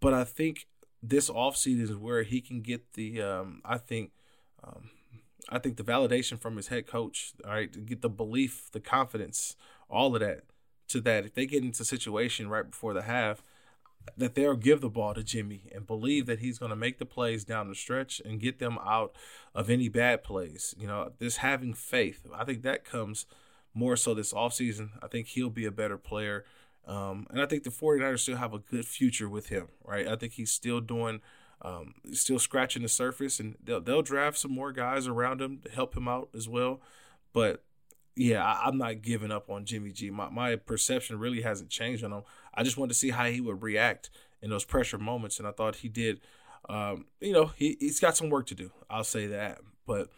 But 0.00 0.12
I 0.12 0.24
think 0.24 0.66
this 1.02 1.30
offseason 1.30 1.82
is 1.82 1.96
where 1.96 2.22
he 2.22 2.40
can 2.40 2.62
get 2.62 2.94
the 2.94 3.22
um, 3.22 3.60
I 3.64 3.78
think 3.78 4.10
um, 4.62 4.90
I 5.48 5.58
think 5.58 5.76
the 5.76 5.84
validation 5.84 6.38
from 6.38 6.56
his 6.56 6.68
head 6.68 6.86
coach, 6.86 7.32
all 7.44 7.52
right, 7.52 7.72
to 7.72 7.80
get 7.80 8.02
the 8.02 8.08
belief, 8.08 8.70
the 8.72 8.80
confidence, 8.80 9.56
all 9.88 10.14
of 10.14 10.20
that 10.20 10.44
to 10.88 11.00
that 11.00 11.24
if 11.24 11.34
they 11.34 11.46
get 11.46 11.62
into 11.62 11.82
a 11.82 11.86
situation 11.86 12.48
right 12.48 12.70
before 12.70 12.92
the 12.92 13.02
half 13.02 13.42
that 14.16 14.34
they'll 14.34 14.56
give 14.56 14.80
the 14.82 14.88
ball 14.90 15.14
to 15.14 15.22
Jimmy 15.22 15.62
and 15.74 15.86
believe 15.86 16.26
that 16.26 16.40
he's 16.40 16.58
going 16.58 16.70
to 16.70 16.76
make 16.76 16.98
the 16.98 17.06
plays 17.06 17.42
down 17.42 17.68
the 17.68 17.74
stretch 17.74 18.20
and 18.24 18.38
get 18.38 18.58
them 18.58 18.78
out 18.84 19.14
of 19.54 19.70
any 19.70 19.88
bad 19.88 20.22
plays. 20.22 20.74
You 20.78 20.86
know, 20.86 21.12
this 21.18 21.38
having 21.38 21.72
faith, 21.72 22.26
I 22.34 22.44
think 22.44 22.62
that 22.62 22.84
comes 22.84 23.24
more 23.74 23.96
so 23.96 24.14
this 24.14 24.32
offseason. 24.32 24.90
I 25.02 25.08
think 25.08 25.28
he'll 25.28 25.50
be 25.50 25.66
a 25.66 25.70
better 25.70 25.98
player. 25.98 26.44
Um, 26.86 27.26
and 27.30 27.40
I 27.40 27.46
think 27.46 27.64
the 27.64 27.70
49ers 27.70 28.20
still 28.20 28.36
have 28.36 28.54
a 28.54 28.58
good 28.58 28.86
future 28.86 29.28
with 29.28 29.48
him, 29.48 29.68
right? 29.84 30.06
I 30.06 30.16
think 30.16 30.34
he's 30.34 30.50
still 30.50 30.80
doing, 30.80 31.20
um, 31.62 31.94
still 32.12 32.38
scratching 32.38 32.82
the 32.82 32.88
surface, 32.88 33.40
and 33.40 33.56
they'll, 33.62 33.80
they'll 33.80 34.02
draft 34.02 34.38
some 34.38 34.52
more 34.52 34.70
guys 34.70 35.06
around 35.06 35.40
him 35.40 35.60
to 35.64 35.70
help 35.70 35.96
him 35.96 36.08
out 36.08 36.28
as 36.34 36.48
well. 36.48 36.80
But 37.32 37.64
yeah, 38.16 38.44
I, 38.44 38.68
am 38.68 38.78
not 38.78 39.02
giving 39.02 39.32
up 39.32 39.50
on 39.50 39.64
Jimmy 39.64 39.90
G. 39.92 40.10
My, 40.10 40.28
my 40.28 40.56
perception 40.56 41.18
really 41.18 41.42
hasn't 41.42 41.70
changed 41.70 42.04
on 42.04 42.12
him. 42.12 42.22
I 42.52 42.62
just 42.62 42.76
wanted 42.76 42.92
to 42.92 42.98
see 42.98 43.10
how 43.10 43.24
he 43.24 43.40
would 43.40 43.62
react 43.62 44.10
in 44.42 44.50
those 44.50 44.64
pressure 44.64 44.98
moments, 44.98 45.38
and 45.38 45.48
I 45.48 45.52
thought 45.52 45.76
he 45.76 45.88
did. 45.88 46.20
Um, 46.68 47.06
you 47.20 47.32
know, 47.32 47.46
he, 47.56 47.76
he's 47.80 48.00
got 48.00 48.16
some 48.16 48.30
work 48.30 48.46
to 48.48 48.54
do. 48.54 48.70
I'll 48.88 49.04
say 49.04 49.26
that. 49.28 49.58
But 49.86 50.10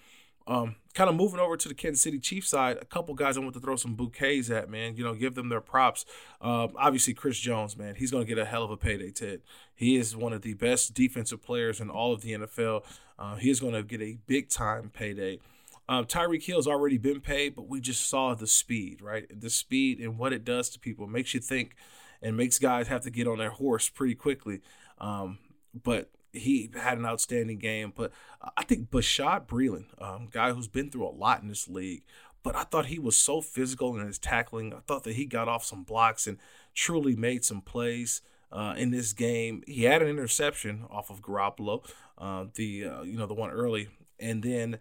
um, 0.46 0.76
kind 0.94 1.11
of 1.11 1.16
moving 1.16 1.40
over 1.40 1.56
to 1.56 1.68
the 1.68 1.74
Kansas 1.74 2.02
City 2.02 2.18
Chiefs 2.18 2.48
side, 2.48 2.78
a 2.80 2.85
couple 2.85 3.14
guys 3.14 3.37
I 3.37 3.40
want 3.40 3.54
to 3.54 3.61
throw 3.61 3.76
some 3.76 3.94
bouquets 3.94 4.48
at, 4.50 4.70
man. 4.70 4.96
You 4.96 5.04
know, 5.04 5.14
give 5.14 5.35
them 5.35 5.48
their 5.48 5.61
props. 5.61 6.04
Uh, 6.40 6.68
obviously, 6.76 7.14
Chris 7.14 7.38
Jones, 7.38 7.76
man, 7.76 7.96
he's 7.96 8.11
going 8.11 8.24
to 8.24 8.28
get 8.28 8.40
a 8.40 8.44
hell 8.44 8.62
of 8.62 8.70
a 8.70 8.76
payday, 8.76 9.11
Ted. 9.11 9.42
He 9.74 9.96
is 9.96 10.16
one 10.16 10.32
of 10.32 10.42
the 10.42 10.54
best 10.54 10.94
defensive 10.94 11.42
players 11.42 11.80
in 11.80 11.90
all 11.90 12.12
of 12.12 12.22
the 12.22 12.32
NFL. 12.32 12.85
Uh, 13.18 13.37
he 13.37 13.50
is 13.50 13.61
going 13.61 13.74
to 13.74 13.82
get 13.82 14.00
a 14.00 14.18
big 14.26 14.48
time 14.48 14.90
payday. 14.94 15.40
Um, 15.88 16.04
Tyreek 16.06 16.44
Hill's 16.44 16.66
already 16.66 16.98
been 16.98 17.20
paid, 17.20 17.54
but 17.54 17.68
we 17.68 17.80
just 17.80 18.09
saw 18.09 18.35
the 18.35 18.46
speed, 18.46 19.00
right? 19.00 19.26
The 19.40 19.50
speed 19.50 20.00
and 20.00 20.18
what 20.18 20.32
it 20.32 20.44
does 20.44 20.68
to 20.70 20.78
people 20.78 21.06
makes 21.06 21.32
you 21.32 21.40
think 21.40 21.76
and 22.22 22.37
makes 22.37 22.59
guys 22.59 22.88
have 22.88 23.02
to 23.02 23.11
get 23.11 23.28
on 23.28 23.38
their 23.38 23.50
horse 23.50 23.88
pretty 23.88 24.14
quickly. 24.14 24.62
Um, 24.98 25.38
but 25.85 26.11
he 26.37 26.70
had 26.75 26.99
an 26.99 27.07
outstanding 27.07 27.59
game. 27.59 27.92
But 27.94 28.12
I 28.57 28.64
think 28.64 28.90
Bashaud 28.90 29.46
Breeland, 29.46 29.87
um, 30.01 30.29
guy 30.31 30.53
who's 30.53 30.68
been 30.68 30.90
through 30.90 31.07
a 31.07 31.11
lot 31.11 31.42
in 31.42 31.49
this 31.49 31.68
league, 31.68 32.03
but 32.42 32.55
I 32.55 32.62
thought 32.62 32.87
he 32.87 32.99
was 32.99 33.16
so 33.16 33.40
physical 33.40 33.96
in 33.96 34.07
his 34.07 34.18
tackling. 34.18 34.72
I 34.72 34.79
thought 34.87 35.03
that 35.05 35.16
he 35.16 35.27
got 35.27 35.49
off 35.49 35.64
some 35.64 35.83
blocks 35.83 36.29
and 36.29 36.38
truly 36.75 37.16
made 37.16 37.44
some 37.44 37.61
plays 37.61 38.22
uh, 38.53 38.75
in 38.77 38.92
this 38.92 39.12
game. 39.12 39.64
He 39.66 39.83
had 39.83 40.01
an 40.01 40.09
interception 40.09 40.85
off 40.88 41.11
of 41.11 41.22
Garoppolo, 41.22 41.85
uh, 42.18 42.44
the 42.55 42.85
uh, 42.85 43.03
you 43.03 43.18
know 43.18 43.27
the 43.27 43.35
one 43.35 43.51
early, 43.51 43.88
and 44.18 44.42
then. 44.42 44.79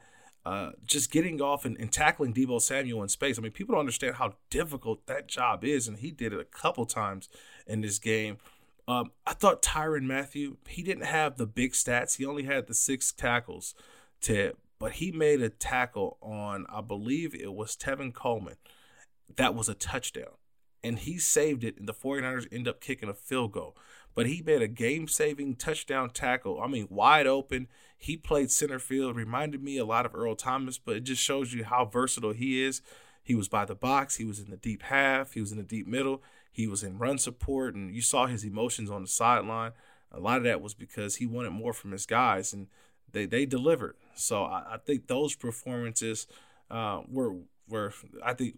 Uh, 0.47 0.73
just 0.85 1.09
getting 1.09 1.41
off 1.41 1.65
and, 1.65 1.75
and, 1.79 1.91
tackling 1.91 2.31
Deebo 2.31 2.61
Samuel 2.61 3.01
in 3.01 3.09
space. 3.09 3.39
I 3.39 3.41
mean, 3.41 3.51
people 3.51 3.73
don't 3.73 3.79
understand 3.79 4.17
how 4.17 4.35
difficult 4.51 5.07
that 5.07 5.27
job 5.27 5.63
is, 5.63 5.87
and 5.87 5.97
he 5.97 6.11
did 6.11 6.33
it 6.33 6.39
a 6.39 6.43
couple 6.43 6.85
times 6.85 7.29
in 7.65 7.81
this 7.81 7.97
game. 7.97 8.37
Um, 8.87 9.11
I 9.25 9.33
thought 9.33 9.63
Tyrann 9.63 10.03
Mathieu, 10.03 10.57
he 10.67 10.83
didn't 10.83 11.05
have 11.05 11.37
the 11.37 11.47
big 11.47 11.73
stats. 11.73 12.17
He 12.17 12.25
only 12.25 12.43
had 12.43 12.67
the 12.67 12.73
six 12.73 13.11
tackles, 13.11 13.73
to, 14.21 14.53
but 14.79 14.93
he 14.93 15.11
made 15.11 15.41
a 15.41 15.49
tackle 15.49 16.17
on, 16.21 16.65
I 16.69 16.81
believe 16.81 17.33
it 17.33 17.53
was 17.53 17.75
Tevin 17.75 18.13
Coleman. 18.13 18.57
That 19.35 19.55
was 19.55 19.69
a 19.69 19.73
touchdown. 19.73 20.37
And 20.83 20.99
he 20.99 21.17
saved 21.17 21.63
it, 21.63 21.77
and 21.79 21.87
the 21.87 21.93
49ers 21.93 22.47
end 22.51 22.67
up 22.67 22.79
kicking 22.79 23.09
a 23.09 23.13
field 23.15 23.53
goal. 23.53 23.75
But 24.13 24.27
he 24.27 24.43
made 24.43 24.61
a 24.61 24.67
game 24.67 25.07
saving 25.07 25.55
touchdown 25.55 26.11
tackle. 26.11 26.61
I 26.61 26.67
mean, 26.67 26.87
wide 26.89 27.27
open. 27.27 27.67
He 27.97 28.15
played 28.17 28.51
center 28.51 28.79
field, 28.79 29.15
reminded 29.15 29.63
me 29.63 29.77
a 29.77 29.85
lot 29.85 30.05
of 30.05 30.13
Earl 30.13 30.35
Thomas, 30.35 30.77
but 30.77 30.95
it 30.95 31.01
just 31.01 31.23
shows 31.23 31.53
you 31.53 31.63
how 31.63 31.85
versatile 31.85 32.33
he 32.33 32.63
is. 32.63 32.81
He 33.23 33.33
was 33.33 33.47
by 33.47 33.65
the 33.65 33.73
box, 33.73 34.17
he 34.17 34.25
was 34.25 34.39
in 34.39 34.51
the 34.51 34.57
deep 34.57 34.83
half, 34.83 35.33
he 35.33 35.41
was 35.41 35.51
in 35.51 35.57
the 35.57 35.63
deep 35.63 35.87
middle. 35.87 36.21
He 36.55 36.67
was 36.67 36.83
in 36.83 36.97
run 36.97 37.17
support, 37.17 37.75
and 37.75 37.93
you 37.93 38.01
saw 38.01 38.27
his 38.27 38.45
emotions 38.45 38.89
on 38.89 39.01
the 39.01 39.09
sideline. 39.09 39.73
A 40.09 40.21
lot 40.21 40.37
of 40.37 40.43
that 40.45 40.61
was 40.61 40.73
because 40.73 41.17
he 41.17 41.25
wanted 41.25 41.49
more 41.49 41.73
from 41.73 41.91
his 41.91 42.05
guys, 42.05 42.53
and 42.53 42.67
they 43.11 43.25
they 43.25 43.45
delivered. 43.45 43.97
So 44.15 44.45
I, 44.45 44.75
I 44.75 44.77
think 44.77 45.07
those 45.07 45.35
performances 45.35 46.27
uh, 46.71 47.01
were 47.09 47.35
were 47.67 47.93
I 48.23 48.33
think 48.33 48.57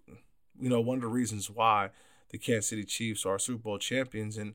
you 0.59 0.69
know 0.69 0.79
one 0.79 0.97
of 0.97 1.01
the 1.01 1.07
reasons 1.07 1.49
why 1.49 1.89
the 2.29 2.37
Kansas 2.37 2.67
City 2.67 2.83
Chiefs 2.83 3.25
are 3.25 3.39
Super 3.39 3.63
Bowl 3.63 3.79
champions. 3.79 4.37
And 4.37 4.53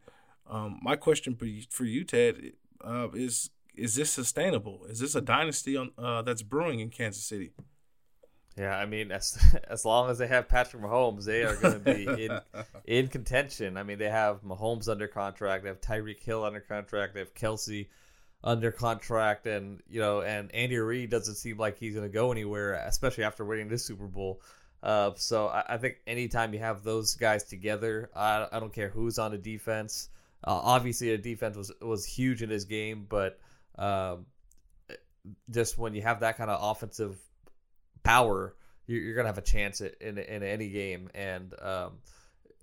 um, 0.49 0.79
my 0.81 0.95
question 0.95 1.37
for 1.69 1.85
you, 1.85 2.05
Ted, 2.05 2.53
uh, 2.85 3.09
is 3.13 3.51
is 3.75 3.97
this 3.97 4.13
sustainable? 4.13 4.85
Is 4.89 5.01
this 5.01 5.17
a 5.17 5.21
dynasty 5.21 5.77
on, 5.77 5.91
uh, 5.99 6.23
that's 6.23 6.43
brewing 6.43 6.79
in 6.79 6.91
Kansas 6.91 7.25
City? 7.25 7.51
Yeah, 8.57 8.77
I 8.77 8.85
mean, 8.87 9.11
as 9.13 9.39
as 9.69 9.85
long 9.85 10.11
as 10.11 10.19
they 10.19 10.27
have 10.27 10.49
Patrick 10.49 10.83
Mahomes, 10.83 11.25
they 11.25 11.43
are 11.43 11.57
going 11.57 11.75
to 11.75 11.81
be 11.81 12.25
in 12.25 12.41
in 12.85 13.09
contention. 13.09 13.77
I 13.77 13.83
mean, 13.83 13.99
they 13.99 14.11
have 14.11 14.43
Mahomes 14.43 14.89
under 14.89 15.09
contract, 15.09 15.65
they 15.65 15.69
have 15.69 15.81
Tyreek 15.81 16.23
Hill 16.23 16.45
under 16.45 16.61
contract, 16.61 17.15
they 17.15 17.21
have 17.21 17.35
Kelce 17.35 17.89
under 18.45 18.71
contract, 18.71 19.47
and 19.47 19.81
you 19.89 20.01
know, 20.01 20.23
and 20.23 20.55
Andy 20.55 20.77
Reid 20.77 21.11
doesn't 21.11 21.37
seem 21.37 21.57
like 21.57 21.79
he's 21.79 21.95
going 21.95 22.07
to 22.07 22.13
go 22.13 22.33
anywhere, 22.33 22.75
especially 22.75 23.25
after 23.25 23.45
winning 23.45 23.69
this 23.69 23.85
Super 23.85 24.07
Bowl. 24.07 24.41
Uh, 24.83 25.13
so 25.15 25.47
I, 25.47 25.65
I, 25.75 25.77
think 25.77 25.99
anytime 26.09 26.53
you 26.53 26.59
have 26.59 26.83
those 26.83 27.15
guys 27.15 27.45
together, 27.45 28.11
I, 28.17 28.49
I 28.51 28.59
don't 28.59 28.73
care 28.73 28.89
who's 28.89 29.17
on 29.17 29.31
the 29.31 29.39
defense. 29.39 30.09
Uh, 30.43 30.59
obviously, 30.61 31.11
the 31.11 31.19
defense 31.19 31.57
was 31.57 31.73
was 31.81 32.05
huge 32.05 32.43
in 32.43 32.49
this 32.49 32.65
game, 32.65 33.07
but 33.09 33.39
um, 33.79 34.27
just 35.51 35.79
when 35.79 35.95
you 35.95 36.03
have 36.03 36.21
that 36.21 36.37
kind 36.37 36.51
of 36.51 36.59
offensive 36.61 37.17
power, 38.03 38.55
you're, 38.87 39.01
you're 39.01 39.15
gonna 39.15 39.29
have 39.29 39.39
a 39.39 39.43
chance 39.43 39.81
in 39.81 40.19
in 40.19 40.43
any 40.43 40.69
game. 40.69 41.11
And 41.15 41.55
um, 41.61 41.93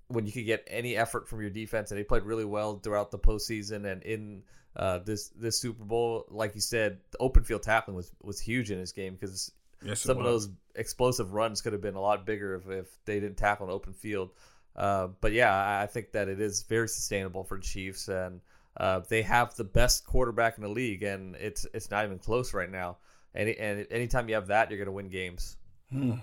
when 0.08 0.26
you 0.26 0.32
can 0.32 0.44
get 0.44 0.64
any 0.66 0.96
effort 0.96 1.28
from 1.28 1.40
your 1.40 1.50
defense, 1.50 1.90
and 1.90 1.98
they 1.98 2.04
played 2.04 2.24
really 2.24 2.44
well 2.44 2.78
throughout 2.78 3.10
the 3.10 3.18
postseason 3.18 3.90
and 3.90 4.02
in 4.02 4.42
uh, 4.76 4.98
this 4.98 5.28
this 5.30 5.60
Super 5.60 5.84
Bowl, 5.84 6.26
like 6.30 6.54
you 6.54 6.60
said, 6.60 6.98
the 7.10 7.18
open 7.18 7.42
field 7.42 7.62
tackling 7.62 7.96
was 7.96 8.12
was 8.22 8.40
huge 8.40 8.70
in 8.70 8.78
this 8.78 8.92
game 8.92 9.14
because 9.14 9.52
yes, 9.84 10.00
some 10.00 10.18
of 10.18 10.24
those 10.24 10.48
explosive 10.74 11.32
runs 11.32 11.60
could 11.60 11.72
have 11.72 11.82
been 11.82 11.96
a 11.96 12.00
lot 12.00 12.24
bigger 12.24 12.54
if, 12.54 12.68
if 12.68 13.04
they 13.04 13.18
didn't 13.20 13.36
tackle 13.36 13.66
an 13.66 13.72
open 13.72 13.92
field. 13.92 14.30
Uh, 14.76 15.08
but 15.20 15.32
yeah, 15.32 15.80
I 15.82 15.86
think 15.86 16.12
that 16.12 16.28
it 16.28 16.40
is 16.40 16.62
very 16.62 16.88
sustainable 16.88 17.42
for 17.42 17.56
the 17.56 17.62
Chiefs, 17.62 18.08
and 18.08 18.40
uh, 18.76 19.00
they 19.08 19.22
have 19.22 19.54
the 19.56 19.64
best 19.64 20.06
quarterback 20.06 20.56
in 20.56 20.62
the 20.62 20.70
league, 20.70 21.02
and 21.02 21.34
it's 21.36 21.66
it's 21.74 21.90
not 21.90 22.04
even 22.04 22.18
close 22.18 22.54
right 22.54 22.70
now. 22.70 22.98
And 23.34 23.48
and 23.48 23.86
anytime 23.90 24.28
you 24.28 24.34
have 24.34 24.48
that, 24.48 24.70
you're 24.70 24.84
to 24.84 24.92
win 24.92 25.08
games. 25.08 25.56
Hmm. 25.90 26.14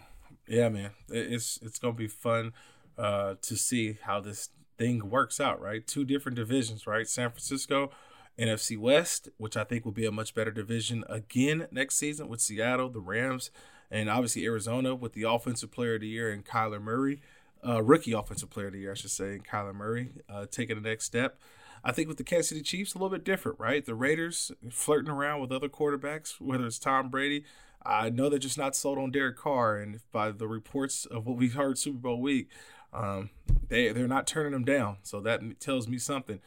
Yeah, 0.47 0.69
man, 0.69 0.91
it's 1.09 1.59
it's 1.61 1.79
to 1.79 1.91
be 1.91 2.07
fun 2.07 2.53
uh, 2.97 3.35
to 3.41 3.55
see 3.55 3.97
how 4.01 4.19
this 4.21 4.49
thing 4.77 5.09
works 5.09 5.39
out. 5.39 5.61
Right, 5.61 5.85
two 5.85 6.05
different 6.05 6.35
divisions. 6.35 6.87
Right, 6.87 7.07
San 7.07 7.29
Francisco. 7.29 7.91
NFC 8.37 8.77
West, 8.77 9.29
which 9.37 9.57
I 9.57 9.63
think 9.63 9.83
will 9.83 9.91
be 9.91 10.05
a 10.05 10.11
much 10.11 10.35
better 10.35 10.51
division 10.51 11.03
again 11.09 11.67
next 11.71 11.95
season 11.97 12.27
with 12.27 12.39
Seattle, 12.39 12.89
the 12.89 12.99
Rams, 12.99 13.49
and 13.89 14.09
obviously 14.09 14.45
Arizona 14.45 14.93
with 14.93 15.13
the 15.13 15.23
Offensive 15.23 15.71
Player 15.71 15.95
of 15.95 16.01
the 16.01 16.07
Year 16.07 16.31
and 16.31 16.45
Kyler 16.45 16.79
Murray, 16.79 17.21
uh, 17.65 17.81
rookie 17.81 18.13
Offensive 18.13 18.51
Player 18.51 18.67
of 18.67 18.73
the 18.73 18.79
Year, 18.79 18.91
I 18.91 18.95
should 18.95 19.09
say, 19.09 19.33
and 19.33 19.47
Kyler 19.47 19.73
Murray 19.73 20.11
uh, 20.29 20.45
taking 20.49 20.81
the 20.81 20.87
next 20.87 21.05
step. 21.05 21.39
I 21.83 21.91
think 21.91 22.07
with 22.07 22.17
the 22.17 22.23
Kansas 22.23 22.49
City 22.49 22.61
Chiefs, 22.61 22.93
a 22.93 22.97
little 22.97 23.09
bit 23.09 23.23
different, 23.23 23.59
right? 23.59 23.85
The 23.85 23.95
Raiders 23.95 24.51
flirting 24.69 25.11
around 25.11 25.41
with 25.41 25.51
other 25.51 25.69
quarterbacks, 25.69 26.39
whether 26.39 26.65
it's 26.65 26.79
Tom 26.79 27.09
Brady. 27.09 27.43
I 27.85 28.09
know 28.09 28.29
they're 28.29 28.39
just 28.39 28.57
not 28.57 28.75
sold 28.75 28.97
on 28.97 29.11
Derek 29.11 29.37
Carr, 29.37 29.77
and 29.77 29.99
by 30.11 30.31
the 30.31 30.47
reports 30.47 31.05
of 31.05 31.25
what 31.25 31.37
we've 31.37 31.53
heard 31.53 31.77
Super 31.77 31.99
Bowl 31.99 32.21
week, 32.21 32.49
um, 32.93 33.29
they 33.69 33.89
they're 33.89 34.07
not 34.07 34.27
turning 34.27 34.51
them 34.51 34.65
down. 34.65 34.97
So 35.03 35.21
that 35.21 35.59
tells 35.59 35.87
me 35.87 35.97
something. 35.97 36.39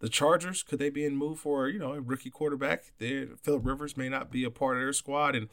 The 0.00 0.08
Chargers 0.08 0.62
could 0.62 0.78
they 0.78 0.90
be 0.90 1.04
in 1.04 1.16
move 1.16 1.38
for 1.38 1.68
you 1.68 1.78
know 1.78 1.94
a 1.94 2.00
rookie 2.00 2.30
quarterback? 2.30 2.92
There, 2.98 3.28
Philip 3.42 3.64
Rivers 3.64 3.96
may 3.96 4.08
not 4.08 4.30
be 4.30 4.44
a 4.44 4.50
part 4.50 4.76
of 4.76 4.82
their 4.82 4.92
squad, 4.92 5.34
and 5.34 5.48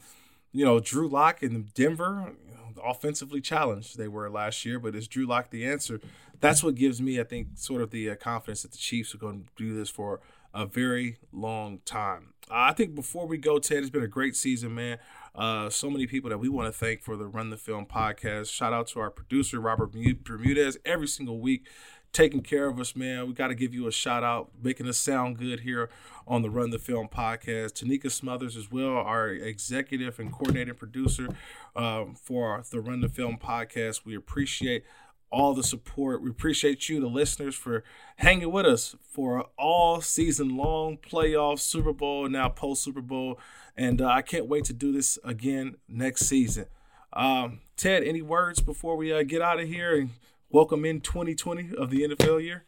you 0.52 0.64
know 0.64 0.80
Drew 0.80 1.08
Lock 1.08 1.42
in 1.42 1.70
Denver, 1.74 2.34
you 2.46 2.54
know, 2.54 2.82
offensively 2.82 3.40
challenged 3.40 3.96
they 3.96 4.08
were 4.08 4.28
last 4.28 4.64
year, 4.66 4.78
but 4.78 4.94
is 4.94 5.08
Drew 5.08 5.26
Lock 5.26 5.50
the 5.50 5.64
answer? 5.64 6.00
That's 6.40 6.62
what 6.62 6.74
gives 6.74 7.00
me, 7.00 7.20
I 7.20 7.24
think, 7.24 7.48
sort 7.54 7.82
of 7.82 7.90
the 7.90 8.10
uh, 8.10 8.14
confidence 8.16 8.62
that 8.62 8.72
the 8.72 8.78
Chiefs 8.78 9.14
are 9.14 9.18
going 9.18 9.44
to 9.44 9.48
do 9.62 9.74
this 9.74 9.90
for 9.90 10.20
a 10.54 10.66
very 10.66 11.18
long 11.32 11.80
time. 11.84 12.34
Uh, 12.50 12.54
I 12.54 12.72
think 12.72 12.94
before 12.94 13.26
we 13.26 13.38
go, 13.38 13.58
Ted, 13.58 13.78
it's 13.78 13.90
been 13.90 14.02
a 14.02 14.08
great 14.08 14.34
season, 14.34 14.74
man. 14.74 14.98
Uh, 15.34 15.70
so 15.70 15.88
many 15.88 16.06
people 16.06 16.30
that 16.30 16.38
we 16.38 16.48
want 16.48 16.72
to 16.72 16.76
thank 16.76 17.02
for 17.02 17.16
the 17.16 17.26
Run 17.26 17.50
the 17.50 17.56
Film 17.56 17.86
podcast. 17.86 18.52
Shout 18.52 18.72
out 18.72 18.88
to 18.88 19.00
our 19.00 19.10
producer 19.10 19.60
Robert 19.60 19.92
Bermudez 19.92 20.78
every 20.84 21.06
single 21.06 21.38
week 21.38 21.66
taking 22.12 22.42
care 22.42 22.66
of 22.66 22.80
us, 22.80 22.96
man. 22.96 23.26
We 23.26 23.34
got 23.34 23.48
to 23.48 23.54
give 23.54 23.74
you 23.74 23.86
a 23.86 23.92
shout 23.92 24.24
out, 24.24 24.50
making 24.62 24.88
us 24.88 24.98
sound 24.98 25.38
good 25.38 25.60
here 25.60 25.90
on 26.26 26.42
the 26.42 26.50
Run 26.50 26.70
the 26.70 26.78
Film 26.78 27.08
podcast. 27.08 27.72
Tanika 27.72 28.10
Smothers, 28.10 28.56
as 28.56 28.70
well, 28.70 28.96
our 28.96 29.28
executive 29.28 30.18
and 30.18 30.32
coordinating 30.32 30.74
producer 30.74 31.28
um, 31.76 32.14
for 32.14 32.62
the 32.70 32.80
Run 32.80 33.00
the 33.00 33.08
Film 33.08 33.38
podcast. 33.38 34.04
We 34.04 34.16
appreciate 34.16 34.84
all 35.30 35.54
the 35.54 35.62
support. 35.62 36.22
We 36.22 36.30
appreciate 36.30 36.88
you, 36.88 37.00
the 37.00 37.06
listeners, 37.06 37.54
for 37.54 37.84
hanging 38.16 38.50
with 38.50 38.66
us 38.66 38.96
for 39.02 39.46
all 39.56 40.00
season 40.00 40.56
long 40.56 40.98
playoff, 40.98 41.60
Super 41.60 41.92
Bowl, 41.92 42.28
now 42.28 42.48
post 42.48 42.82
Super 42.82 43.00
Bowl. 43.00 43.38
And 43.76 44.00
uh, 44.00 44.08
I 44.08 44.22
can't 44.22 44.46
wait 44.46 44.64
to 44.64 44.72
do 44.72 44.92
this 44.92 45.18
again 45.24 45.76
next 45.88 46.26
season. 46.26 46.66
Um, 47.12 47.60
Ted, 47.76 48.02
any 48.04 48.22
words 48.22 48.60
before 48.60 48.96
we 48.96 49.12
uh, 49.12 49.22
get 49.22 49.42
out 49.42 49.60
of 49.60 49.68
here 49.68 49.96
and 49.98 50.10
welcome 50.50 50.84
in 50.84 51.00
2020 51.00 51.74
of 51.76 51.90
the 51.90 52.02
NFL 52.02 52.42
year? 52.42 52.64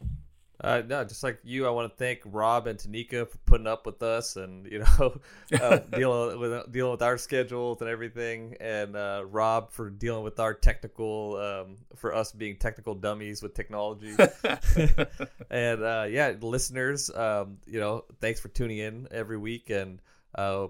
Uh, 0.63 0.81
no, 0.87 1.03
just 1.05 1.25
like 1.25 1.41
you, 1.43 1.67
I 1.67 1.71
want 1.71 1.91
to 1.91 1.97
thank 1.97 2.21
Rob 2.25 2.69
and 2.69 2.79
Tanika 2.79 3.29
for 3.29 3.39
putting 3.47 3.67
up 3.67 3.85
with 3.85 4.01
us 4.03 4.37
and 4.37 4.65
you 4.71 4.79
know 4.79 5.21
uh, 5.61 5.79
dealing 5.93 6.39
with 6.39 6.73
dealing 6.73 6.93
with 6.93 7.03
our 7.03 7.19
schedules 7.19 7.81
and 7.81 7.91
everything, 7.91 8.57
and 8.61 8.95
uh, 8.95 9.25
Rob 9.27 9.73
for 9.73 9.91
dealing 9.91 10.23
with 10.23 10.39
our 10.39 10.55
technical 10.55 11.37
um, 11.37 11.79
for 11.97 12.15
us 12.15 12.31
being 12.31 12.57
technical 12.57 12.95
dummies 12.95 13.43
with 13.43 13.55
technology. 13.55 14.15
and 15.51 15.83
uh, 15.83 16.07
yeah, 16.09 16.35
listeners, 16.41 17.11
um, 17.11 17.59
you 17.67 17.81
know, 17.81 18.05
thanks 18.21 18.39
for 18.39 18.49
tuning 18.49 18.79
in 18.79 19.09
every 19.11 19.39
week 19.39 19.71
and 19.71 20.01
uh, 20.37 20.69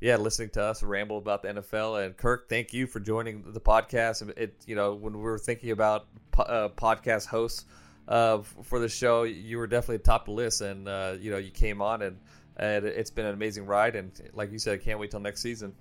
yeah, 0.00 0.16
listening 0.16 0.50
to 0.50 0.62
us 0.62 0.82
ramble 0.82 1.18
about 1.18 1.42
the 1.42 1.48
NFL. 1.48 2.04
And 2.04 2.16
Kirk, 2.16 2.48
thank 2.48 2.72
you 2.74 2.86
for 2.86 3.00
joining 3.00 3.52
the 3.52 3.60
podcast. 3.60 4.28
It, 4.36 4.54
you 4.66 4.74
know, 4.74 4.94
when 4.94 5.14
we 5.14 5.22
were 5.22 5.38
thinking 5.38 5.70
about 5.70 6.06
po- 6.30 6.42
uh, 6.42 6.68
podcast 6.70 7.26
hosts 7.26 7.64
uh, 8.10 8.42
for 8.64 8.78
the 8.78 8.88
show, 8.88 9.22
you 9.22 9.56
were 9.56 9.66
definitely 9.66 9.98
top 9.98 10.22
of 10.22 10.26
the 10.26 10.32
list, 10.32 10.60
and 10.60 10.88
uh, 10.88 11.14
you 11.18 11.30
know, 11.30 11.38
you 11.38 11.50
came 11.50 11.80
on, 11.80 12.02
and, 12.02 12.18
and 12.56 12.84
it's 12.84 13.10
been 13.10 13.24
an 13.24 13.34
amazing 13.34 13.64
ride. 13.64 13.94
And 13.96 14.12
like 14.34 14.52
you 14.52 14.58
said, 14.58 14.74
I 14.74 14.82
can't 14.82 14.98
wait 14.98 15.12
till 15.12 15.20
next 15.20 15.40
season. 15.40 15.72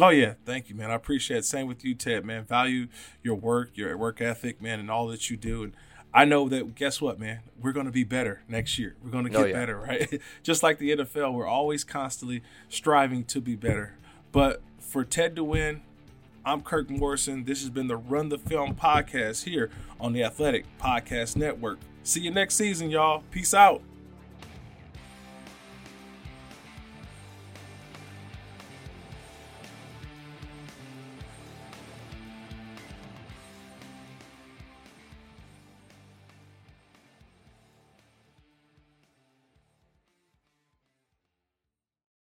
Oh 0.00 0.08
yeah, 0.08 0.34
thank 0.46 0.70
you, 0.70 0.74
man. 0.74 0.90
I 0.90 0.94
appreciate 0.94 1.38
it. 1.38 1.44
Same 1.44 1.66
with 1.66 1.84
you, 1.84 1.94
Ted. 1.94 2.24
Man, 2.24 2.44
value 2.44 2.86
your 3.22 3.34
work, 3.34 3.72
your 3.74 3.94
work 3.98 4.22
ethic, 4.22 4.62
man, 4.62 4.80
and 4.80 4.90
all 4.90 5.08
that 5.08 5.28
you 5.28 5.36
do, 5.36 5.64
and 5.64 5.76
I 6.14 6.24
know 6.24 6.48
that 6.48 6.74
guess 6.74 7.00
what, 7.00 7.18
man? 7.18 7.40
We're 7.60 7.72
going 7.72 7.86
to 7.86 7.92
be 7.92 8.04
better 8.04 8.42
next 8.48 8.78
year. 8.78 8.96
We're 9.02 9.10
going 9.10 9.24
to 9.24 9.30
oh, 9.30 9.42
get 9.42 9.42
oh, 9.42 9.46
yeah. 9.48 9.52
better, 9.52 9.78
right? 9.78 10.20
Just 10.42 10.62
like 10.62 10.78
the 10.78 10.96
NFL, 10.96 11.32
we're 11.32 11.46
always 11.46 11.84
constantly 11.84 12.42
striving 12.68 13.24
to 13.24 13.40
be 13.40 13.56
better. 13.56 13.96
But 14.30 14.62
for 14.78 15.04
Ted 15.04 15.36
to 15.36 15.44
win, 15.44 15.82
I'm 16.44 16.62
Kirk 16.62 16.90
Morrison. 16.90 17.44
This 17.44 17.60
has 17.60 17.70
been 17.70 17.86
the 17.86 17.96
Run 17.96 18.28
the 18.28 18.38
Film 18.38 18.74
podcast 18.74 19.44
here 19.44 19.70
on 20.00 20.12
the 20.12 20.24
Athletic 20.24 20.66
Podcast 20.76 21.36
Network. 21.36 21.78
See 22.02 22.20
you 22.20 22.32
next 22.32 22.56
season, 22.56 22.90
y'all. 22.90 23.22
Peace 23.30 23.54
out. 23.54 23.80